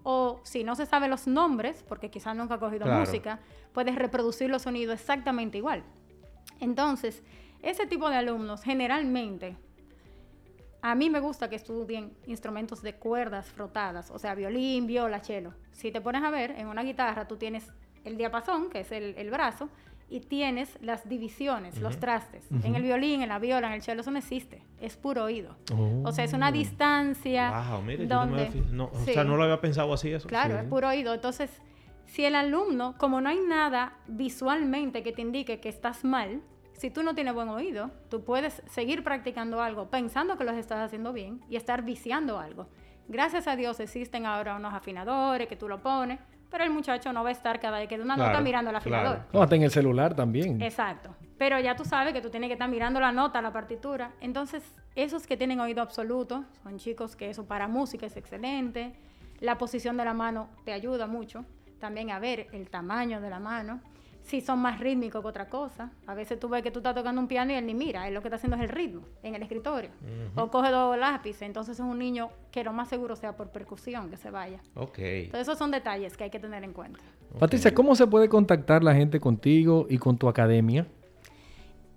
O 0.04 0.40
si 0.44 0.64
no 0.64 0.76
se 0.76 0.86
sabe 0.86 1.08
los 1.08 1.28
nombres, 1.28 1.84
porque 1.88 2.10
quizás 2.10 2.36
nunca 2.36 2.56
ha 2.56 2.60
cogido 2.60 2.86
Claro. 2.86 3.00
música, 3.00 3.40
puedes 3.74 3.96
reproducir 3.96 4.50
los 4.50 4.62
sonidos 4.64 5.00
exactamente 5.00 5.58
igual. 5.58 5.84
Entonces, 6.60 7.24
ese 7.62 7.86
tipo 7.86 8.10
de 8.10 8.16
alumnos 8.16 8.64
generalmente, 8.64 9.58
a 10.92 10.96
mí 10.96 11.10
me 11.10 11.20
gusta 11.20 11.50
que 11.50 11.56
estudien 11.56 12.14
instrumentos 12.26 12.82
de 12.82 12.94
cuerdas 12.96 13.48
frotadas, 13.48 14.10
o 14.12 14.20
sea, 14.20 14.36
violín, 14.36 14.88
viola, 14.88 15.20
cello. 15.20 15.54
Si 15.72 15.92
te 15.92 16.02
pones 16.02 16.24
a 16.24 16.30
ver, 16.30 16.52
en 16.52 16.68
una 16.68 16.84
guitarra 16.84 17.28
tú 17.28 17.36
tienes 17.38 17.68
el 18.04 18.18
diapasón, 18.18 18.70
que 18.70 18.82
es 18.82 18.92
el, 18.92 19.16
el 19.18 19.30
brazo, 19.30 19.70
y 20.10 20.22
tienes 20.22 20.78
las 20.82 21.10
divisiones, 21.10 21.82
los 21.82 21.98
trastes. 22.00 22.46
En 22.64 22.76
el 22.76 22.82
violín, 22.84 23.22
en 23.24 23.28
la 23.28 23.40
viola, 23.40 23.68
en 23.68 23.74
el 23.74 23.82
cello, 23.82 24.00
eso 24.00 24.10
no 24.12 24.18
existe. 24.20 24.64
Es 24.80 24.96
puro 24.96 25.26
oído. 25.26 25.58
O 26.06 26.14
sea, 26.14 26.24
es 26.24 26.32
una 26.32 26.50
distancia 26.54 27.52
Wow, 27.72 27.82
mire, 27.82 28.08
yo 28.08 28.16
no, 28.16 28.26
me 28.28 28.46
donde... 28.46 28.62
no, 28.72 28.86
o 28.86 29.00
Sí. 29.06 29.14
sea, 29.14 29.26
no 29.26 29.36
lo 29.36 29.44
había 29.44 29.60
pensado 29.60 29.94
así 29.94 30.10
eso. 30.10 30.30
Claro, 30.30 30.54
Sí. 30.56 30.62
es 30.64 30.70
puro 30.70 30.88
oído. 30.88 31.14
Entonces, 31.14 31.50
Si 32.06 32.24
el 32.24 32.36
alumno, 32.36 32.96
como 32.98 33.20
no 33.20 33.28
hay 33.28 33.40
nada 33.42 33.98
visualmente 34.08 35.04
que 35.04 35.12
te 35.12 35.22
indique 35.22 35.60
que 35.60 35.68
estás 35.68 36.06
mal, 36.06 36.42
si 36.78 36.90
tú 36.92 37.04
no 37.04 37.14
tienes 37.16 37.34
buen 37.34 37.50
oído, 37.50 37.92
tú 38.10 38.24
puedes 38.24 38.62
seguir 38.68 39.04
practicando 39.04 39.62
algo 39.62 39.90
pensando 39.90 40.38
que 40.38 40.44
lo 40.44 40.52
estás 40.52 40.80
haciendo 40.80 41.12
bien 41.12 41.42
y 41.50 41.56
estar 41.56 41.84
viciando 41.84 42.40
algo. 42.40 42.68
Gracias 43.08 43.48
a 43.48 43.56
Dios 43.56 43.80
existen 43.80 44.26
ahora 44.26 44.56
unos 44.56 44.74
afinadores 44.74 45.48
que 45.48 45.56
tú 45.56 45.68
lo 45.68 45.82
pones, 45.82 46.20
pero 46.50 46.64
el 46.64 46.70
muchacho 46.70 47.12
no 47.14 47.24
va 47.24 47.30
a 47.30 47.32
estar 47.32 47.60
cada 47.60 47.80
vez 47.80 47.88
que 47.90 47.98
da 47.98 48.04
una 48.04 48.16
Claro, 48.16 48.32
nota 48.32 48.42
mirando 48.44 48.70
el 48.70 48.76
afinador. 48.78 49.16
claro. 49.18 49.30
No, 49.34 49.42
hasta 49.42 49.56
en 49.56 49.64
el 49.64 49.72
celular 49.72 50.14
también. 50.16 50.62
Exacto. 50.62 51.16
Pero 51.38 51.60
ya 51.60 51.76
tú 51.76 51.84
sabes 51.86 52.14
que 52.14 52.22
tú 52.22 52.30
tienes 52.30 52.48
que 52.48 52.54
estar 52.54 52.70
mirando 52.70 53.00
la 53.00 53.12
nota, 53.12 53.42
la 53.42 53.52
partitura. 53.52 54.12
Entonces, 54.22 54.64
esos 54.96 55.28
que 55.28 55.38
tienen 55.38 55.60
oído 55.60 55.82
absoluto 55.82 56.46
son 56.64 56.78
chicos 56.78 57.16
que 57.16 57.30
eso 57.30 57.46
para 57.46 57.68
música 57.68 58.06
es 58.06 58.18
excelente. 58.18 58.94
La 59.40 59.58
posición 59.58 59.98
de 59.98 60.06
la 60.06 60.14
mano 60.14 60.50
te 60.66 60.74
ayuda 60.74 61.06
mucho. 61.08 61.46
También 61.80 62.10
a 62.12 62.20
ver 62.20 62.48
el 62.54 62.70
tamaño 62.70 63.22
de 63.22 63.30
la 63.30 63.40
mano. 63.40 63.82
Si 64.28 64.42
son 64.42 64.60
más 64.60 64.82
rítmicos 64.82 65.22
que 65.22 65.28
otra 65.28 65.48
cosa. 65.48 65.90
A 66.06 66.14
veces 66.14 66.38
tú 66.38 66.50
ves 66.50 66.62
que 66.62 66.70
tú 66.70 66.80
estás 66.80 66.94
tocando 66.94 67.22
un 67.22 67.30
piano 67.30 67.54
y 67.54 67.56
él 67.56 67.66
ni 67.66 67.74
mira. 67.74 68.10
Él 68.10 68.14
lo 68.14 68.22
que 68.22 68.28
está 68.28 68.36
haciendo 68.36 68.58
es 68.58 68.64
el 68.64 68.70
ritmo 68.70 69.04
en 69.24 69.36
el 69.36 69.42
escritorio. 69.42 69.90
O 70.36 70.52
coge 70.52 70.70
dos 70.70 70.98
lápices. 70.98 71.44
Entonces 71.44 71.80
es 71.80 71.86
un 71.86 71.98
niño 71.98 72.30
que 72.52 72.62
lo 72.66 72.74
más 72.74 72.90
seguro 72.90 73.16
sea 73.16 73.38
por 73.38 73.52
percusión 73.52 74.10
que 74.10 74.18
se 74.18 74.30
vaya. 74.30 74.60
Ok. 74.76 74.98
Entonces 74.98 75.48
esos 75.48 75.58
son 75.58 75.72
detalles 75.72 76.18
que 76.18 76.26
hay 76.26 76.30
que 76.30 76.40
tener 76.40 76.62
en 76.66 76.74
cuenta. 76.74 77.00
Patricia, 77.40 77.74
¿cómo 77.74 77.96
se 77.96 78.06
puede 78.06 78.28
contactar 78.28 78.84
la 78.84 78.94
gente 78.94 79.22
contigo 79.22 79.88
y 79.90 79.98
con 79.98 80.18
tu 80.18 80.28
academia? 80.28 80.86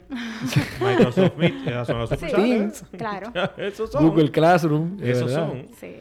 Microsoft 0.80 1.36
Meet, 1.36 1.66
esas 1.66 1.86
son 1.86 1.98
las 1.98 2.08
Sí, 2.10 2.16
sucursales. 2.16 2.84
claro. 2.98 3.32
Esos 3.56 3.90
son. 3.90 4.08
Google 4.08 4.30
Classroom. 4.30 4.96
es 5.00 5.16
Esos 5.18 5.32
son. 5.32 5.66
Sí. 5.78 5.96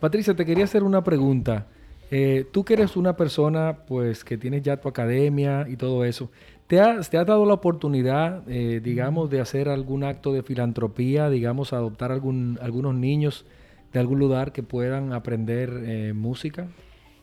Patricia, 0.00 0.34
te 0.34 0.44
quería 0.44 0.64
hacer 0.64 0.82
una 0.82 1.02
pregunta. 1.02 1.66
Eh, 2.10 2.46
tú 2.52 2.64
que 2.64 2.74
eres 2.74 2.96
una 2.96 3.16
persona, 3.16 3.78
pues, 3.86 4.24
que 4.24 4.38
tienes 4.38 4.62
ya 4.62 4.76
tu 4.76 4.88
academia 4.88 5.66
y 5.68 5.76
todo 5.76 6.04
eso, 6.04 6.30
¿te 6.66 6.80
has, 6.80 7.10
te 7.10 7.16
dado 7.16 7.44
la 7.46 7.54
oportunidad, 7.54 8.48
eh, 8.48 8.80
digamos, 8.82 9.28
de 9.30 9.40
hacer 9.40 9.68
algún 9.68 10.04
acto 10.04 10.32
de 10.32 10.42
filantropía, 10.42 11.28
digamos, 11.30 11.72
adoptar 11.72 12.12
algún, 12.12 12.58
algunos 12.62 12.94
niños 12.94 13.44
de 13.92 13.98
algún 13.98 14.18
lugar 14.18 14.52
que 14.52 14.62
puedan 14.62 15.12
aprender 15.12 15.82
eh, 15.84 16.12
música? 16.12 16.68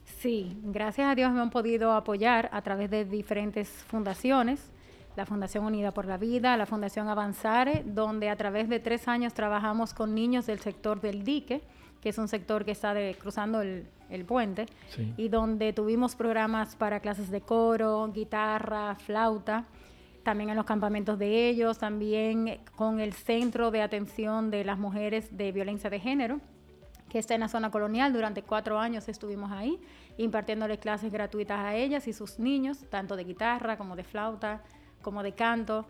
Sí, 0.03 0.57
gracias 0.63 1.07
a 1.07 1.15
Dios 1.15 1.31
me 1.31 1.39
han 1.39 1.49
podido 1.49 1.93
apoyar 1.93 2.49
a 2.51 2.61
través 2.61 2.89
de 2.89 3.05
diferentes 3.05 3.69
fundaciones, 3.87 4.69
la 5.15 5.25
Fundación 5.25 5.65
Unida 5.65 5.91
por 5.91 6.05
la 6.05 6.17
Vida, 6.17 6.57
la 6.57 6.65
Fundación 6.65 7.07
Avanzare, 7.07 7.83
donde 7.85 8.29
a 8.29 8.35
través 8.35 8.67
de 8.67 8.79
tres 8.79 9.07
años 9.07 9.33
trabajamos 9.33 9.93
con 9.93 10.15
niños 10.15 10.45
del 10.45 10.59
sector 10.59 10.99
del 10.99 11.23
dique, 11.23 11.61
que 12.01 12.09
es 12.09 12.17
un 12.17 12.27
sector 12.27 12.65
que 12.65 12.71
está 12.71 12.95
cruzando 13.17 13.61
el, 13.61 13.85
el 14.13 14.25
puente, 14.25 14.65
Sí. 14.89 15.13
y 15.17 15.29
donde 15.29 15.73
tuvimos 15.73 16.15
programas 16.15 16.75
para 16.75 16.99
clases 16.99 17.29
de 17.31 17.41
coro, 17.41 18.11
guitarra, 18.13 18.95
flauta, 18.95 19.65
también 20.23 20.49
en 20.49 20.55
los 20.55 20.65
campamentos 20.65 21.19
de 21.19 21.49
ellos, 21.49 21.77
también 21.79 22.59
con 22.75 22.99
el 22.99 23.13
Centro 23.13 23.71
de 23.71 23.81
Atención 23.81 24.51
de 24.51 24.63
las 24.63 24.77
Mujeres 24.77 25.35
de 25.35 25.51
Violencia 25.51 25.89
de 25.89 25.99
Género, 25.99 26.39
que 27.09 27.19
está 27.19 27.33
en 27.35 27.41
la 27.41 27.47
zona 27.49 27.69
colonial. 27.71 28.13
Durante 28.13 28.41
cuatro 28.41 28.79
años 28.79 29.07
estuvimos 29.09 29.51
ahí, 29.51 29.79
impartiéndoles 30.17 30.79
clases 30.79 31.11
gratuitas 31.11 31.59
a 31.59 31.75
ellas 31.75 32.07
y 32.07 32.13
sus 32.13 32.39
niños, 32.39 32.85
tanto 32.89 33.15
de 33.15 33.23
guitarra 33.25 33.77
como 33.77 33.95
de 33.95 34.03
flauta, 34.03 34.61
como 35.01 35.21
de 35.23 35.33
canto. 35.33 35.85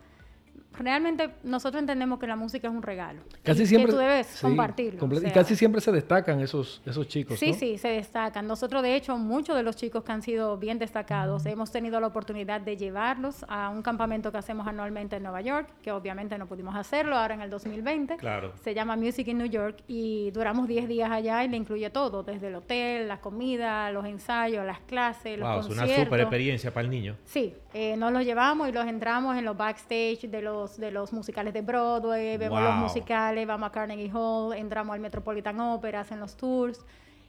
Realmente 0.76 1.30
nosotros 1.44 1.80
entendemos 1.82 2.18
que 2.18 2.26
la 2.26 2.36
música 2.36 2.68
es 2.68 2.74
un 2.74 2.82
regalo. 2.82 3.22
Casi 3.44 3.62
y 3.62 3.66
siempre. 3.68 3.92
Que 3.92 3.92
tú 3.94 3.98
debes 4.00 4.26
sí, 4.28 4.42
compartirlo. 4.42 5.00
comple- 5.02 5.24
o 5.24 5.28
y 5.28 5.32
casi 5.32 5.56
siempre 5.56 5.80
se 5.82 5.92
destacan 5.92 6.40
esos, 6.40 6.82
esos 6.84 7.08
chicos. 7.08 7.38
Sí, 7.38 7.52
¿no? 7.52 7.54
sí, 7.58 7.78
se 7.78 7.90
destacan. 7.90 8.48
Nosotros, 8.48 8.82
de 8.82 8.96
hecho, 8.96 9.16
muchos 9.18 9.56
de 9.56 9.62
los 9.62 9.76
chicos 9.76 10.04
que 10.04 10.12
han 10.12 10.24
sido 10.24 10.58
bien 10.58 10.80
destacados, 10.80 11.46
hemos 11.46 11.72
tenido 11.72 12.00
la 12.00 12.08
oportunidad 12.08 12.60
de 12.60 12.76
llevarlos 12.76 13.46
a 13.50 13.70
un 13.70 13.84
campamento 13.84 14.32
que 14.32 14.40
hacemos 14.40 14.68
anualmente 14.68 15.18
en 15.18 15.24
Nueva 15.24 15.42
York, 15.42 15.70
que 15.84 15.92
obviamente 15.92 16.38
no 16.40 16.48
pudimos 16.48 16.76
hacerlo 16.76 17.18
ahora 17.18 17.36
en 17.36 17.42
el 17.42 17.52
2020. 17.52 18.18
Claro. 18.18 18.54
Se 18.64 18.74
llama 18.74 18.96
Music 18.96 19.28
in 19.28 19.38
New 19.38 19.48
York 19.48 19.78
y 19.88 20.32
duramos 20.32 20.68
10 20.68 20.88
días 20.88 21.12
allá 21.12 21.44
y 21.44 21.50
le 21.50 21.58
incluye 21.58 21.92
todo, 21.92 22.24
desde 22.24 22.48
el 22.48 22.56
hotel, 22.56 23.08
la 23.08 23.22
comida, 23.22 23.92
los 23.92 24.06
ensayos, 24.06 24.66
las 24.66 24.80
clases, 24.80 25.38
los 25.38 25.48
Wow, 25.48 25.60
es 25.60 25.66
una 25.68 25.76
conciertos. 25.82 26.06
super 26.06 26.20
experiencia 26.22 26.74
para 26.74 26.86
el 26.86 26.90
niño. 26.90 27.16
Sí, 27.26 27.54
eh, 27.74 27.98
nos 27.98 28.12
los 28.12 28.24
llevamos 28.24 28.70
y 28.70 28.72
los 28.72 28.86
entramos 28.86 29.36
en 29.38 29.46
los 29.46 29.58
backstage 29.58 30.30
de 30.30 30.42
los, 30.42 30.78
de 30.78 30.92
los 30.92 31.12
musicales 31.12 31.54
de 31.54 31.62
Broadway, 31.62 32.38
vemos 32.38 32.62
los 32.62 32.76
musicales, 32.76 33.48
vamos 33.48 33.68
a 33.68 33.72
Carnegie 33.72 34.12
Hall, 34.14 34.54
entramos 34.56 34.94
al 34.94 35.00
Metropolitan 35.00 35.60
Opera, 35.60 36.02
hacen 36.02 36.20
los 36.20 36.36
tours. 36.38 36.86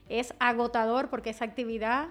Es 0.07 0.33
agotador 0.39 1.09
porque 1.09 1.31
es 1.31 1.41
actividad 1.41 2.07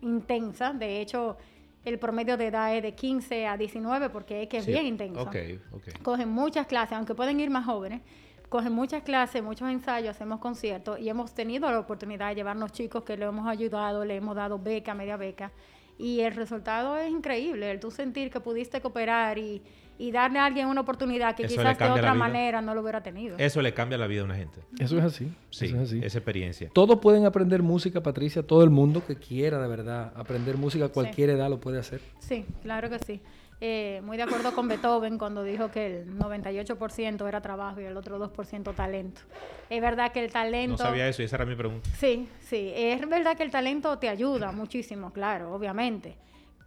intensa, 0.00 0.72
de 0.72 1.00
hecho 1.00 1.36
el 1.84 1.98
promedio 2.00 2.36
de 2.36 2.48
edad 2.48 2.74
es 2.76 2.82
de 2.82 2.94
15 2.96 3.46
a 3.46 3.56
19 3.56 4.10
porque 4.10 4.42
es 4.42 4.48
que 4.48 4.58
es 4.58 4.64
Sí. 4.64 4.72
bien 4.72 4.86
intenso 4.86 5.22
Ok, 5.22 5.36
ok. 5.72 6.02
cogen 6.02 6.28
muchas 6.28 6.66
clases, 6.66 6.96
aunque 6.96 7.14
pueden 7.14 7.38
ir 7.38 7.48
más 7.48 7.64
jóvenes, 7.64 8.02
cogen 8.48 8.72
muchas 8.72 9.04
clases, 9.04 9.42
muchos 9.44 9.68
ensayos, 9.70 10.10
hacemos 10.16 10.40
conciertos 10.40 10.98
y 10.98 11.08
hemos 11.08 11.32
tenido 11.32 11.70
la 11.70 11.78
oportunidad 11.78 12.28
de 12.30 12.34
llevarnos 12.34 12.72
chicos 12.72 13.04
que 13.04 13.16
le 13.16 13.26
hemos 13.26 13.46
ayudado, 13.46 14.04
le 14.04 14.16
hemos 14.16 14.34
dado 14.34 14.58
beca, 14.58 14.94
media 14.94 15.16
beca 15.16 15.52
y 15.98 16.20
el 16.20 16.34
resultado 16.34 16.96
es 16.96 17.10
increíble, 17.10 17.70
el 17.70 17.80
tú 17.80 17.90
sentir 17.90 18.30
que 18.30 18.40
pudiste 18.40 18.80
cooperar 18.80 19.38
y, 19.38 19.62
y 19.98 20.10
darle 20.10 20.38
a 20.38 20.44
alguien 20.44 20.66
una 20.66 20.82
oportunidad 20.82 21.34
que 21.34 21.44
Eso 21.44 21.56
quizás 21.56 21.78
de 21.78 21.88
otra 21.88 22.14
manera 22.14 22.60
no 22.60 22.74
lo 22.74 22.82
hubiera 22.82 23.02
tenido. 23.02 23.36
Eso 23.38 23.62
le 23.62 23.72
cambia 23.72 23.96
la 23.96 24.06
vida 24.06 24.20
a 24.20 24.24
una 24.24 24.36
gente. 24.36 24.60
Eso 24.78 24.98
es 24.98 25.04
así. 25.04 25.32
Sí, 25.50 25.66
eso 25.66 25.76
es 25.76 25.82
así. 25.82 26.00
esa 26.02 26.18
experiencia. 26.18 26.70
Todos 26.72 26.98
pueden 26.98 27.24
aprender 27.24 27.62
música, 27.62 28.02
Patricia. 28.02 28.42
Todo 28.42 28.62
el 28.62 28.70
mundo 28.70 29.04
que 29.06 29.16
quiera, 29.16 29.60
de 29.60 29.68
verdad, 29.68 30.12
aprender 30.16 30.56
música 30.58 30.86
a 30.86 30.88
cualquier 30.88 31.30
edad 31.30 31.48
lo 31.48 31.60
puede 31.60 31.78
hacer. 31.78 32.00
Sí, 32.18 32.44
claro 32.62 32.90
que 32.90 32.98
sí. 32.98 33.20
Eh, 33.60 34.02
muy 34.04 34.18
de 34.18 34.24
acuerdo 34.24 34.54
con 34.54 34.68
Beethoven 34.68 35.16
cuando 35.16 35.42
dijo 35.42 35.70
que 35.70 35.86
el 36.02 36.18
98% 36.18 37.26
era 37.26 37.40
trabajo 37.40 37.80
y 37.80 37.84
el 37.84 37.96
otro 37.96 38.18
2% 38.18 38.74
talento. 38.74 39.22
Es 39.70 39.80
verdad 39.80 40.12
que 40.12 40.22
el 40.24 40.30
talento... 40.30 40.72
No 40.72 40.78
sabía 40.78 41.08
eso 41.08 41.22
y 41.22 41.24
esa 41.24 41.36
era 41.36 41.46
mi 41.46 41.54
pregunta. 41.56 41.88
Sí, 41.96 42.28
sí, 42.40 42.70
es 42.74 43.08
verdad 43.08 43.34
que 43.36 43.42
el 43.44 43.50
talento 43.50 43.98
te 43.98 44.08
ayuda 44.10 44.52
muchísimo, 44.52 45.10
claro, 45.12 45.54
obviamente, 45.54 46.18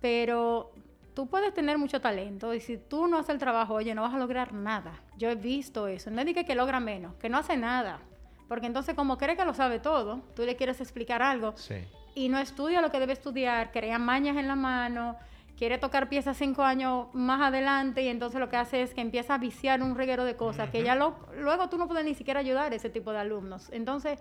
pero 0.02 0.71
tú 1.13 1.28
puedes 1.28 1.54
tener 1.54 1.78
mucho 1.78 2.02
talento 2.02 2.54
y 2.56 2.60
si 2.60 2.78
tú 2.78 3.08
no 3.08 3.17
haces 3.19 3.30
el 3.32 3.38
trabajo, 3.39 3.75
oye, 3.75 3.93
no 3.93 4.02
vas 4.02 4.13
a 4.13 4.17
lograr 4.17 4.54
nada. 4.54 4.93
Yo 5.17 5.30
he 5.30 5.36
visto 5.36 5.88
eso, 5.88 6.10
no 6.10 6.23
diga 6.25 6.43
que 6.43 6.56
logra 6.56 6.80
menos, 6.80 7.13
que 7.15 7.30
no 7.30 7.38
hace 7.38 7.56
nada, 7.56 7.99
porque 8.47 8.65
entonces 8.65 8.95
como 8.95 9.17
cree 9.17 9.36
que 9.38 9.45
lo 9.45 9.54
sabe 9.54 9.80
todo, 9.80 10.21
tú 10.36 10.43
le 10.43 10.56
quieres 10.56 10.82
explicar 10.82 11.21
algo 11.21 11.54
Sí. 11.56 11.75
y 12.15 12.30
no 12.30 12.39
estudia 12.39 12.82
lo 12.82 12.89
que 12.89 12.99
debe 12.99 13.13
estudiar, 13.13 13.71
crea 13.71 13.99
mañas 13.99 14.38
en 14.38 14.47
la 14.47 14.56
mano, 14.56 15.17
quiere 15.60 15.78
tocar 15.78 16.08
piezas 16.08 16.38
cinco 16.38 16.63
años 16.63 17.08
más 17.13 17.41
adelante 17.41 18.02
y 18.02 18.08
entonces 18.08 18.39
lo 18.39 18.48
que 18.50 18.56
hace 18.56 18.82
es 18.82 18.93
que 18.93 19.02
empieza 19.02 19.36
a 19.36 19.38
viciar 19.38 19.84
un 19.84 19.95
reguero 19.95 20.24
de 20.24 20.38
cosas 20.38 20.69
que 20.69 20.82
ya 20.84 20.95
lo- 20.95 21.17
luego 21.38 21.67
tú 21.67 21.78
no 21.78 21.86
puedes 21.88 22.06
ni 22.06 22.15
siquiera 22.15 22.39
ayudar 22.39 22.72
a 22.72 22.76
ese 22.76 22.89
tipo 22.89 23.12
de 23.12 23.17
alumnos. 23.19 23.69
Entonces, 23.74 24.19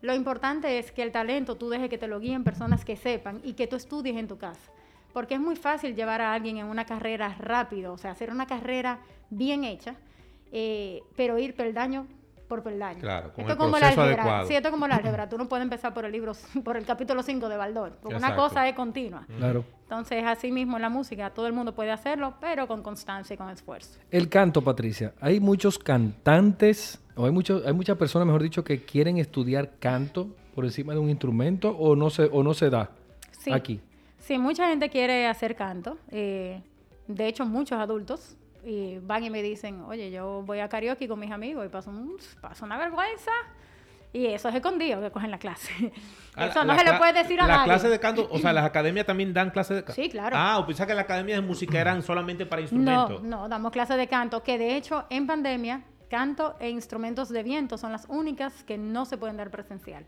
lo 0.00 0.14
importante 0.14 0.78
es 0.78 0.90
que 0.90 1.02
el 1.02 1.12
talento 1.12 1.56
tú 1.56 1.68
dejes 1.68 1.90
que 1.90 1.98
te 1.98 2.08
lo 2.08 2.18
guíen 2.20 2.42
personas 2.42 2.86
que 2.86 2.96
sepan 2.96 3.40
y 3.44 3.52
que 3.52 3.66
tú 3.66 3.76
estudies 3.76 4.16
en 4.16 4.28
tu 4.28 4.38
casa. 4.38 4.72
Porque 5.12 5.34
es 5.34 5.40
muy 5.40 5.56
fácil 5.56 5.94
llevar 5.94 6.22
a 6.22 6.32
alguien 6.32 6.56
en 6.56 6.66
una 6.66 6.86
carrera 6.86 7.36
rápido, 7.38 7.92
o 7.92 7.98
sea, 7.98 8.12
hacer 8.12 8.30
una 8.30 8.46
carrera 8.46 8.98
bien 9.28 9.64
hecha, 9.64 9.94
eh, 10.52 11.02
pero 11.16 11.38
ir 11.38 11.54
peldaño 11.54 12.06
por 12.48 12.62
peldaño. 12.62 13.00
Claro, 13.00 13.32
con 13.32 13.42
esto 13.42 13.46
el 13.46 13.50
es 13.52 13.56
como 13.56 13.76
el 13.76 13.80
proceso 13.82 14.00
álgebra. 14.00 14.22
adecuado. 14.22 14.48
Sí, 14.48 14.54
esto 14.56 14.68
es 14.68 14.72
como 14.72 14.86
el 14.86 14.92
álgebra. 14.92 15.28
Tú 15.30 15.38
no 15.38 15.48
puedes 15.48 15.62
empezar 15.62 15.94
por 15.94 16.04
el 16.04 16.12
libro, 16.12 16.32
por 16.64 16.76
el 16.76 16.84
capítulo 16.86 17.22
5 17.22 17.48
de 17.48 17.56
Baldor, 17.56 17.92
porque 18.02 18.16
una 18.16 18.28
Exacto. 18.28 18.42
cosa 18.48 18.68
es 18.68 18.74
continua. 18.74 19.26
Claro. 19.38 19.64
Entonces, 19.82 20.24
así 20.26 20.50
mismo 20.50 20.76
en 20.76 20.82
la 20.82 20.88
música, 20.88 21.30
todo 21.30 21.46
el 21.46 21.52
mundo 21.52 21.74
puede 21.74 21.90
hacerlo, 21.92 22.34
pero 22.40 22.66
con 22.66 22.82
constancia 22.82 23.34
y 23.34 23.36
con 23.36 23.48
esfuerzo. 23.50 23.98
El 24.10 24.28
canto, 24.28 24.62
Patricia. 24.62 25.12
Hay 25.20 25.40
muchos 25.40 25.78
cantantes, 26.22 27.00
o 27.16 27.24
hay, 27.26 27.30
muchos, 27.32 27.64
hay 27.66 27.72
muchas 27.72 27.96
personas, 27.96 28.26
mejor 28.26 28.42
dicho, 28.42 28.64
que 28.64 28.82
quieren 28.84 29.18
estudiar 29.18 29.72
canto 29.78 30.28
por 30.54 30.64
encima 30.64 30.92
de 30.92 30.98
un 30.98 31.08
instrumento 31.08 31.70
o 31.70 31.94
no 31.96 32.10
se, 32.10 32.24
o 32.32 32.42
no 32.42 32.52
se 32.54 32.68
da 32.70 32.90
Sí. 33.30 33.52
aquí. 33.52 33.80
Sí, 34.18 34.36
mucha 34.38 34.68
gente 34.68 34.90
quiere 34.90 35.26
hacer 35.26 35.54
canto. 35.54 35.96
eh, 36.10 36.62
de 37.06 37.26
hecho, 37.26 37.46
muchos 37.46 37.78
adultos 37.78 38.36
y 38.64 38.98
van 38.98 39.24
y 39.24 39.30
me 39.30 39.42
dicen, 39.42 39.82
oye, 39.82 40.10
yo 40.10 40.42
voy 40.44 40.60
a 40.60 40.68
karaoke 40.68 41.06
con 41.08 41.18
mis 41.20 41.30
amigos 41.30 41.64
y 41.66 41.68
paso, 41.68 41.90
un- 41.90 42.16
paso 42.40 42.64
una 42.64 42.76
vergüenza. 42.78 43.30
Y 44.12 44.26
eso 44.26 44.48
es 44.48 44.54
escondido 44.54 45.00
que 45.02 45.10
cogen 45.10 45.30
la 45.30 45.38
clase. 45.38 45.92
Ah, 46.34 46.46
eso 46.46 46.64
no 46.64 46.78
se 46.78 46.84
le 46.84 46.94
puede 46.94 47.12
decir 47.12 47.38
a 47.40 47.46
La 47.46 47.56
nadie. 47.58 47.64
clase 47.72 47.88
de 47.90 47.98
canto, 48.00 48.26
o 48.30 48.38
sea, 48.38 48.52
las 48.54 48.64
academias 48.64 49.04
también 49.04 49.34
dan 49.34 49.50
clases 49.50 49.76
de 49.76 49.84
canto. 49.84 50.00
Sí, 50.00 50.08
claro. 50.08 50.34
Ah, 50.38 50.58
o 50.58 50.66
pensaba 50.66 50.86
que 50.86 50.94
las 50.94 51.04
academias 51.04 51.40
de 51.40 51.46
música 51.46 51.78
eran 51.80 52.02
solamente 52.02 52.46
para 52.46 52.60
No, 52.60 52.64
instrumentos. 52.64 53.22
no, 53.22 53.48
damos 53.48 53.70
clases 53.72 53.96
de 53.98 54.06
canto, 54.08 54.42
que 54.42 54.56
de 54.56 54.76
hecho 54.76 55.04
en 55.10 55.26
pandemia, 55.26 55.82
canto 56.08 56.56
e 56.58 56.70
instrumentos 56.70 57.28
de 57.28 57.42
viento 57.42 57.76
son 57.76 57.92
las 57.92 58.06
únicas 58.08 58.64
que 58.64 58.78
no 58.78 59.04
se 59.04 59.18
pueden 59.18 59.36
dar 59.36 59.50
presencial. 59.50 60.06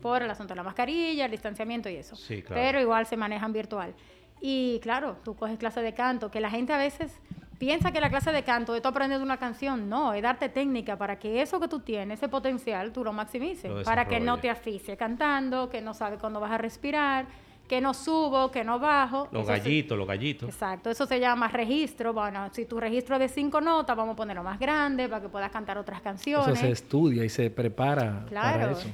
Por 0.00 0.22
el 0.22 0.30
asunto 0.30 0.54
de 0.54 0.56
la 0.56 0.62
mascarilla, 0.62 1.26
el 1.26 1.30
distanciamiento 1.30 1.90
y 1.90 1.96
eso. 1.96 2.16
Sí, 2.16 2.40
claro. 2.40 2.62
Pero 2.62 2.80
igual 2.80 3.04
se 3.04 3.16
manejan 3.18 3.52
virtual. 3.52 3.94
Y 4.40 4.78
claro, 4.82 5.16
tú 5.22 5.34
coges 5.36 5.58
clase 5.58 5.82
de 5.82 5.92
canto, 5.92 6.30
que 6.30 6.40
la 6.40 6.48
gente 6.50 6.72
a 6.72 6.78
veces 6.78 7.20
piensa 7.58 7.92
que 7.92 8.00
la 8.00 8.10
clase 8.10 8.32
de 8.32 8.42
canto 8.42 8.74
es 8.74 8.82
tú 8.82 8.88
aprendes 8.88 9.20
una 9.20 9.36
canción. 9.36 9.88
No, 9.88 10.12
es 10.14 10.22
darte 10.22 10.48
técnica 10.48 10.96
para 10.96 11.18
que 11.18 11.40
eso 11.42 11.60
que 11.60 11.68
tú 11.68 11.80
tienes, 11.80 12.18
ese 12.18 12.28
potencial, 12.28 12.92
tú 12.92 13.04
lo 13.04 13.12
maximices. 13.12 13.70
Lo 13.70 13.82
para 13.82 14.06
que 14.06 14.20
no 14.20 14.38
te 14.38 14.50
asfixie 14.50 14.96
cantando, 14.96 15.68
que 15.70 15.80
no 15.80 15.94
sabes 15.94 16.18
cuándo 16.18 16.40
vas 16.40 16.52
a 16.52 16.58
respirar, 16.58 17.26
que 17.68 17.80
no 17.80 17.94
subo, 17.94 18.50
que 18.50 18.62
no 18.62 18.78
bajo. 18.78 19.26
Los 19.32 19.44
Eso 19.44 19.52
se- 19.54 19.58
gallitos, 19.58 19.96
los 19.96 20.06
gallitos. 20.06 20.48
Exacto, 20.50 20.90
eso 20.90 21.06
se 21.06 21.18
llama 21.18 21.48
registro. 21.48 22.12
Bueno, 22.12 22.50
si 22.52 22.66
tu 22.66 22.78
registro 22.78 23.14
es 23.16 23.20
de 23.20 23.28
cinco 23.28 23.58
notas, 23.62 23.96
vamos 23.96 24.12
a 24.12 24.16
ponerlo 24.16 24.42
más 24.42 24.58
grande 24.58 25.08
para 25.08 25.22
que 25.22 25.30
puedas 25.30 25.50
cantar 25.50 25.78
otras 25.78 26.00
Eso 26.00 26.04
canciones. 26.04 26.58
se 26.58 26.70
estudia 26.70 27.24
y 27.24 27.30
se 27.30 27.48
prepara 27.50 28.20
para 28.20 28.26
Claro. 28.26 28.70
eso. 28.72 28.86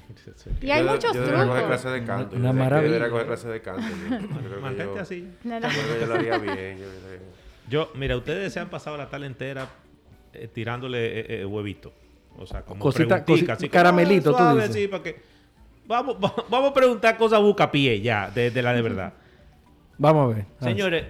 Y 0.63 0.71
hay 0.71 0.85
Yo- 0.85 0.91
muchos 0.93 1.13
yo 1.13 1.21
coger 1.23 1.41
trucos. 1.41 1.63
clase 1.65 1.89
de 1.89 2.05
canto. 2.05 2.37
Una 2.37 2.49
yo 2.51 2.55
maravilla. 2.55 2.93
Debería 2.93 3.11
coger 3.11 3.27
clase 3.27 3.49
de 3.49 3.61
canto. 3.61 3.83
yo- 3.83 4.49
yo 4.49 4.61
Mantente 4.61 4.95
yo- 4.95 5.01
así. 5.01 5.29
Yo 5.43 5.51
yo 6.01 6.07
lo 6.07 6.15
haría 6.15 6.39
bien. 6.39 6.79
yo 6.79 6.87
Yo, 7.71 7.91
mira, 7.95 8.17
ustedes 8.17 8.53
se 8.53 8.61
han 8.61 8.69
pasado 8.69 8.97
la 8.99 9.09
tarde 9.09 9.27
entera 9.27 9.69
eh, 10.35 10.49
tirándole 10.53 11.21
eh, 11.21 11.27
eh, 11.41 11.45
huevito. 11.47 11.93
O 12.39 12.47
sea, 12.47 12.63
como 12.63 12.81
Cosita- 12.83 13.25
preguntica, 13.25 13.55
cosi- 13.55 13.57
así 13.57 13.69
caramelito, 13.69 14.35
ah, 14.37 14.51
tú 14.53 14.57
dices. 14.59 14.75
sí, 14.75 14.89
para 14.89 15.03
que... 15.03 15.21
Vamos, 15.87 16.17
va- 16.25 16.35
vamos 16.49 16.71
a 16.71 16.75
preguntar 16.75 17.17
cosas 17.17 17.41
bucapié 17.41 18.01
ya, 18.01 18.31
de, 18.31 18.51
de 18.51 18.63
la 18.63 18.73
de 18.73 18.83
verdad. 18.83 19.13
Vamos 19.99 20.33
a 20.33 20.37
ver. 20.37 20.47
Señores, 20.61 21.05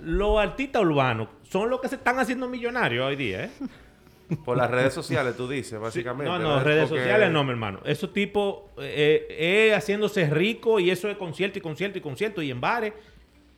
los 0.00 0.38
artistas 0.38 0.82
urbanos 0.82 1.28
son 1.48 1.70
los 1.70 1.80
que 1.80 1.88
se 1.88 1.96
están 1.96 2.18
haciendo 2.18 2.48
millonarios 2.48 3.04
hoy 3.06 3.16
día, 3.16 3.44
¿eh? 3.44 3.50
Por 4.44 4.56
las 4.56 4.68
redes 4.70 4.92
sociales, 4.92 5.36
tú 5.36 5.48
dices, 5.48 5.78
básicamente. 5.78 6.30
No, 6.30 6.38
no, 6.40 6.48
¿verdad? 6.50 6.64
redes 6.64 6.88
Porque- 6.88 7.02
sociales 7.04 7.30
no, 7.30 7.44
mi 7.44 7.50
hermano. 7.50 7.78
Esos 7.84 8.12
tipos 8.12 8.62
eh, 8.78 9.26
eh, 9.30 9.72
haciéndose 9.74 10.28
rico 10.28 10.80
y 10.80 10.90
eso 10.90 11.08
es 11.08 11.16
concierto 11.16 11.58
y 11.58 11.62
concierto 11.62 11.98
y 11.98 12.00
concierto 12.00 12.42
y 12.42 12.50
en 12.50 12.60
bares. 12.60 12.92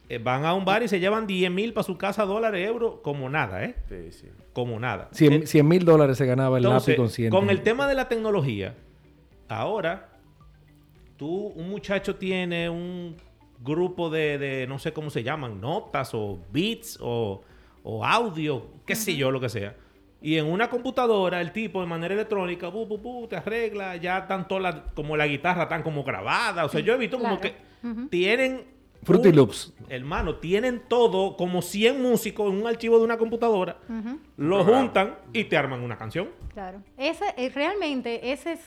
Eh, 0.08 0.18
van 0.18 0.44
a 0.44 0.54
un 0.54 0.64
bar 0.64 0.82
y 0.82 0.88
se 0.88 1.00
llevan 1.00 1.26
10 1.26 1.50
mil 1.50 1.72
para 1.72 1.84
su 1.84 1.96
casa, 1.98 2.24
dólares, 2.24 2.66
euros, 2.66 2.96
como 3.02 3.28
nada, 3.28 3.64
¿eh? 3.64 3.74
Sí, 3.88 4.12
sí. 4.12 4.26
Como 4.52 4.78
nada. 4.80 5.08
100 5.12 5.68
mil 5.68 5.84
dólares 5.84 6.16
se 6.18 6.26
ganaba 6.26 6.58
el 6.58 6.64
Entonces, 6.64 6.88
lápiz 6.88 6.96
consciente. 6.96 7.36
con 7.36 7.50
el 7.50 7.62
tema 7.62 7.86
de 7.86 7.94
la 7.94 8.08
tecnología, 8.08 8.74
ahora 9.48 10.08
tú, 11.16 11.48
un 11.56 11.68
muchacho 11.70 12.16
tiene 12.16 12.68
un 12.70 13.16
grupo 13.60 14.08
de, 14.08 14.38
de, 14.38 14.66
no 14.66 14.78
sé 14.78 14.92
cómo 14.92 15.10
se 15.10 15.22
llaman, 15.22 15.60
notas 15.60 16.10
o 16.14 16.38
beats 16.52 16.96
o, 17.00 17.42
o 17.82 18.04
audio, 18.04 18.66
qué 18.86 18.94
sé 18.94 19.16
yo, 19.16 19.30
lo 19.30 19.40
que 19.40 19.48
sea. 19.48 19.74
Y 20.20 20.36
en 20.36 20.46
una 20.46 20.68
computadora, 20.70 21.40
el 21.40 21.52
tipo 21.52 21.80
de 21.80 21.86
manera 21.86 22.14
electrónica, 22.14 22.68
bu, 22.68 22.86
bu, 22.86 22.98
bu, 22.98 23.26
te 23.28 23.36
arregla, 23.36 23.96
ya 23.96 24.26
tanto 24.26 24.58
la, 24.58 24.84
como 24.94 25.16
la 25.16 25.26
guitarra 25.26 25.64
están 25.64 25.82
como 25.82 26.02
grabada. 26.02 26.64
O 26.64 26.68
sea, 26.68 26.80
yo 26.80 26.94
he 26.94 26.98
visto 26.98 27.18
como 27.18 27.38
Claro. 27.38 27.54
que 27.56 28.06
tienen... 28.10 28.77
Fruity 29.02 29.32
Loops. 29.32 29.72
Hermano, 29.88 30.36
tienen 30.36 30.82
todo, 30.88 31.36
como 31.36 31.62
100 31.62 32.02
músicos 32.02 32.52
en 32.52 32.60
un 32.60 32.66
archivo 32.66 32.98
de 32.98 33.04
una 33.04 33.16
computadora, 33.16 33.78
lo 34.36 34.64
juntan 34.64 35.16
y 35.32 35.44
te 35.44 35.56
arman 35.56 35.80
una 35.80 35.96
canción. 35.96 36.28
claro. 36.52 36.82
Ese, 36.96 37.24
eh, 37.36 37.50
realmente, 37.54 38.32
esa 38.32 38.52
es 38.52 38.60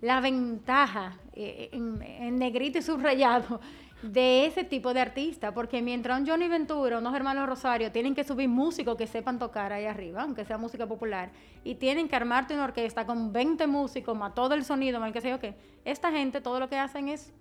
la 0.00 0.20
ventaja 0.20 1.16
eh, 1.34 1.70
en, 1.72 2.02
en 2.02 2.38
negrito 2.38 2.78
y 2.78 2.82
subrayado 2.82 3.60
de 4.02 4.46
ese 4.46 4.64
tipo 4.64 4.92
de 4.92 5.00
artista, 5.00 5.52
porque 5.54 5.80
mientras 5.80 6.20
un 6.20 6.26
Johnny 6.26 6.48
Ventura, 6.48 6.98
unos 6.98 7.14
hermanos 7.14 7.48
Rosario, 7.48 7.90
tienen 7.90 8.14
que 8.14 8.24
subir 8.24 8.48
músicos 8.48 8.96
que 8.96 9.06
sepan 9.06 9.38
tocar 9.38 9.72
ahí 9.72 9.86
arriba, 9.86 10.22
aunque 10.22 10.44
sea 10.44 10.58
música 10.58 10.86
popular, 10.86 11.30
y 11.64 11.76
tienen 11.76 12.08
que 12.08 12.16
armarte 12.16 12.54
una 12.54 12.64
orquesta 12.64 13.06
con 13.06 13.32
20 13.32 13.66
músicos, 13.66 14.16
más 14.16 14.34
todo 14.34 14.54
el 14.54 14.64
sonido, 14.64 15.00
más 15.00 15.14
el 15.14 15.22
que 15.22 15.28
yo 15.28 15.40
qué, 15.40 15.54
esta 15.84 16.12
gente 16.12 16.40
todo 16.40 16.60
lo 16.60 16.68
que 16.68 16.76
hacen 16.76 17.08
es 17.08 17.32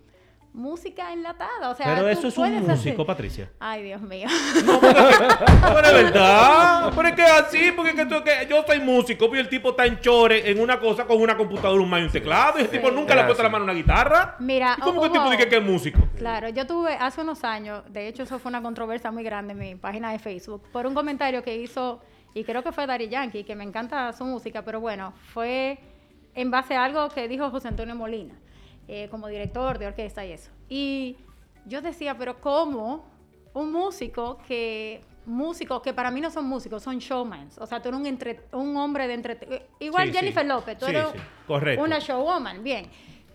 música 0.55 1.11
enlatada, 1.13 1.69
o 1.69 1.75
sea, 1.75 1.85
Pero 1.87 2.01
tú 2.01 2.07
eso 2.07 2.27
es 2.29 2.37
un 2.37 2.43
puedes 2.45 2.61
músico, 2.61 2.93
hacer- 3.01 3.05
Patricia. 3.05 3.51
Ay, 3.59 3.83
Dios 3.83 4.01
mío. 4.01 4.27
Pero 4.63 5.87
es 5.87 5.93
verdad. 5.93 6.91
Pero 6.95 7.07
es 7.09 7.15
que 7.15 7.21
es 7.23 7.31
así, 7.31 7.71
porque 7.75 7.91
es 7.91 7.95
que 7.95 8.05
tú- 8.05 8.23
que 8.23 8.47
yo 8.49 8.63
soy 8.65 8.79
músico, 8.79 9.29
pero 9.29 9.41
el 9.41 9.49
tipo 9.49 9.69
está 9.69 9.85
en 9.85 9.99
chore 9.99 10.49
en 10.49 10.59
una 10.59 10.79
cosa 10.79 11.05
con 11.05 11.21
una 11.21 11.35
computadora, 11.37 11.81
un 11.81 11.89
mouse 11.89 12.03
y 12.03 12.05
un 12.05 12.11
teclado, 12.11 12.59
y 12.59 12.61
el 12.63 12.69
tipo 12.69 12.89
nunca 12.91 13.15
le 13.15 13.21
ha 13.21 13.25
puesto 13.25 13.43
la 13.43 13.49
mano 13.49 13.63
a 13.63 13.65
una 13.65 13.73
guitarra. 13.73 14.35
Mira, 14.39 14.75
¿Y 14.77 14.81
¿cómo 14.81 15.01
que 15.01 15.07
el 15.07 15.13
tipo 15.13 15.29
dice 15.29 15.47
que 15.49 15.57
es 15.57 15.63
músico? 15.63 15.99
Claro, 16.17 16.49
yo 16.49 16.65
tuve 16.65 16.93
hace 16.93 17.21
unos 17.21 17.43
años, 17.43 17.83
de 17.89 18.07
hecho 18.07 18.23
eso 18.23 18.39
fue 18.39 18.49
una 18.49 18.61
controversia 18.61 19.11
muy 19.11 19.23
grande 19.23 19.53
en 19.53 19.59
mi 19.59 19.75
página 19.75 20.11
de 20.11 20.19
Facebook, 20.19 20.63
por 20.71 20.85
un 20.87 20.93
comentario 20.93 21.43
que 21.43 21.55
hizo, 21.57 22.01
y 22.33 22.43
creo 22.43 22.63
que 22.63 22.71
fue 22.71 22.87
Dari 22.87 23.09
Yankee, 23.09 23.43
que 23.43 23.55
me 23.55 23.63
encanta 23.63 24.11
su 24.13 24.23
música, 24.25 24.61
pero 24.63 24.79
bueno, 24.79 25.13
fue 25.33 25.77
en 26.33 26.51
base 26.51 26.75
a 26.75 26.83
algo 26.85 27.09
que 27.09 27.27
dijo 27.27 27.49
José 27.49 27.67
Antonio 27.69 27.95
Molina, 27.95 28.35
eh, 28.87 29.07
como 29.09 29.27
director 29.27 29.77
de 29.79 29.87
orquesta 29.87 30.25
y 30.25 30.31
eso. 30.31 30.51
Y 30.69 31.17
yo 31.65 31.81
decía, 31.81 32.17
pero 32.17 32.39
¿cómo 32.41 33.05
un 33.53 33.71
músico 33.71 34.37
que... 34.47 35.01
Músicos 35.27 35.81
que 35.81 35.91
para 35.91 36.11
mí 36.11 36.21
no 36.21 36.29
son 36.29 36.45
músicos, 36.45 36.83
son 36.83 36.99
showmans. 36.99 37.57
O 37.57 37.65
sea, 37.65 37.81
tú 37.81 37.89
eres 37.89 37.99
un, 37.99 38.05
entre- 38.05 38.41
un 38.51 38.77
hombre 38.77 39.07
de 39.07 39.15
entre... 39.15 39.39
Igual 39.79 40.09
Sí, 40.09 40.13
Jennifer 40.13 40.43
sí. 40.43 40.47
López, 40.49 40.77
tú 40.77 40.85
eres 40.85 41.07
sí. 41.13 41.79
Una 41.79 41.97
showwoman, 41.97 42.61
bien. 42.63 42.85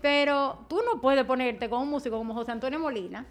Pero 0.01 0.59
tú 0.69 0.79
no 0.85 1.01
puedes 1.01 1.25
ponerte 1.25 1.69
con 1.69 1.81
un 1.81 1.89
músico 1.89 2.17
como 2.17 2.33
José 2.33 2.53
Antonio 2.53 2.79
Molina 2.79 3.25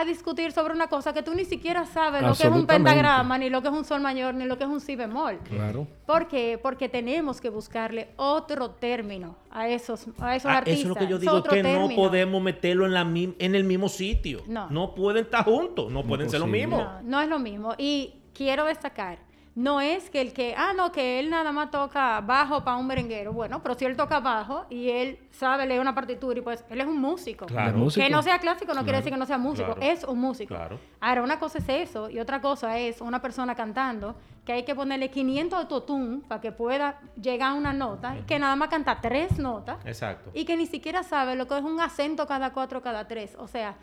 a 0.00 0.04
discutir 0.04 0.52
sobre 0.52 0.74
una 0.74 0.88
cosa 0.88 1.12
que 1.12 1.22
tú 1.22 1.34
ni 1.34 1.44
siquiera 1.44 1.86
sabes 1.86 2.22
lo 2.22 2.34
que 2.34 2.44
es 2.46 2.52
un 2.52 2.66
pentagrama, 2.66 3.38
ni 3.38 3.48
lo 3.50 3.62
que 3.62 3.68
es 3.68 3.74
un 3.74 3.84
sol 3.84 4.00
mayor, 4.00 4.34
ni 4.34 4.44
lo 4.44 4.58
que 4.58 4.64
es 4.64 4.70
un 4.70 4.80
si 4.80 4.96
bemol. 4.96 5.38
Claro. 5.44 5.86
¿Por 6.06 6.28
qué? 6.28 6.58
Porque 6.62 6.88
tenemos 6.88 7.40
que 7.40 7.48
buscarle 7.48 8.08
otro 8.16 8.70
término 8.70 9.36
a 9.50 9.68
esos, 9.68 10.06
a 10.20 10.36
esos 10.36 10.50
Ah, 10.50 10.58
artistas. 10.58 10.80
eso 10.80 10.88
es 10.92 10.94
lo 10.94 10.94
que 10.94 11.06
yo 11.10 11.18
digo, 11.18 11.42
que 11.42 11.62
no 11.62 11.88
podemos 11.94 12.42
meterlo 12.42 12.86
en, 12.86 12.94
la 12.94 13.00
en 13.02 13.54
el 13.54 13.64
mismo 13.64 13.88
sitio. 13.88 14.42
No. 14.46 14.94
pueden 14.94 15.24
estar 15.24 15.44
juntos, 15.44 15.90
no 15.90 16.02
pueden 16.02 16.28
ser 16.30 16.40
lo 16.40 16.46
mismo. 16.46 16.78
No, 16.78 17.02
no 17.02 17.20
es 17.20 17.28
lo 17.28 17.38
mismo. 17.38 17.74
Y 17.78 18.14
quiero 18.34 18.64
destacar, 18.66 19.18
no 19.56 19.80
es 19.80 20.10
que 20.10 20.20
el 20.20 20.34
que, 20.34 20.54
ah, 20.54 20.72
no, 20.76 20.92
que 20.92 21.18
él 21.18 21.30
nada 21.30 21.50
más 21.50 21.70
toca 21.70 22.20
bajo 22.20 22.62
para 22.62 22.76
un 22.76 22.86
merenguero. 22.86 23.32
Bueno, 23.32 23.62
pero 23.62 23.74
si 23.74 23.86
él 23.86 23.96
toca 23.96 24.20
bajo 24.20 24.66
y 24.68 24.90
él 24.90 25.18
sabe 25.30 25.64
leer 25.66 25.80
una 25.80 25.94
partitura 25.94 26.38
y 26.38 26.42
pues 26.42 26.62
él 26.68 26.78
es 26.78 26.86
un 26.86 27.00
músico. 27.00 27.46
Claro. 27.46 27.78
Músico. 27.78 28.04
Que 28.04 28.12
no 28.12 28.22
sea 28.22 28.38
clásico 28.38 28.74
no 28.74 28.82
quiere 28.82 28.98
decir 28.98 29.10
que 29.12 29.18
no 29.18 29.24
sea 29.24 29.38
músico, 29.38 29.74
Claro. 29.74 29.80
es 29.80 30.04
un 30.04 30.20
músico. 30.20 30.54
Claro. 30.54 30.78
Ahora, 31.00 31.22
una 31.22 31.38
cosa 31.38 31.56
es 31.58 31.68
eso 31.70 32.10
y 32.10 32.18
otra 32.20 32.42
cosa 32.42 32.78
es 32.78 33.00
una 33.00 33.22
persona 33.22 33.54
cantando 33.54 34.14
que 34.44 34.52
hay 34.52 34.64
que 34.64 34.74
ponerle 34.74 35.10
500 35.10 35.58
autotune 35.58 36.20
para 36.28 36.40
que 36.42 36.52
pueda 36.52 37.00
llegar 37.20 37.52
a 37.52 37.54
una 37.54 37.72
nota, 37.72 38.14
que 38.26 38.38
nada 38.38 38.54
más 38.56 38.68
canta 38.68 39.00
tres 39.00 39.38
notas 39.38 39.78
Exacto. 39.86 40.30
y 40.34 40.44
que 40.44 40.56
ni 40.58 40.66
siquiera 40.66 41.02
sabe 41.02 41.34
lo 41.34 41.48
que 41.48 41.56
es 41.56 41.64
un 41.64 41.80
acento 41.80 42.26
cada 42.26 42.52
cuatro, 42.52 42.82
cada 42.82 43.08
tres. 43.08 43.34
O 43.40 43.48
sea, 43.48 43.74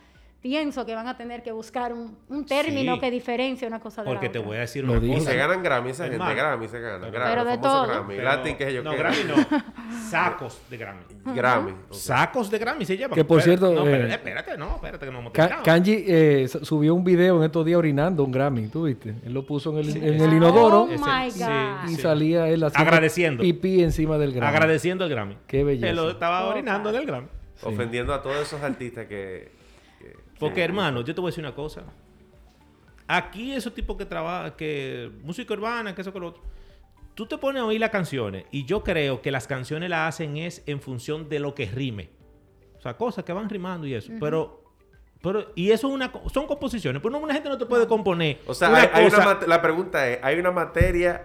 pienso 0.44 0.86
que 0.86 0.94
van 0.94 1.08
a 1.08 1.16
tener 1.16 1.42
que 1.42 1.54
buscar 1.54 1.94
un, 1.94 2.18
un 2.28 2.46
término 2.46 2.96
Sí. 2.96 3.00
que 3.00 3.10
diferencie 3.12 3.66
una 3.66 3.80
cosa 3.80 4.04
de 4.04 4.10
Porque 4.10 4.26
la 4.28 4.32
te 4.34 4.40
otra. 4.40 4.48
voy 4.50 4.58
a 4.58 4.60
decir 4.60 4.84
Lo 4.84 4.92
una 5.00 5.14
cosa. 5.16 5.32
se 5.32 5.38
ganan 5.38 5.64
Grammy 5.64 5.90
esa 5.92 6.04
gente, 6.04 6.16
Hermano. 6.18 6.36
Grammy 6.36 6.68
se 6.68 6.80
gana. 6.82 7.00
Pero 7.00 7.12
Grammy, 7.14 7.36
de 7.52 7.58
famoso 7.58 7.62
todo. 7.62 7.88
Grammy. 7.88 8.16
Pero- 8.18 8.24
Latin 8.28 8.58
que 8.58 8.74
yo 8.74 8.84
No. 8.84 8.92
Grammy 8.96 9.24
no. 9.26 9.36
Sacos 10.10 10.62
de 10.70 10.78
Grammy. 10.84 11.02
Grammy. 11.34 11.74
Sacos 11.92 12.52
de 12.52 12.60
Grammy 12.60 12.84
se 12.86 12.98
llevan. 12.98 13.16
Que, 13.16 13.24
por 13.24 13.42
cierto, 13.42 13.72
No, 13.74 13.86
espérate, 13.86 14.04
eh, 14.12 14.16
espérate, 14.16 14.58
no, 14.58 14.76
espérate 14.76 15.06
que 15.06 15.12
no 15.14 15.20
hemos 15.20 15.32
terminado. 15.34 15.64
Kanji 15.64 16.04
eh, 16.08 16.48
su- 16.50 16.66
subió 16.66 16.94
un 16.94 17.06
video 17.06 17.38
en 17.38 17.44
estos 17.46 17.66
días 17.66 17.78
orinando 17.80 18.24
un 18.26 18.32
Grammy, 18.32 18.68
¿tú 18.68 18.84
viste? 18.84 19.16
Él 19.26 19.34
lo 19.34 19.46
puso 19.46 19.72
en 19.72 19.78
el, 19.78 19.90
en 19.98 20.14
ese- 20.16 20.26
el 20.26 20.34
inodoro 20.34 20.82
Oh 20.84 20.88
my 20.88 21.30
God. 21.32 21.90
y 21.90 21.96
sí. 21.96 22.02
salía 22.02 22.50
él 22.50 22.64
haciendo 22.66 22.90
Agradeciendo. 22.90 23.42
pipí 23.44 23.82
encima 23.82 24.18
del 24.18 24.34
Grammy. 24.34 24.54
Agradeciendo 24.54 25.06
el 25.06 25.10
Grammy. 25.10 25.38
Qué 25.48 25.64
belleza. 25.64 25.88
Él 25.90 25.96
lo 25.96 26.10
estaba 26.12 26.46
orinando 26.48 26.90
en 26.90 26.96
el 26.98 27.06
Grammy. 27.06 27.28
Ofendiendo 27.64 28.14
a 28.14 28.22
todos 28.22 28.36
esos 28.42 28.62
artistas 28.62 29.06
que. 29.08 29.63
Que- 30.44 30.50
Porque, 30.50 30.56
que- 30.62 30.64
hermano, 30.66 31.02
yo 31.02 31.14
te 31.16 31.22
voy 31.22 31.30
a 31.30 31.32
decir 31.32 31.44
una 31.44 31.56
cosa. 31.56 31.84
Aquí 33.08 33.54
esos 33.54 33.74
tipos 33.74 33.98
que 33.98 34.06
trabajan, 34.06 34.54
que 34.58 35.12
música 35.24 35.54
urbana, 35.54 35.94
que 35.94 36.02
eso 36.02 36.14
que 36.14 36.20
lo 36.20 36.28
otro. 36.30 36.44
Tú 37.16 37.26
te 37.28 37.38
pones 37.38 37.62
a 37.62 37.66
oír 37.66 37.80
las 37.80 37.90
canciones 37.92 38.46
y 38.52 38.66
yo 38.66 38.84
creo 38.84 39.22
que 39.22 39.30
las 39.30 39.46
canciones 39.46 39.90
las 39.90 40.16
hacen 40.16 40.38
es 40.38 40.64
en 40.66 40.80
función 40.82 41.30
de 41.30 41.40
lo 41.40 41.54
que 41.54 41.66
rime. 41.68 42.10
O 42.78 42.82
sea, 42.82 42.96
cosas 42.98 43.24
que 43.24 43.34
van 43.34 43.50
rimando 43.50 43.86
y 43.86 43.94
eso. 43.94 44.12
Pero, 44.20 44.64
pero, 45.22 45.52
y 45.56 45.72
eso 45.72 45.88
es 45.90 45.94
una, 45.94 46.12
son 46.34 46.48
composiciones. 46.48 47.02
Pero 47.02 47.12
no, 47.12 47.20
una 47.20 47.34
gente 47.34 47.50
no 47.50 47.58
te 47.58 47.66
puede 47.66 47.88
componer. 47.88 48.40
O 48.48 48.54
sea, 48.54 48.70
una 48.70 48.82
hay, 48.82 48.90
hay 48.94 49.06
una 49.06 49.16
cosa- 49.18 49.26
mate- 49.26 49.48
la 49.48 49.62
pregunta 49.62 50.08
es: 50.10 50.20
¿hay 50.24 50.40
una 50.40 50.52
materia 50.52 51.24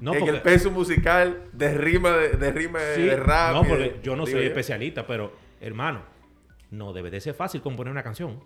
no, 0.00 0.12
en 0.14 0.18
porque- 0.18 0.34
el 0.36 0.42
peso 0.42 0.70
musical 0.70 1.44
de 1.52 1.74
rima 1.76 2.10
de, 2.10 2.30
de 2.30 2.52
rima 2.52 2.80
de- 2.80 2.96
Sí, 2.96 3.02
de 3.02 3.16
rap? 3.16 3.52
No, 3.52 3.62
porque 3.64 4.00
yo 4.02 4.16
no 4.16 4.26
soy 4.26 4.46
especialista, 4.46 5.06
pero 5.06 5.30
hermano, 5.60 6.02
no 6.70 6.92
debe 6.92 7.10
de 7.10 7.20
ser 7.20 7.34
fácil 7.34 7.60
componer 7.60 7.90
una 7.92 8.02
canción. 8.02 8.40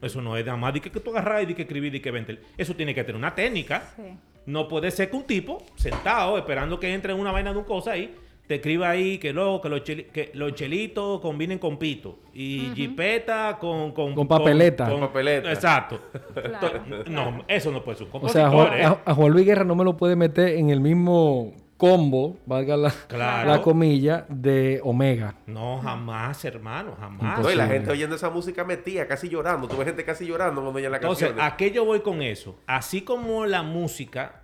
Eso 0.00 0.20
no 0.20 0.36
es 0.36 0.44
nada 0.44 0.58
más 0.58 0.74
de 0.74 0.80
que, 0.80 0.90
que 0.90 1.00
tú 1.00 1.10
agarras 1.10 1.44
y 1.44 1.46
de 1.46 1.54
que 1.54 1.62
escribir 1.62 1.94
y 1.94 2.00
que 2.00 2.10
vente. 2.10 2.38
Eso 2.58 2.74
tiene 2.74 2.94
que 2.94 3.04
tener 3.04 3.16
una 3.16 3.34
técnica. 3.34 3.92
Sí. 3.96 4.02
No 4.46 4.66
puede 4.66 4.90
ser 4.90 5.08
que 5.10 5.16
un 5.16 5.24
tipo 5.24 5.62
sentado 5.76 6.36
esperando 6.36 6.80
que 6.80 6.92
entre 6.92 7.14
una 7.14 7.30
vaina 7.30 7.52
de 7.52 7.58
un 7.58 7.64
cosa 7.64 7.92
ahí 7.92 8.12
te 8.48 8.56
escriba 8.56 8.90
ahí 8.90 9.18
que, 9.18 9.32
no, 9.32 9.60
que, 9.60 9.68
los, 9.68 9.82
cheli- 9.84 10.06
que 10.10 10.32
los 10.34 10.54
chelitos 10.56 11.20
combinen 11.20 11.60
con 11.60 11.78
pito. 11.78 12.18
Y 12.34 12.72
jipeta 12.74 13.56
con, 13.60 13.92
con... 13.92 14.14
Con 14.16 14.26
papeleta. 14.26 14.88
Con 14.90 14.98
papeleta. 15.00 15.52
Exacto. 15.52 16.00
Claro. 16.34 16.82
No, 17.08 17.44
eso 17.46 17.70
no 17.70 17.84
puede 17.84 17.98
ser 17.98 18.08
un 18.12 18.24
O 18.24 18.28
sea, 18.28 18.48
a 18.48 18.50
Juan, 18.50 18.74
¿eh? 18.80 18.84
a- 18.84 19.00
a 19.04 19.14
Juan 19.14 19.30
Luis 19.32 19.46
Guerra 19.46 19.62
no 19.62 19.76
me 19.76 19.84
lo 19.84 19.96
puede 19.96 20.16
meter 20.16 20.48
en 20.48 20.70
el 20.70 20.80
mismo 20.80 21.52
combo, 21.82 22.36
valga 22.46 22.76
la, 22.76 22.90
Claro. 23.08 23.50
la 23.50 23.60
comilla, 23.60 24.24
de 24.28 24.80
Omega. 24.84 25.34
No, 25.48 25.80
jamás, 25.82 26.44
hermano, 26.44 26.94
jamás. 26.96 27.40
No, 27.40 27.50
y 27.50 27.56
la 27.56 27.66
gente 27.66 27.90
oyendo 27.90 28.14
esa 28.14 28.30
música 28.30 28.62
metía, 28.62 29.08
casi 29.08 29.28
llorando. 29.28 29.66
Tuve 29.66 29.84
gente 29.84 30.04
casi 30.04 30.24
llorando 30.24 30.60
cuando 30.62 30.78
oía 30.78 30.88
la 30.88 30.98
Entonces, 30.98 31.30
canción. 31.30 31.44
¿a 31.44 31.56
qué 31.56 31.72
yo 31.72 31.84
voy 31.84 31.98
con 31.98 32.22
eso? 32.22 32.56
Así 32.68 33.02
como 33.02 33.46
la 33.46 33.64
música 33.64 34.42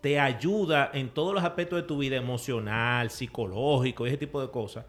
te 0.00 0.18
ayuda 0.18 0.90
en 0.92 1.10
todos 1.10 1.32
los 1.32 1.44
aspectos 1.44 1.76
de 1.80 1.84
tu 1.84 1.98
vida 1.98 2.16
emocional, 2.16 3.08
psicológico, 3.10 4.04
ese 4.04 4.16
tipo 4.16 4.40
de 4.40 4.50
cosas, 4.50 4.84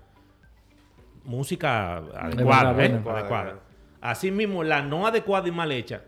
música 1.23 1.97
adecuada, 1.97 2.73
buena, 2.73 2.95
¿eh? 2.95 2.99
buena. 2.99 3.19
Adecuada. 3.19 3.59
Así 4.01 4.31
mismo, 4.31 4.63
la 4.63 4.81
no 4.81 5.05
adecuada 5.05 5.47
y 5.47 5.51
mal 5.51 5.71
hecha, 5.71 6.01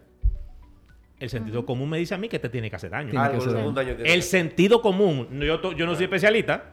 el 1.19 1.29
sentido 1.29 1.65
común 1.65 1.89
me 1.89 1.97
dice 1.97 2.13
a 2.13 2.17
mí 2.17 2.29
que 2.29 2.37
te 2.39 2.47
tiene 2.49 2.69
que 2.69 2.75
hacer 2.75 2.91
daño. 2.91 3.11
Que 3.11 4.13
El 4.13 4.21
sentido 4.23 4.81
común, 4.81 5.27
yo, 5.41 5.59
to- 5.59 5.71
yo 5.73 5.85
no 5.85 5.95
soy 5.95 6.03
especialista, 6.05 6.71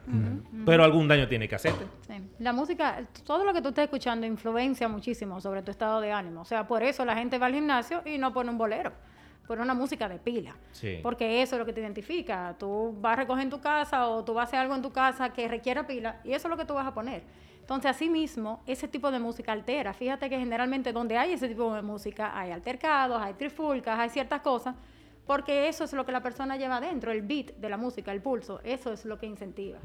pero 0.65 0.83
algún 0.83 1.07
daño 1.07 1.27
tiene 1.27 1.47
que 1.47 1.55
hacerte. 1.55 1.85
Sí. 2.07 2.13
La 2.39 2.53
música, 2.53 3.01
todo 3.25 3.43
lo 3.43 3.53
que 3.53 3.61
tú 3.61 3.69
estés 3.69 3.85
escuchando 3.85 4.25
influencia 4.27 4.87
muchísimo 4.87 5.41
sobre 5.41 5.61
tu 5.63 5.71
estado 5.71 5.99
de 6.01 6.11
ánimo. 6.11 6.41
O 6.41 6.45
sea, 6.45 6.67
por 6.67 6.83
eso 6.83 7.03
la 7.05 7.15
gente 7.15 7.37
va 7.39 7.47
al 7.47 7.53
gimnasio 7.53 8.01
y 8.05 8.17
no 8.17 8.33
pone 8.33 8.51
un 8.51 8.57
bolero, 8.57 8.91
pone 9.47 9.61
una 9.61 9.73
música 9.73 10.07
de 10.09 10.19
pila. 10.19 10.55
Sí. 10.73 10.99
Porque 11.01 11.41
eso 11.41 11.55
es 11.55 11.59
lo 11.59 11.65
que 11.65 11.73
te 11.73 11.81
identifica. 11.81 12.55
Tú 12.59 12.95
vas 13.01 13.13
a 13.13 13.15
recoger 13.21 13.43
en 13.43 13.49
tu 13.49 13.59
casa 13.61 14.07
o 14.09 14.23
tú 14.23 14.33
vas 14.33 14.43
a 14.43 14.47
hacer 14.49 14.59
algo 14.59 14.75
en 14.75 14.81
tu 14.81 14.91
casa 14.91 15.33
que 15.33 15.47
requiera 15.47 15.87
pila 15.87 16.19
y 16.23 16.33
eso 16.33 16.47
es 16.47 16.49
lo 16.51 16.57
que 16.57 16.65
tú 16.65 16.73
vas 16.75 16.85
a 16.85 16.93
poner. 16.93 17.23
Entonces, 17.65 17.89
así 17.89 18.11
mismo, 18.11 18.61
ese 18.67 18.87
tipo 18.87 19.09
de 19.09 19.17
música 19.17 19.51
altera. 19.51 19.91
Fíjate 19.91 20.29
que 20.29 20.37
generalmente 20.37 20.93
donde 20.93 21.17
hay 21.17 21.33
ese 21.33 21.47
tipo 21.47 21.73
de 21.73 21.81
música 21.81 22.37
hay 22.37 22.51
altercados, 22.51 23.19
hay 23.19 23.33
trifulcas, 23.33 23.97
hay 23.97 24.09
ciertas 24.11 24.41
cosas, 24.41 24.75
porque 25.25 25.67
eso 25.67 25.83
es 25.83 25.93
lo 25.93 26.05
que 26.05 26.11
la 26.11 26.21
persona 26.21 26.57
lleva 26.57 26.77
adentro, 26.77 27.11
el 27.11 27.23
beat 27.23 27.55
de 27.55 27.67
la 27.67 27.77
música, 27.77 28.11
el 28.11 28.21
pulso, 28.21 28.59
eso 28.63 28.93
es 28.93 29.03
lo 29.05 29.17
que 29.17 29.25
incentiva. 29.25 29.79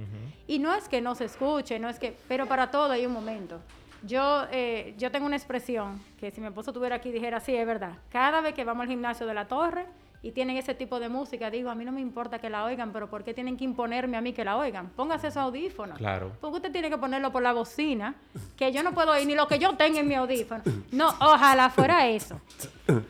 Y 0.47 0.59
no 0.59 0.75
es 0.75 0.91
que 0.91 1.01
no 1.01 1.15
se 1.15 1.25
escuche, 1.25 1.79
no 1.79 1.89
es 1.89 1.99
que, 1.99 2.15
pero 2.29 2.45
para 2.45 2.71
todo 2.71 2.93
hay 2.93 3.07
un 3.07 3.15
momento. 3.15 3.61
Yo, 4.03 4.45
eh, 4.53 4.95
yo 4.99 5.11
tengo 5.11 5.25
una 5.25 5.37
expresión 5.37 6.03
que 6.19 6.31
si 6.31 6.43
mi 6.43 6.49
esposo 6.49 6.73
estuviera 6.73 6.97
aquí 6.97 7.11
dijera, 7.11 7.41
sí, 7.41 7.57
es 7.57 7.67
verdad. 7.67 7.95
Cada 8.11 8.43
vez 8.43 8.53
que 8.53 8.63
vamos 8.65 8.83
al 8.83 8.89
gimnasio 8.89 9.27
de 9.27 9.33
la 9.33 9.49
torre 9.49 9.87
y 10.23 10.33
tienen 10.33 10.57
ese 10.59 10.75
tipo 10.75 11.01
de 11.01 11.09
música, 11.09 11.51
digo, 11.51 11.71
a 11.71 11.75
mí 11.75 11.85
no 11.85 11.93
me 11.93 12.01
importa 12.03 12.39
que 12.39 12.51
la 12.51 12.65
oigan, 12.65 12.93
pero 12.93 13.09
¿por 13.09 13.25
qué 13.25 13.33
tienen 13.33 13.57
que 13.57 13.65
imponerme 13.65 14.19
a 14.19 14.21
mí 14.21 14.33
que 14.35 14.45
la 14.45 14.57
oigan? 14.59 14.91
Póngase 14.91 15.29
esos 15.29 15.39
audífonos. 15.39 15.97
Claro. 15.97 16.33
Porque 16.41 16.57
usted 16.57 16.73
tiene 16.73 16.91
que 16.91 16.99
ponerlo 16.99 17.33
por 17.33 17.41
la 17.43 17.53
bocina, 17.55 18.15
que 18.57 18.71
yo 18.71 18.83
no 18.83 18.93
puedo 18.93 19.13
oír 19.13 19.27
ni 19.27 19.35
lo 19.35 19.49
que 19.49 19.59
yo 19.59 19.75
tenga 19.77 20.01
en 20.01 20.09
mi 20.09 20.15
audífono. 20.15 20.63
No, 20.93 21.09
ojalá 21.21 21.71
fuera 21.71 22.07
eso. 22.09 22.39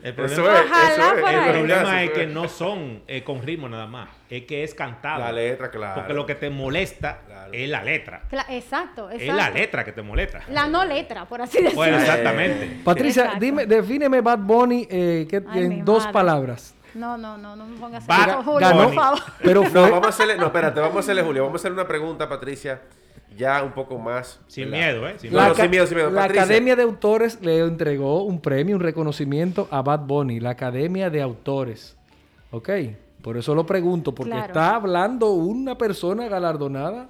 El 0.03 0.13
problema, 0.13 0.25
Eso 0.43 0.51
es, 0.53 0.61
Ojalá 0.69 0.91
eso 0.93 1.01
es. 1.15 1.19
fuera 1.21 1.37
el 1.37 1.43
eso. 1.43 1.51
problema 1.59 2.03
es 2.03 2.11
Eso 2.11 2.19
que 2.19 2.27
no 2.27 2.47
son 2.47 3.01
eh, 3.07 3.23
con 3.23 3.41
ritmo 3.41 3.67
nada 3.67 3.87
más, 3.87 4.09
es 4.29 4.43
que 4.45 4.63
es 4.63 4.73
cantado. 4.75 5.19
La 5.19 5.31
letra, 5.31 5.69
claro. 5.71 5.95
Porque 5.95 6.13
lo 6.13 6.25
que 6.25 6.35
te 6.35 6.49
molesta 6.51 7.21
Claro. 7.25 7.51
es 7.51 7.67
la 7.69 7.83
letra. 7.83 8.21
Cla- 8.29 8.45
exacto, 8.49 9.09
exacto. 9.09 9.31
Es 9.31 9.33
la 9.35 9.49
letra 9.49 9.83
que 9.83 9.91
te 9.91 10.01
molesta. 10.03 10.41
La 10.49 10.67
no 10.67 10.85
letra, 10.85 11.25
por 11.25 11.41
así 11.41 11.57
decirlo. 11.57 11.75
Bueno, 11.75 11.97
exactamente. 11.97 12.79
Patricia, 12.85 13.23
Exacto. 13.23 13.43
dime, 13.43 13.65
defíneme 13.65 14.21
Bad 14.21 14.37
Bunny 14.39 14.87
eh, 14.89 15.27
que- 15.29 15.43
Ay, 15.49 15.63
en 15.65 15.83
dos 15.83 15.99
madre. 16.03 16.13
palabras. 16.13 16.75
No, 16.93 17.17
no, 17.17 17.37
no, 17.37 17.55
no 17.55 17.65
me 17.65 17.77
pongas 17.79 18.03
eso, 18.03 18.43
Julio, 18.43 18.59
ganó. 18.59 18.83
por 18.85 18.93
favor. 18.93 19.19
Pero 19.41 19.63
No, 19.63 19.81
vamos 19.83 20.05
a 20.07 20.09
hacerle, 20.09 20.37
no, 20.37 20.45
espérate, 20.47 20.79
vamos 20.79 20.97
a 20.97 20.99
hacerle, 20.99 21.23
Julio, 21.23 21.43
vamos 21.43 21.59
a 21.59 21.61
hacerle 21.61 21.75
una 21.79 21.87
pregunta, 21.87 22.27
Patricia, 22.27 22.81
ya 23.37 23.63
un 23.63 23.71
poco 23.71 23.97
más. 23.97 24.39
Sin 24.47 24.69
¿verdad? 24.69 24.93
miedo, 24.93 25.07
¿eh? 25.07 25.15
Sin 25.17 25.33
la, 25.33 25.47
no, 25.47 25.55
sin 25.55 25.69
miedo, 25.69 25.87
sin 25.87 25.95
miedo. 25.97 26.09
la 26.11 26.21
Patricia. 26.21 26.43
Academia 26.43 26.75
de 26.75 26.83
Autores 26.83 27.39
le 27.41 27.59
entregó 27.59 28.23
un 28.23 28.41
premio, 28.41 28.75
un 28.75 28.81
reconocimiento 28.81 29.67
a 29.71 29.81
Bad 29.81 30.01
Bunny, 30.01 30.39
la 30.41 30.49
Academia 30.51 31.09
de 31.09 31.21
Autores. 31.21 31.95
¿Ok? 32.51 32.69
Por 33.21 33.37
eso 33.37 33.55
lo 33.55 33.65
pregunto, 33.65 34.13
porque 34.13 34.31
Claro. 34.31 34.47
está 34.47 34.75
hablando 34.75 35.31
una 35.31 35.77
persona 35.77 36.27
galardonada 36.27 37.07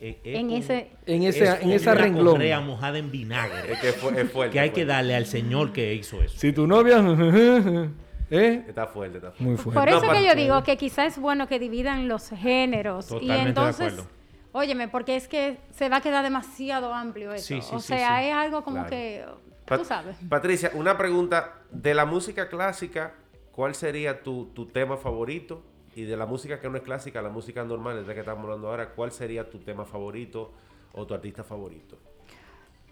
En 0.00 0.46
un- 0.46 0.52
ese, 0.54 0.90
en, 1.06 1.22
es 1.24 1.36
ese, 1.36 1.44
en 1.50 1.56
como 1.60 1.72
esa 1.74 1.92
una 1.92 2.00
renglón. 2.00 2.26
correa 2.34 2.60
mojada 2.60 2.98
en 2.98 3.10
vinagre. 3.10 3.72
Es 3.74 3.78
que 3.80 3.92
fue, 3.92 4.18
es 4.20 4.32
fuerte. 4.32 4.54
que 4.54 4.60
hay 4.60 4.70
que 4.70 4.86
darle 4.86 5.14
al 5.14 5.26
señor 5.26 5.72
que 5.72 5.92
hizo 5.94 6.20
eso. 6.22 6.36
Si 6.38 6.52
tu 6.52 6.66
novia... 6.66 6.96
¿eh? 8.30 8.64
Está 8.68 8.86
fuerte, 8.86 9.18
está 9.18 9.30
fuerte. 9.32 9.44
Muy 9.44 9.56
por 9.56 9.72
fuerte. 9.74 9.90
eso 9.96 10.06
No, 10.06 10.12
que 10.12 10.24
yo 10.26 10.34
digo 10.34 10.62
que 10.62 10.76
quizás 10.76 11.14
es 11.16 11.18
bueno 11.18 11.46
que 11.48 11.58
dividan 11.58 12.08
los 12.08 12.28
géneros. 12.30 13.08
Totalmente 13.08 13.34
y 13.40 13.42
de 13.42 13.48
entonces, 13.48 13.92
acuerdo. 13.92 14.10
óyeme, 14.52 14.88
porque 14.88 15.16
es 15.16 15.28
que 15.28 15.58
se 15.72 15.88
va 15.88 15.96
a 15.96 16.00
quedar 16.00 16.22
demasiado 16.22 16.92
amplio 16.94 17.32
eso. 17.32 17.46
Sí, 17.46 17.60
sí, 17.62 17.74
o 17.74 17.80
sí, 17.80 17.88
sea, 17.88 18.20
sí. 18.20 18.26
es 18.28 18.34
algo 18.34 18.62
como 18.64 18.76
Claro. 18.86 18.90
que, 18.90 19.24
tú 19.66 19.84
sabes. 19.84 20.16
Patricia, 20.28 20.70
una 20.74 20.96
pregunta. 20.96 21.56
De 21.70 21.94
la 21.94 22.04
música 22.04 22.48
clásica, 22.48 23.14
¿cuál 23.52 23.74
sería 23.76 24.22
tu, 24.22 24.46
tu 24.46 24.66
tema 24.66 24.96
favorito? 24.96 25.62
Y 25.94 26.02
de 26.04 26.16
la 26.16 26.26
música 26.26 26.60
que 26.60 26.68
no 26.68 26.76
es 26.76 26.82
clásica, 26.82 27.20
la 27.22 27.28
música 27.30 27.64
normal, 27.64 28.06
de 28.06 28.14
que 28.14 28.20
estamos 28.20 28.44
hablando 28.44 28.68
ahora, 28.68 28.90
¿cuál 28.90 29.10
sería 29.12 29.48
tu 29.50 29.58
tema 29.58 29.84
favorito 29.84 30.52
o 30.92 31.06
tu 31.06 31.14
artista 31.14 31.42
favorito? 31.44 31.98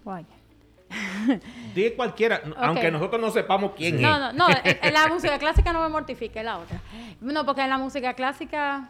Guay. 0.04 0.26
Di 1.74 1.90
cualquiera, 1.92 2.40
aunque 2.56 2.90
nosotros 2.90 3.20
no 3.20 3.30
sepamos 3.30 3.72
quién 3.76 4.00
No, 4.00 4.14
es. 4.14 4.34
no, 4.34 4.48
no, 4.48 4.48
en 4.64 4.78
en 4.82 4.94
la 4.94 5.08
música 5.08 5.38
clásica 5.38 5.72
no 5.72 5.82
me 5.82 5.88
mortifique, 5.88 6.42
la 6.42 6.58
otra. 6.58 6.80
No, 7.20 7.44
porque 7.44 7.62
en 7.62 7.70
la 7.70 7.78
música 7.78 8.14
clásica, 8.14 8.88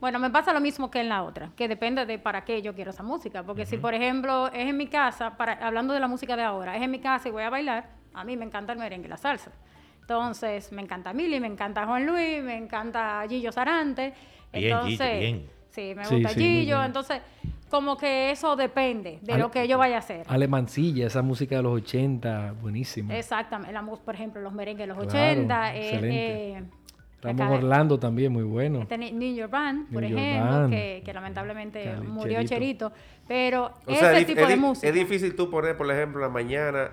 bueno, 0.00 0.18
me 0.18 0.30
pasa 0.30 0.52
lo 0.52 0.60
mismo 0.60 0.90
que 0.90 1.00
en 1.00 1.08
la 1.10 1.22
otra, 1.22 1.50
que 1.56 1.68
depende 1.68 2.06
de 2.06 2.18
para 2.18 2.44
qué 2.44 2.62
yo 2.62 2.74
quiero 2.74 2.90
esa 2.90 3.02
música. 3.02 3.42
Porque 3.42 3.66
si, 3.66 3.76
por 3.76 3.94
ejemplo, 3.94 4.48
es 4.48 4.68
en 4.68 4.76
mi 4.76 4.86
casa, 4.86 5.36
para, 5.36 5.52
hablando 5.54 5.92
de 5.94 6.00
la 6.00 6.08
música 6.08 6.36
de 6.36 6.42
ahora, 6.42 6.76
es 6.76 6.82
en 6.82 6.90
mi 6.90 7.00
casa 7.00 7.28
y 7.28 7.32
voy 7.32 7.42
a 7.42 7.50
bailar, 7.50 7.88
a 8.14 8.24
mí 8.24 8.36
me 8.36 8.44
encanta 8.44 8.72
el 8.72 8.78
merengue 8.78 9.06
y 9.06 9.10
la 9.10 9.16
salsa. 9.16 9.50
Entonces, 10.00 10.70
me 10.72 10.82
encanta 10.82 11.12
Mili, 11.12 11.40
me 11.40 11.46
encanta 11.46 11.86
Juan 11.86 12.06
Luis, 12.06 12.42
me 12.42 12.56
encanta 12.56 13.24
Gillo 13.28 13.50
Sarante. 13.52 14.12
Bien, 14.52 14.64
Entonces, 14.72 14.98
Gillo, 14.98 15.20
bien. 15.20 15.50
sí, 15.70 15.94
me 15.96 16.06
gusta 16.08 16.28
sí, 16.30 16.40
Gillo. 16.40 16.82
Entonces, 16.84 17.20
como 17.74 17.96
que 17.96 18.30
eso 18.30 18.54
depende 18.54 19.18
de 19.20 19.32
Ale- 19.32 19.42
lo 19.42 19.50
que 19.50 19.66
yo 19.66 19.78
vaya 19.78 19.96
a 19.96 19.98
hacer. 19.98 20.24
Alemancilla, 20.28 21.08
esa 21.08 21.22
música 21.22 21.56
de 21.56 21.62
los 21.64 21.72
80, 21.72 22.54
buenísima. 22.62 23.16
Exactamente, 23.16 23.72
la 23.72 23.82
por 23.82 24.14
ejemplo, 24.14 24.40
los 24.40 24.52
merengues 24.52 24.86
de 24.86 24.94
los 24.94 24.96
Claro, 25.08 25.32
80, 25.40 25.74
eh, 25.74 25.80
excelente. 25.82 26.58
eh, 26.58 27.44
Orlando 27.50 27.98
también, 27.98 28.32
muy 28.32 28.44
bueno. 28.44 28.82
este 28.82 28.96
New 28.96 29.34
York 29.34 29.50
Band, 29.50 29.92
por 29.92 30.02
New 30.02 30.16
ejemplo, 30.16 30.50
Band. 30.52 30.70
Que, 30.70 31.02
que 31.04 31.12
lamentablemente 31.12 31.82
Cali- 31.82 32.06
murió 32.06 32.42
Cherito. 32.44 32.90
Cherito, 32.90 32.92
pero 33.26 33.72
O 33.86 33.90
ese 33.90 33.98
sea, 34.00 34.24
tipo 34.26 34.40
es 34.42 34.48
de 34.48 34.56
música. 34.56 34.86
es 34.86 34.94
difícil 34.94 35.34
tú 35.34 35.50
poner, 35.50 35.76
por 35.76 35.90
ejemplo, 35.90 36.20
en 36.20 36.28
la 36.28 36.32
mañana, 36.32 36.90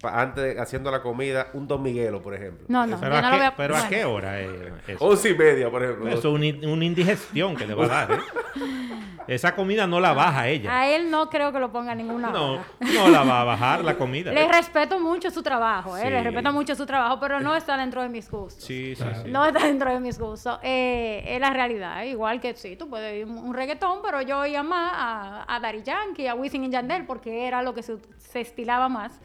pa- 0.00 0.20
antes 0.20 0.44
de- 0.44 0.60
haciendo 0.60 0.90
la 0.92 1.02
comida, 1.02 1.48
un 1.54 1.66
Don 1.66 1.82
Miguelo, 1.82 2.22
por 2.22 2.34
ejemplo. 2.34 2.66
No, 2.68 2.86
no, 2.86 3.00
Pero, 3.00 3.12
yo 3.14 3.18
a, 3.18 3.22
no 3.22 3.26
qué, 3.28 3.32
lo 3.32 3.38
voy 3.38 3.46
a 3.46 3.56
pero 3.56 3.76
¿a 3.76 3.88
qué 3.88 4.04
hora 4.04 4.40
es 4.40 4.48
eso? 4.86 5.04
Once 5.04 5.28
y 5.30 5.34
media, 5.36 5.70
por 5.70 5.82
ejemplo. 5.82 6.08
Eso 6.08 6.36
es 6.36 6.64
una 6.66 6.84
indigestión 6.84 7.56
que 7.56 7.66
le 7.66 7.74
va 7.74 7.84
a 7.86 7.88
dar. 7.88 8.12
¿eh? 8.12 8.16
Esa 9.26 9.54
comida 9.54 9.86
no 9.86 10.00
la 10.00 10.12
baja 10.12 10.48
ella. 10.48 10.76
A 10.76 10.88
él 10.88 11.10
no 11.10 11.28
creo 11.30 11.52
que 11.52 11.58
lo 11.58 11.70
ponga 11.72 11.92
en 11.92 11.98
ninguna 11.98 12.30
No, 12.30 12.52
hora. 12.54 12.64
no 12.80 13.08
la 13.08 13.22
va 13.24 13.40
a 13.40 13.44
bajar 13.44 13.84
la 13.84 13.96
comida. 13.96 14.32
Le 14.32 14.46
respeto 14.48 14.98
mucho 15.00 15.30
su 15.30 15.42
trabajo, 15.42 15.96
¿eh? 15.96 16.10
le 16.10 16.18
Sí. 16.18 16.24
respeto 16.24 16.52
mucho 16.52 16.74
su 16.74 16.86
trabajo, 16.86 17.18
pero 17.20 17.40
no 17.40 17.54
está 17.56 17.76
dentro 17.76 18.02
de 18.02 18.08
mis 18.08 18.30
gustos. 18.30 18.64
Sí, 18.64 18.94
sí, 18.94 19.04
sí. 19.24 19.30
No 19.30 19.44
está 19.46 19.66
dentro 19.66 19.92
de 19.92 20.00
mis 20.00 20.18
gustos. 20.18 20.58
Eh, 20.62 21.22
es 21.26 21.40
la 21.40 21.50
realidad. 21.50 22.04
¿eh? 22.04 22.08
Igual 22.08 22.40
que 22.40 22.54
sí, 22.54 22.76
tú 22.76 22.88
puedes 22.88 23.14
ir 23.20 23.24
un, 23.26 23.38
un 23.38 23.54
reggaetón, 23.54 24.00
pero 24.02 24.20
yo 24.22 24.40
oía 24.40 24.62
más 24.62 24.92
a, 24.94 25.54
a 25.54 25.60
Daddy 25.60 25.82
Yankee, 25.82 26.26
a 26.26 26.34
Wisin 26.34 26.64
y 26.64 26.70
Yandel, 26.70 27.06
porque 27.06 27.46
era 27.46 27.62
lo 27.62 27.74
que 27.74 27.82
se, 27.82 27.96
se 28.18 28.40
estilaba 28.40 28.88
más. 28.88 29.20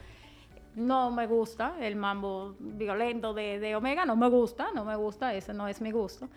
No 0.75 1.11
me 1.11 1.25
gusta 1.27 1.73
el 1.81 1.95
mambo 1.95 2.55
violento 2.59 3.33
de, 3.33 3.59
de 3.59 3.75
Omega, 3.75 4.05
no 4.05 4.15
me 4.15 4.29
gusta, 4.29 4.67
no 4.73 4.85
me 4.85 4.95
gusta, 4.95 5.33
ese 5.33 5.53
no 5.53 5.67
es 5.67 5.81
mi 5.81 5.91
gusto. 5.91 6.29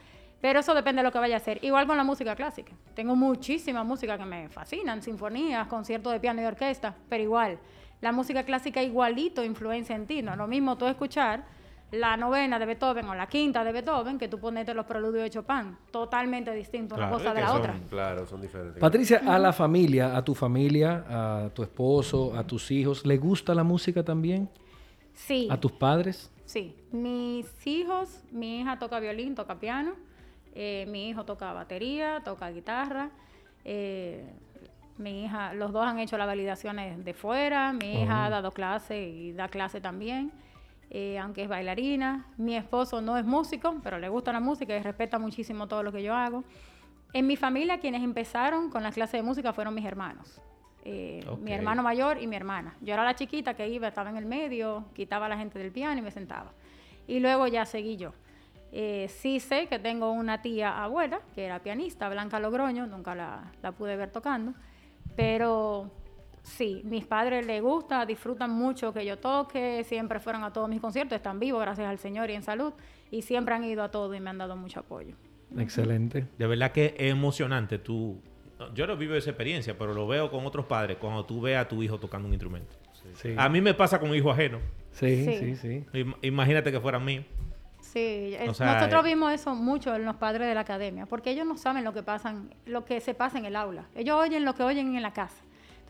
Pero 0.43 0.59
eso 0.61 0.75
depende 0.75 1.01
de 1.01 1.05
lo 1.05 1.13
que 1.13 1.19
vaya 1.21 1.37
a 1.37 1.39
hacer. 1.39 1.59
Igual 1.65 1.87
con 1.87 1.97
la 1.97 2.05
música 2.05 2.35
clásica. 2.37 2.73
Tengo 2.95 3.17
muchísima 3.17 3.83
música 3.85 4.19
que 4.19 4.25
me 4.27 4.49
fascinan, 4.51 5.01
sinfonías, 5.01 5.67
conciertos 5.69 6.13
de 6.13 6.21
piano 6.21 6.43
y 6.43 6.45
orquesta, 6.45 6.95
pero 7.09 7.23
igual, 7.23 7.59
la 8.01 8.13
música 8.13 8.43
clásica 8.43 8.83
igualito 8.83 9.45
influencia 9.45 9.95
en 9.97 10.07
ti. 10.07 10.21
No 10.21 10.33
es 10.33 10.37
lo 10.37 10.47
mismo 10.49 10.77
tú 10.77 10.87
escuchar 10.87 11.45
la 11.93 12.17
novena 12.17 12.59
de 12.59 12.67
Beethoven 12.67 13.07
o 13.09 13.15
la 13.15 13.29
quinta 13.29 13.63
de 13.63 13.71
Beethoven 13.71 14.19
que 14.19 14.27
tú 14.27 14.41
ponerte 14.41 14.75
los 14.75 14.85
preludios 14.87 15.23
de 15.25 15.31
Chopin. 15.31 15.77
Totalmente 15.93 16.51
distinto 16.53 16.95
una 16.97 17.09
cosa 17.11 17.33
de 17.33 17.41
la 17.43 17.47
son- 17.49 17.59
otra. 17.59 17.75
Claro, 17.89 18.27
son 18.27 18.41
diferentes. 18.41 18.81
Patricia, 18.81 19.23
a 19.25 19.39
la 19.39 19.53
familia, 19.53 20.17
a 20.17 20.25
tu 20.25 20.35
familia, 20.35 21.05
a 21.09 21.51
tu 21.51 21.63
esposo, 21.63 22.35
a 22.37 22.45
tus 22.45 22.69
hijos, 22.73 23.07
¿le 23.07 23.17
gusta 23.17 23.55
la 23.55 23.63
música 23.63 24.03
también? 24.03 24.49
Sí. 25.15 25.47
¿A 25.51 25.57
tus 25.61 25.71
padres? 25.71 26.33
Sí, 26.47 26.75
mis 26.91 27.47
hijos, 27.67 28.25
mi 28.33 28.61
hija 28.61 28.79
toca 28.79 28.99
violín, 28.99 29.35
toca 29.37 29.55
piano, 29.61 29.93
eh, 30.55 30.87
mi 30.89 31.09
hijo 31.09 31.25
toca 31.25 31.53
batería, 31.53 32.21
toca 32.25 32.51
guitarra, 32.51 33.11
eh, 33.65 34.25
mi 34.99 35.25
hija, 35.25 35.55
los 35.55 35.73
dos 35.73 35.87
han 35.87 35.99
hecho 35.99 36.19
las 36.19 36.27
validaciones 36.27 37.05
de 37.05 37.15
fuera, 37.15 37.73
mi 37.73 38.03
hija 38.03 38.27
ha 38.27 38.31
dado 38.31 38.53
clase 38.53 39.09
y 39.09 39.33
da 39.33 39.49
clase 39.49 39.81
también, 39.81 40.33
eh, 40.91 41.19
aunque 41.19 41.43
es 41.45 41.49
bailarina, 41.49 42.27
mi 42.37 42.57
esposo 42.57 43.01
no 43.01 43.17
es 43.17 43.25
músico, 43.25 43.81
pero 43.83 43.99
le 43.99 44.09
gusta 44.09 44.33
la 44.33 44.41
música 44.41 44.77
y 44.77 44.83
respeta 44.83 45.19
muchísimo 45.19 45.67
todo 45.67 45.83
lo 45.83 45.93
que 45.93 46.03
yo 46.03 46.15
hago. 46.15 46.45
En 47.15 47.27
mi 47.27 47.37
familia, 47.37 47.79
quienes 47.79 48.03
empezaron 48.03 48.71
con 48.71 48.83
las 48.83 48.95
clases 48.95 49.21
de 49.21 49.23
música 49.23 49.53
fueron 49.53 49.75
mis 49.75 49.85
hermanos. 49.85 50.41
Eh. 50.85 51.25
Mi 51.41 51.53
hermano 51.53 51.83
mayor 51.83 52.21
y 52.21 52.27
mi 52.27 52.37
hermana. 52.37 52.75
Yo 52.81 52.95
era 52.95 53.05
la 53.05 53.15
chiquita 53.15 53.55
que 53.55 53.69
iba, 53.69 53.89
estaba 53.89 54.11
en 54.11 54.17
el 54.17 54.27
medio, 54.27 54.85
quitaba 54.95 55.27
a 55.27 55.29
la 55.29 55.37
gente 55.37 55.59
del 55.59 55.71
piano 55.73 55.99
y 55.99 56.03
me 56.03 56.11
sentaba. 56.11 56.53
Y 57.07 57.21
luego 57.21 57.47
ya 57.47 57.65
seguí 57.65 57.97
yo. 57.97 58.13
Eh, 58.73 59.07
sí 59.09 59.39
sé 59.39 59.67
que 59.67 59.79
tengo 59.79 60.11
una 60.13 60.41
tía 60.41 60.83
abuela, 60.83 61.21
que 61.35 61.45
era 61.45 61.59
pianista, 61.63 62.09
Blanca 62.09 62.41
Logroño, 62.41 62.87
nunca 62.87 63.15
la, 63.15 63.53
la 63.63 63.73
pude 63.73 63.97
ver 63.97 64.11
tocando, 64.11 64.55
pero 65.17 65.91
sí, 66.43 66.81
mis 66.85 67.05
padres 67.05 67.47
les 67.47 67.61
gusta, 67.63 68.07
disfrutan 68.07 68.51
mucho 68.51 68.93
que 68.93 69.05
yo 69.05 69.19
toque, 69.19 69.85
siempre 69.85 70.21
fueron 70.21 70.43
a 70.45 70.53
todos 70.53 70.69
mis 70.69 70.81
conciertos, 70.81 71.17
están 71.17 71.39
vivos, 71.39 71.61
gracias 71.61 71.87
al 71.89 71.99
Señor 71.99 72.31
y 72.31 72.35
en 72.35 72.43
salud, 72.43 72.73
y 73.11 73.23
siempre 73.23 73.55
han 73.55 73.65
ido 73.65 73.83
a 73.83 73.91
todo 73.91 74.15
y 74.15 74.21
me 74.21 74.31
han 74.31 74.39
dado 74.39 74.57
mucho 74.57 74.81
apoyo. 74.81 75.15
Excelente. 75.59 76.27
De 76.39 76.47
verdad 76.47 76.73
que 76.73 76.95
es 76.99 77.11
emocionante. 77.13 77.79
Tú, 77.79 78.19
yo 78.75 78.87
no 78.87 78.97
vivo 78.97 79.15
esa 79.15 79.29
experiencia, 79.31 79.77
pero 79.77 79.93
lo 79.93 80.07
veo 80.07 80.31
con 80.31 80.47
otros 80.47 80.65
padres 80.65 80.97
cuando 80.97 81.27
tú 81.27 81.43
ves 81.43 81.59
a 81.59 81.69
tu 81.69 81.83
hijo 81.83 82.01
tocando 82.01 82.27
un 82.27 82.33
instrumento. 82.33 82.75
Sí. 83.17 83.35
A 83.37 83.49
mí 83.51 83.61
me 83.61 83.75
pasa 83.75 83.99
con 84.01 84.09
un 84.09 84.17
hijo 84.17 84.31
ajeno. 84.31 84.61
Sí, 84.93 85.25
Sí. 85.27 85.37
sí, 85.39 85.57
sí. 85.57 85.85
Im- 85.93 86.15
Imagínate 86.23 86.73
que 86.73 86.81
fuera 86.81 86.99
mío. 86.99 87.23
Sí, 87.93 88.35
es- 88.39 88.49
O 88.49 88.55
sea, 88.55 88.75
nosotros 88.75 89.05
eh, 89.05 89.09
vimos 89.09 89.33
eso 89.33 89.55
mucho 89.55 89.95
en 89.95 90.05
los 90.07 90.17
padres 90.17 90.49
de 90.49 90.55
la 90.55 90.61
academia, 90.61 91.05
porque 91.07 91.31
ellos 91.31 91.47
no 91.47 91.57
saben 91.59 91.85
lo 91.85 91.93
que 91.93 92.03
pasan, 92.03 92.49
lo 92.65 92.85
que 92.87 93.01
se 93.01 93.13
pasa 93.13 93.39
en 93.39 93.45
el 93.45 93.55
aula. 93.55 93.85
Ellos 93.95 94.19
oyen 94.19 94.45
lo 94.47 94.55
que 94.55 94.63
oyen 94.63 94.97
en 94.97 95.03
la 95.03 95.13
casa. 95.13 95.37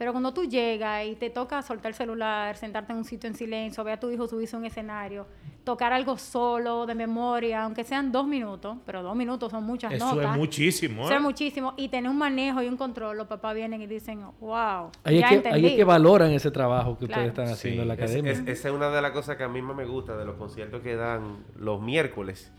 Pero 0.03 0.11
cuando 0.11 0.35
tú 0.35 0.43
llegas 0.47 1.07
y 1.07 1.15
te 1.15 1.31
toca 1.31 1.63
soltar 1.63 1.91
el 1.91 1.95
celular, 1.95 2.57
sentarte 2.57 2.91
en 2.91 2.99
un 2.99 3.05
sitio 3.05 3.29
en 3.31 3.37
silencio, 3.37 3.85
ver 3.85 3.95
a 3.95 4.01
tu 4.01 4.11
hijo 4.11 4.27
subirse 4.27 4.57
a 4.57 4.59
un 4.59 4.65
escenario, 4.65 5.29
tocar 5.63 5.93
algo 5.93 6.19
solo, 6.19 6.87
de 6.87 6.97
memoria, 6.97 7.63
aunque 7.63 7.85
sean 7.85 8.11
dos 8.11 8.27
minutos, 8.27 8.79
pero 8.85 9.05
dos 9.05 9.15
minutos 9.15 9.53
son 9.53 9.63
muchas 9.63 9.93
Eso 9.93 10.13
notas. 10.13 10.33
es 10.33 10.37
muchísimo. 10.37 11.05
Eso 11.05 11.13
¿eh? 11.13 11.17
es 11.19 11.23
muchísimo. 11.23 11.75
Y 11.77 11.89
tener 11.89 12.11
un 12.11 12.19
manejo 12.19 12.61
y 12.63 12.67
un 12.67 12.77
control, 12.77 13.17
los 13.17 13.29
papás 13.29 13.55
vienen 13.55 13.81
y 13.81 13.87
dicen, 13.87 14.23
wow, 14.41 14.91
Ahí 15.05 15.21
es, 15.21 15.29
que, 15.29 15.35
entendí. 15.37 15.57
ahí 15.57 15.67
es 15.67 15.73
que 15.77 15.85
valoran 15.85 16.33
ese 16.33 16.51
trabajo 16.51 16.99
que 16.99 17.07
Claro. 17.07 17.23
ustedes 17.29 17.29
están 17.39 17.55
haciendo 17.55 17.77
Sí. 17.77 17.83
en 17.83 17.87
la 17.89 17.95
Es- 17.95 18.01
academia. 18.03 18.33
es- 18.33 18.39
esa 18.59 18.69
es 18.71 18.75
una 18.75 18.91
de 18.91 19.03
las 19.03 19.13
cosas 19.13 19.37
que 19.37 19.45
a 19.45 19.49
mí 19.49 19.63
más 19.63 19.77
me 19.77 19.85
gusta 19.85 20.17
de 20.17 20.25
los 20.25 20.35
conciertos 20.35 20.83
que 20.83 20.97
dan 20.97 21.45
los 21.57 21.81
miércoles. 21.81 22.51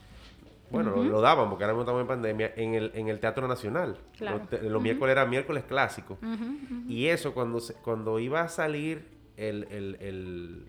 Bueno, 0.74 0.92
lo- 0.92 1.04
lo 1.04 1.22
daban 1.22 1.50
porque 1.50 1.64
ahora 1.64 1.74
mismo 1.74 1.84
estamos 1.84 2.02
en 2.02 2.08
pandemia 2.08 2.54
en 2.56 2.74
el, 2.74 2.92
en 2.96 3.08
el 3.08 3.20
Teatro 3.20 3.48
Nacional. 3.48 3.98
Claro. 4.18 4.42
Los, 4.64 4.82
miércoles 4.82 5.12
era 5.14 5.26
miércoles 5.26 5.64
clásico. 5.64 6.18
Ujú. 6.22 6.84
Y 6.90 7.08
eso, 7.08 7.34
cuando, 7.34 7.60
se- 7.60 7.76
cuando 7.76 8.20
iba 8.20 8.42
a 8.42 8.50
salir 8.50 9.06
el, 9.38 9.64
el- 9.72 9.98
el- 10.02 10.66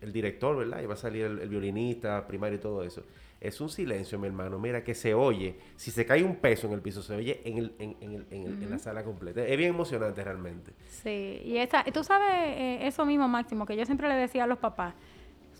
el 0.00 0.12
director, 0.12 0.56
¿verdad? 0.56 0.82
Iba 0.82 0.94
a 0.94 0.96
salir 0.98 1.24
el, 1.24 1.48
violinista 1.48 2.26
primario 2.26 2.58
y 2.58 2.60
todo 2.60 2.82
eso. 2.84 3.02
Es 3.40 3.60
un 3.60 3.68
silencio, 3.68 4.18
mi 4.18 4.26
hermano. 4.26 4.58
Mira, 4.58 4.82
que 4.82 4.94
se 4.94 5.12
oye. 5.14 5.56
Si 5.76 5.90
se 5.90 6.04
cae 6.06 6.22
un 6.24 6.36
peso 6.36 6.66
en 6.66 6.72
el 6.72 6.80
piso, 6.80 7.02
se 7.02 7.14
oye 7.14 7.40
en, 7.44 7.58
el, 7.58 7.74
en, 7.78 7.96
en 8.00 8.12
el- 8.14 8.26
en 8.30 8.42
el- 8.46 8.62
en 8.62 8.70
la 8.70 8.78
sala 8.78 9.02
completa. 9.04 9.44
Es 9.46 9.56
bien 9.58 9.70
emocionante 9.70 10.22
realmente. 10.24 10.72
Sí, 10.88 11.40
y 11.44 11.58
esa, 11.58 11.84
tú 11.84 12.02
sabes 12.04 12.56
eh, 12.58 12.86
eso 12.86 13.04
mismo, 13.06 13.28
Máximo, 13.28 13.66
que 13.66 13.76
yo 13.76 13.84
siempre 13.86 14.08
le 14.08 14.14
decía 14.14 14.44
a 14.44 14.46
los 14.46 14.58
papás, 14.58 14.94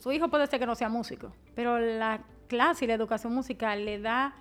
su 0.04 0.12
hijo 0.12 0.28
puede 0.28 0.46
ser 0.46 0.60
que 0.60 0.66
no 0.66 0.74
sea 0.74 0.90
músico, 0.90 1.32
pero 1.54 1.78
la 1.78 2.20
clase 2.46 2.84
y 2.84 2.88
la 2.88 2.92
educación 2.92 3.34
musical 3.34 3.86
le 3.86 3.98
da, 3.98 4.34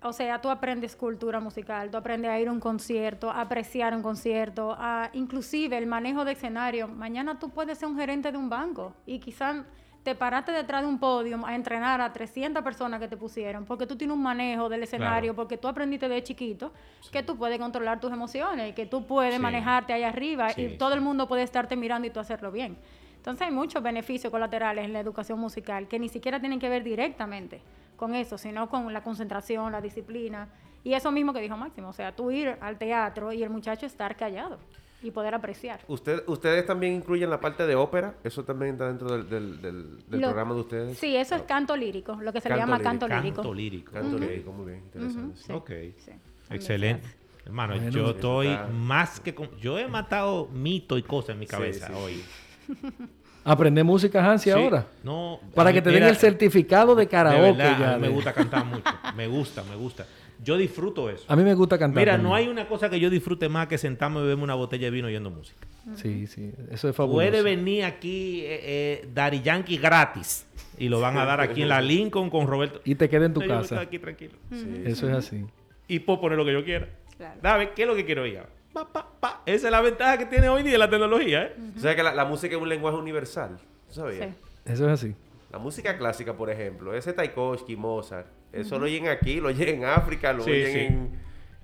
o 0.00 0.12
sea, 0.12 0.40
tú 0.40 0.48
aprendes 0.48 0.94
cultura 0.94 1.40
musical, 1.40 1.90
tú 1.90 1.96
aprendes 1.96 2.30
a 2.30 2.38
ir 2.38 2.46
a 2.46 2.52
un 2.52 2.60
concierto, 2.60 3.28
a 3.28 3.40
apreciar 3.40 3.96
un 3.96 4.02
concierto, 4.02 4.76
a, 4.78 5.10
inclusive 5.12 5.76
el 5.76 5.88
manejo 5.88 6.24
de 6.24 6.32
escenario. 6.32 6.86
Mañana 6.86 7.36
tú 7.40 7.50
puedes 7.50 7.78
ser 7.78 7.88
un 7.88 7.98
gerente 7.98 8.30
de 8.30 8.38
un 8.38 8.48
banco 8.48 8.94
y 9.06 9.18
quizás 9.18 9.56
te 10.04 10.14
paraste 10.14 10.52
detrás 10.52 10.82
de 10.82 10.86
un 10.86 11.00
podio 11.00 11.44
a 11.44 11.56
entrenar 11.56 12.00
a 12.00 12.12
300 12.12 12.62
personas 12.62 13.00
que 13.00 13.08
te 13.08 13.16
pusieron, 13.16 13.64
porque 13.64 13.88
tú 13.88 13.96
tienes 13.96 14.16
un 14.16 14.22
manejo 14.22 14.68
del 14.68 14.84
escenario, 14.84 15.34
porque 15.34 15.56
tú 15.56 15.66
aprendiste 15.66 16.08
de 16.08 16.22
chiquito 16.22 16.72
que 17.10 17.24
tú 17.24 17.36
puedes 17.36 17.58
controlar 17.58 17.98
tus 17.98 18.12
emociones, 18.12 18.72
que 18.72 18.86
tú 18.86 19.04
puedes 19.04 19.34
Sí. 19.34 19.40
manejarte 19.42 19.92
allá 19.94 20.10
arriba 20.10 20.50
Sí, 20.50 20.62
y 20.62 20.78
todo 20.78 20.94
el 20.94 21.00
mundo 21.00 21.26
puede 21.26 21.42
estarte 21.42 21.74
mirando 21.74 22.06
y 22.06 22.10
tú 22.10 22.20
hacerlo 22.20 22.52
bien. 22.52 22.78
Entonces 23.26 23.48
hay 23.48 23.52
muchos 23.52 23.82
beneficios 23.82 24.30
colaterales 24.30 24.84
en 24.84 24.92
la 24.92 25.00
educación 25.00 25.40
musical 25.40 25.88
que 25.88 25.98
ni 25.98 26.08
siquiera 26.08 26.38
tienen 26.38 26.60
que 26.60 26.68
ver 26.68 26.84
directamente 26.84 27.60
con 27.96 28.14
eso, 28.14 28.38
sino 28.38 28.68
con 28.68 28.92
la 28.92 29.02
concentración, 29.02 29.72
la 29.72 29.80
disciplina 29.80 30.48
y 30.84 30.94
eso 30.94 31.10
mismo 31.10 31.32
que 31.32 31.40
dijo 31.40 31.56
Máximo, 31.56 31.88
o 31.88 31.92
sea, 31.92 32.14
tú 32.14 32.30
ir 32.30 32.56
al 32.60 32.78
teatro 32.78 33.32
y 33.32 33.42
el 33.42 33.50
muchacho 33.50 33.84
estar 33.84 34.16
callado 34.16 34.60
y 35.02 35.10
poder 35.10 35.34
apreciar. 35.34 35.80
¿Usted, 35.88 36.22
¿Ustedes 36.28 36.64
también 36.66 36.92
incluyen 36.94 37.28
la 37.28 37.40
parte 37.40 37.66
de 37.66 37.74
ópera? 37.74 38.14
¿Eso 38.22 38.44
también 38.44 38.74
está 38.74 38.86
dentro 38.86 39.08
del, 39.10 39.28
del- 39.28 39.60
del- 39.60 39.98
del 40.08 40.20
Lo- 40.20 40.28
programa 40.28 40.54
de 40.54 40.60
ustedes? 40.60 40.96
Sí, 40.98 41.16
eso 41.16 41.34
es 41.34 41.42
canto 41.42 41.76
lírico, 41.76 42.14
lo 42.22 42.32
que 42.32 42.40
se 42.40 42.48
le 42.48 42.54
llama 42.56 42.78
lírico. 42.78 42.84
canto 42.90 43.08
lírico. 43.08 43.36
Canto 43.42 43.54
lírico. 43.54 43.92
Canto 43.92 44.18
lírico, 44.20 44.52
muy 44.52 44.66
bien, 44.66 44.78
interesante. 44.84 45.36
Sí. 45.36 45.52
Ok. 45.52 45.70
Sí, 45.98 46.12
Excelente. 46.50 47.08
Hermano, 47.44 47.74
Bueno, 47.74 47.90
yo 47.90 48.10
estoy 48.10 48.46
está- 48.48 48.66
más 48.68 49.18
que... 49.18 49.34
con- 49.34 49.50
Yo 49.58 49.80
he 49.80 49.88
matado 49.88 50.46
mitos 50.52 50.96
y 50.98 51.02
cosas 51.02 51.30
en 51.30 51.40
mi 51.40 51.46
Sí, 51.46 51.50
cabeza 51.50 51.88
sí. 51.88 51.92
hoy. 51.96 52.24
Aprende 53.44 53.84
música, 53.84 54.28
Hansi, 54.28 54.44
Sí, 54.44 54.50
ahora. 54.50 54.86
No, 55.04 55.38
Para 55.54 55.72
que 55.72 55.80
te 55.80 55.90
den 55.90 56.02
el 56.02 56.16
certificado 56.16 56.96
de 56.96 57.06
karaoke. 57.06 57.40
De 57.40 57.52
verdad, 57.52 57.78
ya 57.78 57.94
a 57.94 57.96
mí 57.96 58.02
me 58.02 58.08
gusta 58.08 58.32
cantar 58.32 58.64
mucho. 58.66 58.90
Me 59.16 59.28
gusta, 59.28 59.62
me 59.62 59.76
gusta. 59.76 60.04
Yo 60.42 60.56
disfruto 60.56 61.08
eso. 61.08 61.24
A 61.28 61.36
mí 61.36 61.44
me 61.44 61.54
gusta 61.54 61.78
cantar. 61.78 62.00
Mira, 62.02 62.12
también. 62.14 62.28
no 62.28 62.34
hay 62.34 62.48
una 62.48 62.66
cosa 62.68 62.90
que 62.90 62.98
yo 62.98 63.08
disfrute 63.08 63.48
más 63.48 63.68
que 63.68 63.78
sentarme 63.78 64.18
y 64.18 64.22
beberme 64.22 64.42
una 64.42 64.54
botella 64.54 64.86
de 64.86 64.90
vino 64.90 65.06
oyendo 65.06 65.30
música. 65.30 65.66
Sí, 65.94 66.26
sí. 66.26 66.52
Eso 66.70 66.88
es 66.88 66.96
fabuloso. 66.96 67.16
Puede 67.30 67.42
venir 67.42 67.84
aquí 67.84 68.40
eh, 68.40 68.60
eh, 68.62 69.08
Daddy 69.14 69.40
Yankee 69.42 69.76
gratis. 69.78 70.44
Y 70.76 70.88
lo 70.88 71.00
van 71.00 71.16
a 71.16 71.24
dar 71.24 71.40
aquí 71.40 71.62
en 71.62 71.68
la 71.68 71.80
Lincoln 71.80 72.28
con 72.28 72.46
Roberto. 72.48 72.80
Y 72.84 72.96
te 72.96 73.08
queda 73.08 73.26
en 73.26 73.32
tu 73.32 73.40
Yo 73.40 73.46
me 73.46 73.54
casa. 73.54 73.80
aquí 73.80 73.98
tranquilo. 74.00 74.34
Sí. 74.50 74.82
Eso 74.84 75.08
es 75.08 75.14
así. 75.14 75.46
Y 75.88 76.00
puedo 76.00 76.20
poner 76.20 76.36
lo 76.36 76.44
que 76.44 76.52
yo 76.52 76.64
quiera. 76.64 76.88
Claro. 77.16 77.38
Dame, 77.40 77.70
¿qué 77.70 77.82
es 77.82 77.88
lo 77.88 77.94
que 77.94 78.04
quiero 78.04 78.22
oír? 78.22 78.40
Pa, 78.76 78.84
pa, 78.92 79.06
pa. 79.18 79.42
Esa 79.46 79.68
es 79.68 79.72
la 79.72 79.80
ventaja 79.80 80.18
que 80.18 80.26
tiene 80.26 80.50
hoy 80.50 80.62
día 80.62 80.76
la 80.76 80.90
tecnología, 80.90 81.44
¿eh? 81.44 81.56
O 81.74 81.80
sea 81.80 81.96
que 81.96 82.02
la, 82.02 82.12
la 82.12 82.26
música 82.26 82.56
es 82.56 82.60
un 82.60 82.68
lenguaje 82.68 82.98
universal. 82.98 83.56
¿Tú 83.88 83.94
sabías? 83.94 84.28
Sí. 84.28 84.34
Eso 84.66 84.84
es 84.84 84.92
así. 85.00 85.14
La 85.50 85.58
música 85.58 85.96
clásica, 85.96 86.34
por 86.36 86.50
ejemplo, 86.50 86.92
ese 86.92 87.14
Tchaikovsky, 87.14 87.74
Mozart, 87.74 88.26
eso 88.52 88.78
lo 88.78 88.84
oyen 88.84 89.08
aquí, 89.08 89.40
lo 89.40 89.48
oyen 89.48 89.68
en 89.76 89.84
África, 89.86 90.34
lo 90.34 90.42
Sí, 90.42 90.50
oyen 90.50 90.72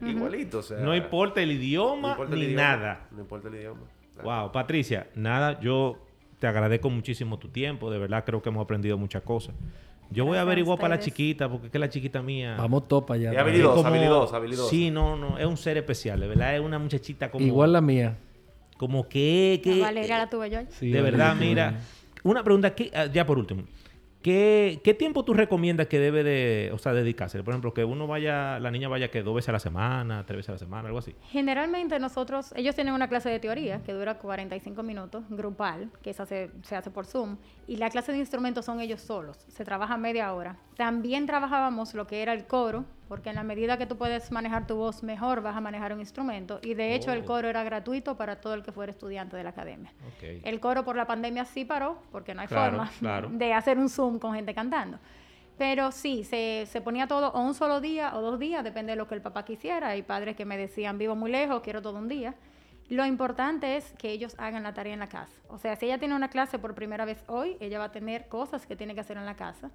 sí. 0.01 0.07
en... 0.07 0.09
igualito. 0.09 0.61
O 0.61 0.63
sea, 0.63 0.79
No 0.79 0.97
importa 0.97 1.43
el 1.43 1.51
no 1.51 1.55
idioma 1.55 2.11
importa 2.13 2.33
el 2.33 2.41
ni 2.41 2.47
idioma, 2.47 2.63
nada. 2.63 3.07
No 3.11 3.21
importa 3.21 3.49
el 3.49 3.55
idioma. 3.57 3.81
Wow, 4.23 4.51
Patricia, 4.51 5.07
nada, 5.15 5.61
yo 5.61 5.99
te 6.39 6.47
agradezco 6.47 6.89
muchísimo 6.89 7.39
tu 7.39 7.49
tiempo, 7.49 7.91
de 7.91 7.99
verdad 7.99 8.25
creo 8.25 8.41
que 8.41 8.49
hemos 8.49 8.65
aprendido 8.65 8.97
muchas 8.97 9.21
cosas. 9.23 9.55
Yo 10.13 10.25
voy 10.25 10.39
a 10.39 10.43
averiguar 10.43 10.79
para 10.79 10.97
la 10.97 11.01
chiquita, 11.01 11.49
porque 11.49 11.67
es 11.67 11.73
que 11.73 11.79
la 11.79 11.89
chiquita 11.89 12.23
mía... 12.23 12.57
Vamos 12.59 12.87
topa 12.89 13.17
ya. 13.17 13.33
Es 13.33 13.39
habilidosa, 13.39 13.75
como- 13.77 13.89
habilidosa, 13.89 14.37
habilidosa. 14.37 14.71
Sí, 14.71 14.91
no, 14.91 15.17
no, 15.17 15.39
es 15.39 15.47
un 15.47 15.57
ser 15.57 15.77
especial, 15.79 16.21
de 16.21 16.29
verdad, 16.29 16.55
es 16.55 16.61
una 16.61 16.79
muchachita 16.79 17.31
como... 17.31 17.45
Igual 17.45 17.73
la 17.73 17.81
mía. 17.81 18.17
Como 18.77 19.09
que... 19.09 19.61
que 19.63 19.77
La 19.77 19.87
Valeria 19.87 20.19
la 20.19 20.29
tuve 20.31 20.51
yo. 20.51 20.61
Sí, 20.71 20.91
de 20.91 21.01
verdad, 21.03 21.35
mira, 21.37 21.81
una 22.25 22.43
pregunta, 22.43 22.75
¿qué- 22.75 22.91
ah, 22.95 23.07
ya 23.07 23.25
por 23.27 23.39
último. 23.39 23.63
¿Qué, 24.23 24.81
¿Qué 24.85 24.95
tiempo 24.95 25.25
tú 25.25 25.35
recomiendas 25.35 25.89
que 25.89 25.99
debe 25.99 26.23
de, 26.23 26.71
o 26.73 26.79
sea, 26.79 26.93
dedicarse? 26.93 27.43
Por 27.43 27.53
ejemplo, 27.53 27.75
que 27.75 27.85
uno 27.85 28.07
vaya, 28.07 28.61
la 28.61 28.71
niña 28.71 28.89
vaya 28.89 29.11
que 29.11 29.23
dos 29.23 29.35
veces 29.35 29.49
a 29.49 29.53
la 29.53 29.59
semana, 29.59 30.25
tres 30.25 30.39
veces 30.39 30.51
a 30.51 30.53
la 30.53 30.59
semana, 30.59 30.87
algo 30.89 31.01
así. 31.01 31.15
Generalmente 31.31 31.99
nosotros, 31.99 32.53
ellos 32.57 32.75
tienen 32.77 32.95
una 32.95 33.09
clase 33.09 33.29
de 33.31 33.41
teoría 33.41 33.83
que 33.83 33.93
dura 33.93 34.19
45 34.19 34.83
minutos, 34.85 35.25
grupal, 35.29 35.91
que 36.03 36.11
esa 36.11 36.25
se, 36.25 36.51
se 36.63 36.77
hace 36.77 36.91
por 36.91 37.05
Zoom, 37.05 37.37
y 37.67 37.77
la 37.77 37.91
clase 37.91 38.13
de 38.13 38.19
instrumentos 38.19 38.65
son 38.65 38.81
ellos 38.81 39.01
solos, 39.01 39.45
se 39.49 39.65
trabaja 39.65 39.97
media 39.97 40.33
hora. 40.33 40.57
También 40.77 41.27
trabajábamos 41.27 41.95
lo 41.95 42.07
que 42.07 42.23
era 42.23 42.33
el 42.33 42.47
coro, 42.47 42.85
porque 43.13 43.29
en 43.29 43.37
la 43.37 43.43
medida 43.43 43.77
que 43.77 43.85
tú 43.85 43.99
puedes 43.99 44.33
manejar 44.33 44.67
tu 44.67 44.75
voz 44.75 45.03
mejor, 45.03 45.43
vas 45.43 45.55
a 45.55 45.61
manejar 45.61 45.93
un 45.93 46.01
instrumento, 46.01 46.61
y 46.63 46.73
de 46.73 46.95
hecho 46.95 47.13
el 47.13 47.21
Oh. 47.21 47.25
coro 47.27 47.47
era 47.47 47.63
gratuito 47.63 48.17
para 48.17 48.41
todo 48.41 48.55
el 48.55 48.63
que 48.63 48.73
fuera 48.73 48.91
estudiante 48.91 49.37
de 49.37 49.45
la 49.45 49.51
academia. 49.51 49.93
El 50.23 50.61
coro 50.61 50.83
por 50.83 50.97
la 50.97 51.07
pandemia 51.07 51.45
sí 51.45 51.67
paró, 51.67 51.99
porque 52.11 52.35
no 52.35 52.41
hay 52.41 52.47
Claro, 52.49 52.79
forma 52.79 52.91
claro. 53.01 53.29
de 53.31 53.53
hacer 53.53 53.77
un 53.77 53.91
Zoom 53.91 54.19
con 54.19 54.33
gente 54.33 54.55
cantando. 54.55 54.99
Pero 55.59 55.93
sí, 55.93 56.25
se, 56.25 56.65
se 56.67 56.81
ponía 56.81 57.07
todo 57.07 57.29
o 57.33 57.41
un 57.43 57.53
solo 57.53 57.83
día 57.83 58.17
o 58.17 58.23
dos 58.23 58.39
días, 58.39 58.65
depende 58.65 58.93
de 58.93 58.97
lo 58.97 59.07
que 59.07 59.15
el 59.15 59.21
papá 59.21 59.45
quisiera. 59.45 59.89
Hay 59.89 60.01
padres 60.01 60.35
que 60.35 60.47
me 60.47 60.57
decían, 60.57 60.97
vivo 60.97 61.15
muy 61.15 61.31
lejos, 61.31 61.61
quiero 61.61 61.83
todo 61.83 61.99
un 61.99 62.09
día. 62.09 62.35
Lo 62.89 63.05
importante 63.05 63.77
es 63.77 63.93
que 63.99 64.11
ellos 64.11 64.35
hagan 64.39 64.63
la 64.63 64.73
tarea 64.73 64.95
en 64.95 65.01
la 65.01 65.11
casa. 65.11 65.35
O 65.49 65.59
sea, 65.59 65.77
si 65.77 65.85
ella 65.85 65.99
tiene 65.99 66.15
una 66.15 66.29
clase 66.29 66.59
por 66.59 66.75
primera 66.75 67.05
vez 67.05 67.23
hoy, 67.27 67.59
ella 67.61 67.79
va 67.79 67.85
a 67.85 67.93
tener 67.93 68.29
cosas 68.29 68.65
que 68.67 68.75
tiene 68.75 68.95
que 68.95 69.01
hacer 69.01 69.19
en 69.19 69.27
la 69.27 69.37
casa. 69.37 69.71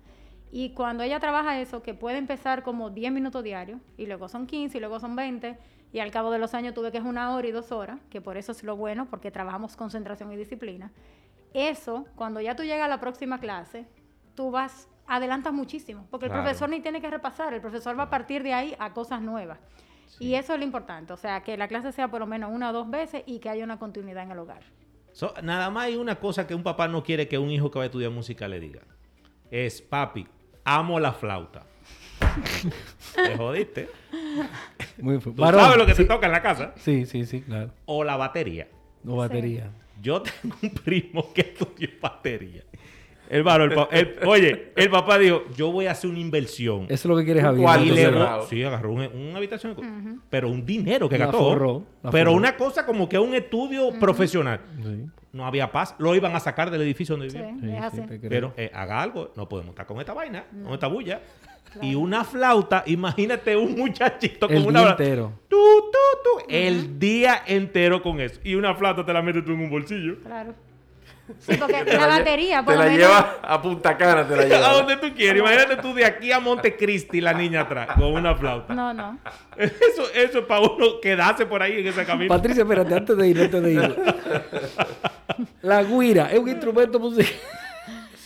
Y 0.52 0.70
cuando 0.74 1.04
ella 1.04 1.20
trabaja 1.20 1.60
eso, 1.60 1.84
que 1.84 1.94
puede 1.94 2.18
empezar 2.18 2.64
como 2.64 2.90
10 2.90 3.12
minutos 3.12 3.44
diarios, 3.44 3.80
y 3.98 4.06
luego 4.06 4.30
son 4.30 4.48
15, 4.48 4.78
y 4.78 4.80
luego 4.80 5.00
son 5.00 5.16
20, 5.16 5.58
y 5.92 6.00
al 6.00 6.12
cabo 6.12 6.32
de 6.32 6.40
los 6.40 6.54
años 6.54 6.74
tuve 6.74 6.92
que 6.92 6.98
es 6.98 7.04
una 7.04 7.36
hora 7.36 7.48
y 7.48 7.52
dos 7.52 7.72
horas, 7.72 8.00
que 8.10 8.22
por 8.22 8.38
eso 8.38 8.52
es 8.54 8.64
lo 8.64 8.76
bueno, 8.76 9.08
porque 9.10 9.30
trabajamos 9.32 9.76
concentración 9.76 10.32
y 10.32 10.38
disciplina. 10.38 10.92
Eso, 11.54 12.06
cuando 12.16 12.40
ya 12.42 12.56
tú 12.56 12.64
llegas 12.64 12.86
a 12.86 12.88
la 12.90 13.00
próxima 13.00 13.40
clase, 13.40 13.86
tú 14.36 14.52
vas, 14.52 14.88
adelantas 15.08 15.54
muchísimo, 15.54 16.06
porque 16.12 16.28
Claro. 16.28 16.42
el 16.42 16.46
profesor 16.46 16.70
ni 16.70 16.80
tiene 16.82 17.02
que 17.02 17.10
repasar, 17.10 17.54
el 17.54 17.62
profesor 17.62 17.98
va 17.98 18.04
a 18.04 18.10
partir 18.10 18.44
de 18.44 18.54
ahí 18.54 18.76
a 18.80 18.94
cosas 18.94 19.22
nuevas. 19.22 19.60
Y 20.20 20.34
eso 20.36 20.54
es 20.54 20.60
lo 20.60 20.66
importante, 20.66 21.14
o 21.14 21.18
sea, 21.18 21.42
que 21.44 21.58
la 21.58 21.68
clase 21.68 21.92
sea 21.92 22.10
por 22.10 22.20
lo 22.20 22.28
menos 22.28 22.52
una 22.54 22.70
o 22.70 22.74
dos 22.74 22.90
veces 22.90 23.24
y 23.26 23.40
que 23.40 23.50
haya 23.50 23.64
una 23.64 23.78
continuidad 23.78 24.24
en 24.24 24.32
el 24.32 24.40
hogar. 24.40 24.62
So, 25.12 25.34
nada 25.44 25.70
más 25.70 25.86
hay 25.86 25.96
una 25.96 26.16
cosa 26.16 26.48
que 26.48 26.56
un 26.56 26.64
papá 26.64 26.88
no 26.88 27.04
quiere 27.04 27.28
que 27.28 27.38
un 27.38 27.50
hijo 27.50 27.70
que 27.72 27.80
va 27.80 27.84
a 27.84 27.86
estudiar 27.88 28.12
música 28.12 28.48
le 28.48 28.60
diga. 28.60 28.82
Es, 29.50 29.82
papi, 29.82 30.28
amo 30.68 31.00
la 31.00 31.14
flauta. 31.14 31.64
Te 33.16 33.38
jodiste. 33.38 33.90
Muy 35.00 35.18
Tú 35.20 35.34
Varón, 35.34 35.62
sabes 35.62 35.78
lo 35.78 35.86
que 35.86 35.94
sí, 35.96 36.04
te 36.04 36.08
toca 36.10 36.26
en 36.28 36.32
la 36.34 36.42
casa. 36.42 36.74
Sí, 36.78 37.06
sí, 37.06 37.26
sí, 37.26 37.42
claro. 37.42 37.72
O 37.86 38.04
la 38.04 38.18
batería. 38.18 38.68
No 39.04 39.16
batería. 39.16 39.72
Yo 40.02 40.22
tengo 40.22 40.56
un 40.62 40.70
primo 40.72 41.34
que 41.34 41.42
estudió 41.42 41.90
batería. 42.02 42.64
El 43.30 43.44
varón, 43.44 43.72
el 43.72 43.76
pa- 43.76 43.90
el- 43.92 44.16
oye, 44.26 44.72
el 44.76 44.90
papá 44.90 45.18
dijo, 45.18 45.44
yo 45.56 45.70
voy 45.72 45.86
a 45.88 45.92
hacer 45.92 46.10
una 46.10 46.20
inversión. 46.20 46.84
Eso 46.84 46.94
es 46.94 47.06
lo 47.06 47.18
que 47.18 47.26
quiere 47.26 47.42
Javier. 47.42 47.68
Y 47.84 47.90
le 47.92 48.10
sí, 48.48 48.64
agarró 48.64 48.92
un- 48.94 49.02
una 49.14 49.38
habitación, 49.38 50.22
pero 50.30 50.50
un 50.50 50.66
dinero 50.66 51.10
que 51.10 51.18
La 51.18 51.26
gastó. 51.26 51.40
forró, 51.40 51.84
la 52.04 52.12
pero 52.12 52.32
forró. 52.32 52.38
una 52.38 52.56
cosa 52.56 52.86
como 52.86 53.10
que 53.10 53.20
un 53.20 53.34
estudio 53.36 53.92
profesional. 54.00 54.62
sí, 54.82 55.06
No 55.38 55.46
había 55.46 55.72
paz. 55.72 55.96
Lo 56.00 56.16
iban 56.16 56.36
a 56.36 56.40
sacar 56.40 56.72
del 56.72 56.82
edificio 56.82 57.16
donde 57.16 57.30
Sí, 57.30 57.38
vivía. 57.38 57.90
sí, 57.92 58.02
sí. 58.10 58.20
Pero 58.28 58.54
eh, 58.58 58.72
haga 58.74 59.02
algo, 59.02 59.32
no 59.36 59.48
podemos 59.48 59.70
estar 59.72 59.86
con 59.86 60.00
esta 60.00 60.14
vaina, 60.14 60.46
con 60.64 60.74
esta 60.74 60.88
bulla. 60.88 61.22
Y 61.82 61.94
una 61.96 62.24
flauta, 62.24 62.84
imagínate 62.88 63.56
un 63.56 63.76
muchachito 63.78 64.48
con 64.48 64.58
El 64.58 64.66
una 64.68 64.80
día 64.82 64.90
entero. 64.92 65.32
Tú, 65.48 65.58
tú, 65.92 65.98
tú, 66.24 66.46
el 66.50 66.98
día 66.98 67.44
entero 67.46 68.02
con 68.02 68.20
eso. 68.20 68.40
Y 68.44 68.56
una 68.56 68.74
flauta 68.74 69.06
te 69.06 69.14
la 69.14 69.22
metes 69.22 69.46
tú 69.46 69.52
en 69.52 69.60
un 69.60 69.70
bolsillo. 69.70 70.20
Claro. 70.24 70.56
Sí, 71.40 71.58
porque 71.58 71.84
Te 71.84 71.98
la 71.98 72.08
batería, 72.08 72.64
por 72.64 72.74
Te 72.74 72.78
lo 72.80 72.86
la 72.86 72.92
menos. 72.92 73.08
llevas 73.08 73.26
a 73.42 73.62
Punta 73.62 73.98
Cana, 73.98 74.28
te 74.28 74.36
la 74.36 74.42
A 74.44 74.46
llevas. 74.46 74.72
donde 74.74 74.98
tú 74.98 75.14
quieres. 75.16 75.42
Imagínate 75.42 75.76
tú 75.78 75.94
de 75.94 76.06
aquí 76.06 76.32
a 76.32 76.40
Montecristi, 76.40 77.20
la 77.22 77.34
niña 77.34 77.62
atrás, 77.62 77.90
con 77.96 78.14
una 78.14 78.34
flauta. 78.36 78.74
No, 78.74 78.94
no. 78.94 79.18
Eso, 79.58 80.04
eso 80.14 80.40
es 80.40 80.46
para 80.46 80.62
uno 80.62 81.00
quedarse 81.02 81.46
por 81.46 81.62
ahí 81.64 81.80
en 81.80 81.88
ese 81.88 82.06
camino. 82.06 82.30
Patricia, 82.34 82.62
espérate, 82.64 82.94
antes 82.94 83.18
de 83.18 83.28
ir, 83.28 83.42
antes 83.42 83.62
de 83.64 83.74
ir. 83.74 83.96
La 85.62 85.84
guira 85.84 86.32
es 86.32 86.40
un 86.40 86.48
instrumento 86.48 87.00
musical. 87.00 87.34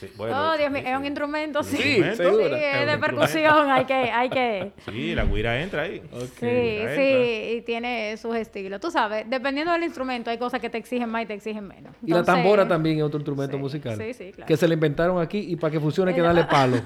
Sí, 0.02 0.10
bueno, 0.18 0.36
oh, 0.36 0.58
Dios 0.58 0.72
mío, 0.72 0.82
es 0.84 0.98
un 0.98 1.06
instrumento, 1.06 1.62
sí. 1.62 1.78
Sí, 1.78 2.04
Sí, 2.04 2.16
seguro. 2.16 2.56
es 2.56 2.88
de 2.88 2.98
percusión, 2.98 3.70
hay 3.70 3.86
que, 3.86 3.94
hay 3.94 4.30
que. 4.30 4.72
Sí, 4.92 5.14
la 5.14 5.26
guira 5.26 5.62
entra 5.62 5.84
ahí. 5.84 6.02
Sí, 6.40 6.48
entra. 6.48 6.96
sí, 6.96 7.58
y 7.58 7.62
tiene 7.62 8.18
sus 8.18 8.36
estilos. 8.36 8.82
Tú 8.82 8.90
sabes, 8.90 9.30
dependiendo 9.30 9.72
del 9.72 9.84
instrumento, 9.84 10.32
hay 10.32 10.40
cosas 10.40 10.60
que 10.60 10.72
te 10.72 10.80
exigen 10.80 11.08
más 11.08 11.22
y 11.22 11.26
te 11.28 11.36
exigen 11.36 11.68
menos. 11.68 11.96
Y 12.04 12.10
la 12.10 12.24
tambora 12.24 12.68
también 12.68 12.98
es 12.98 13.04
otro 13.04 13.20
instrumento 13.20 13.58
sí, 13.58 13.62
musical. 13.62 13.96
sí, 13.96 14.14
sí, 14.16 14.32
claro. 14.32 14.48
Que 14.48 14.58
se 14.58 14.68
le 14.68 14.74
inventaron 14.74 15.22
aquí 15.22 15.38
y 15.38 15.56
para 15.56 15.70
que 15.70 15.80
funcione 15.80 16.10
hay 16.10 16.16
que 16.16 16.24
darle 16.24 16.46
palo. 16.50 16.78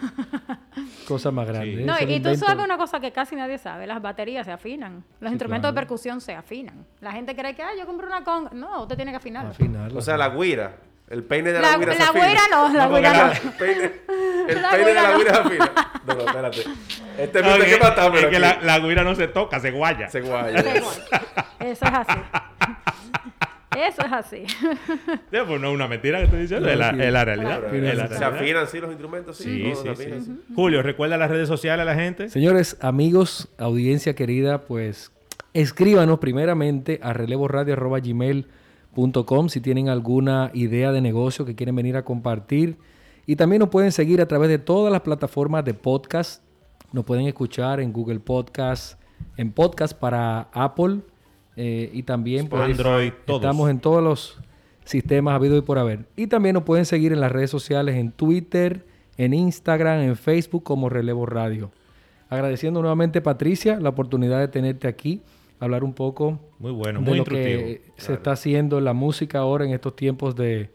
Cosa 1.07 1.32
más 1.32 1.47
grande. 1.47 1.78
Sí. 1.78 1.84
No, 1.86 1.95
y 2.01 2.20
tú 2.20 2.36
sabes 2.36 2.66
una 2.66 2.78
cosa 2.78 2.99
que 2.99 3.13
casi 3.13 3.38
nadie 3.38 3.57
sabe, 3.59 3.88
las 3.88 4.01
baterías 4.01 4.45
se 4.45 4.51
afinan. 4.51 5.05
Los 5.22 5.32
instrumentos 5.32 5.70
claro. 5.70 5.74
de 5.74 5.82
percusión 5.82 6.20
se 6.20 6.34
afinan. 6.34 6.86
La 6.99 7.13
gente 7.13 7.34
cree 7.34 7.55
que, 7.55 7.63
ah, 7.63 7.72
yo 7.80 7.86
compré 7.86 8.07
una 8.07 8.26
conga. 8.26 8.49
No, 8.53 8.82
usted 8.82 8.97
tiene 8.97 9.11
que 9.11 9.18
afinarlo. 9.18 9.51
Afinarla. 9.51 9.97
O 9.97 10.01
sea, 10.01 10.18
la 10.18 10.28
guira. 10.28 10.76
El 11.08 11.24
peine 11.24 11.51
de 11.51 11.60
la, 11.62 11.72
La, 11.72 11.78
guira 11.78 11.93
se 11.93 11.99
la 11.99 12.06
afina. 12.10 12.26
güera 12.26 12.41
no, 12.49 12.74
la 12.74 12.88
No, 12.88 12.99
la- 12.99 13.14
no. 13.28 13.32
El 13.32 13.51
peine, 13.58 13.91
el 14.49 14.62
La 14.62 14.70
peine 14.72 14.86
de 14.88 14.93
la 14.95 15.12
güira 15.16 15.18
guira 15.18 15.34
se 15.34 15.39
afina. 15.41 15.72
No, 16.08 16.14
no, 16.16 16.22
espérate. 16.22 16.64
Este 17.20 17.41
No, 17.41 17.56
es 17.56 17.64
que 17.66 17.80
matármelo 17.84 18.28
es 18.28 18.34
que 18.34 18.39
la, 18.39 18.60
la 18.62 18.80
guira 18.80 19.03
no 19.03 19.14
se 19.16 19.28
toca, 19.28 19.60
se 19.60 19.72
guaya. 19.72 20.10
Se 20.10 20.22
guaya. 20.22 20.60
Eso 21.60 21.86
es 21.86 21.91
así. 21.93 22.20
Eso 23.78 24.01
es 24.06 24.12
así. 24.14 24.43
Sí, 24.47 25.38
pues 25.47 25.62
no 25.62 25.68
es 25.68 25.74
una 25.76 25.88
mentira 25.88 26.18
que 26.20 26.24
estoy 26.26 26.39
diciendo, 26.41 26.66
No, 26.68 26.72
es, 26.74 26.80
la, 26.80 26.91
sí. 26.91 27.01
es 27.01 27.12
la 27.14 27.26
realidad. 27.26 27.60
Claro, 27.60 27.76
es 27.76 27.97
la 27.97 28.08
se 28.08 28.24
afinan 28.24 28.68
sí 28.68 28.80
los 28.80 28.89
instrumentos, 28.89 29.38
sí. 29.38 29.72
Afinan, 29.72 30.24
sí. 30.24 30.39
Julio, 30.56 30.82
recuerda 30.82 31.18
las 31.18 31.30
redes 31.30 31.47
sociales 31.49 31.82
a 31.82 31.86
la 31.86 31.95
gente. 31.95 32.30
Señores, 32.30 32.78
amigos, 32.82 33.49
audiencia 33.58 34.16
querida, 34.16 34.62
pues 34.62 35.12
escríbanos 35.53 36.20
primeramente 36.20 36.99
a 37.03 37.14
relevoradio.gmail.com 37.14 38.64
si 39.50 39.62
tienen 39.62 39.89
alguna 39.89 40.52
idea 40.54 40.91
de 40.91 41.02
negocio 41.02 41.46
que 41.46 41.56
quieren 41.56 41.76
venir 41.76 41.98
a 41.98 42.06
compartir. 42.06 42.78
Y 43.26 43.36
también 43.36 43.60
nos 43.60 43.70
pueden 43.70 43.91
seguir 43.91 44.22
a 44.22 44.28
través 44.28 44.50
de 44.50 44.60
todas 44.60 44.91
las 44.91 45.02
plataformas 45.02 45.66
de 45.66 45.74
podcast. 45.74 46.43
Nos 46.91 47.04
pueden 47.06 47.28
escuchar 47.28 47.80
en 47.80 47.91
Google 47.91 48.20
Podcast, 48.20 49.00
en 49.38 49.52
podcast 49.52 49.98
para 49.98 50.48
Apple 50.54 51.02
eh, 51.56 51.89
y 51.93 52.04
también 52.04 52.48
pues, 52.48 52.62
Android, 52.62 53.12
todos. 53.26 53.41
Estamos 53.41 53.70
en 53.70 53.80
todos 53.80 54.04
los 54.04 54.38
sistemas 54.86 55.36
habidos 55.36 55.60
y 55.60 55.62
por 55.62 55.78
haber. 55.78 56.06
Y 56.16 56.28
también 56.28 56.54
nos 56.54 56.64
pueden 56.64 56.86
seguir 56.86 57.12
en 57.12 57.20
las 57.20 57.32
redes 57.32 57.50
sociales, 57.50 57.96
en 57.96 58.12
Twitter, 58.12 58.86
en 59.18 59.34
Instagram, 59.34 60.02
en 60.02 60.16
Facebook 60.16 60.64
como 60.64 60.89
Relevo 60.89 61.26
Radio. 61.26 61.72
Agradeciendo 62.30 62.82
nuevamente, 62.82 63.22
Patricia, 63.22 63.80
la 63.80 63.89
oportunidad 63.89 64.39
de 64.39 64.48
tenerte 64.48 64.88
aquí, 64.88 65.22
hablar 65.66 65.84
un 65.84 65.93
poco 65.93 66.39
Muy 66.59 66.72
bueno, 66.72 66.99
de 66.99 67.05
muy 67.05 67.18
lo 67.18 67.26
que 67.26 67.82
se 67.97 68.13
está 68.13 68.32
haciendo 68.32 68.78
en 68.78 68.86
la 68.86 68.93
música 68.93 69.39
ahora 69.39 69.66
en 69.66 69.72
estos 69.72 69.95
tiempos 69.95 70.36
de, 70.36 70.70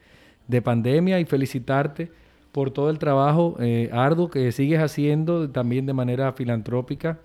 de 0.48 0.62
pandemia 0.62 1.18
y 1.20 1.24
felicitarte 1.24 2.10
por 2.52 2.70
todo 2.70 2.90
el 2.90 2.98
trabajo 2.98 3.56
eh, 3.60 3.88
arduo 3.92 4.28
que 4.28 4.50
sigues 4.52 4.80
haciendo 4.80 5.48
también 5.50 5.86
de 5.86 5.92
manera 5.92 6.32
filantrópica. 6.32 7.18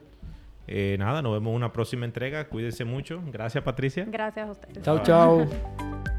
Eh, 0.68 0.95
nada, 0.99 1.22
nos 1.22 1.34
vemos 1.34 1.51
en 1.51 1.55
una 1.55 1.72
próxima 1.72 2.05
entrega. 2.05 2.47
Cuídense 2.49 2.84
mucho. 2.84 3.22
Gracias, 3.32 3.64
Patricia. 3.64 4.05
Gracias 4.10 4.47
a 4.47 4.51
ustedes. 4.51 4.84
Chao, 4.84 5.01
chao. 5.03 6.16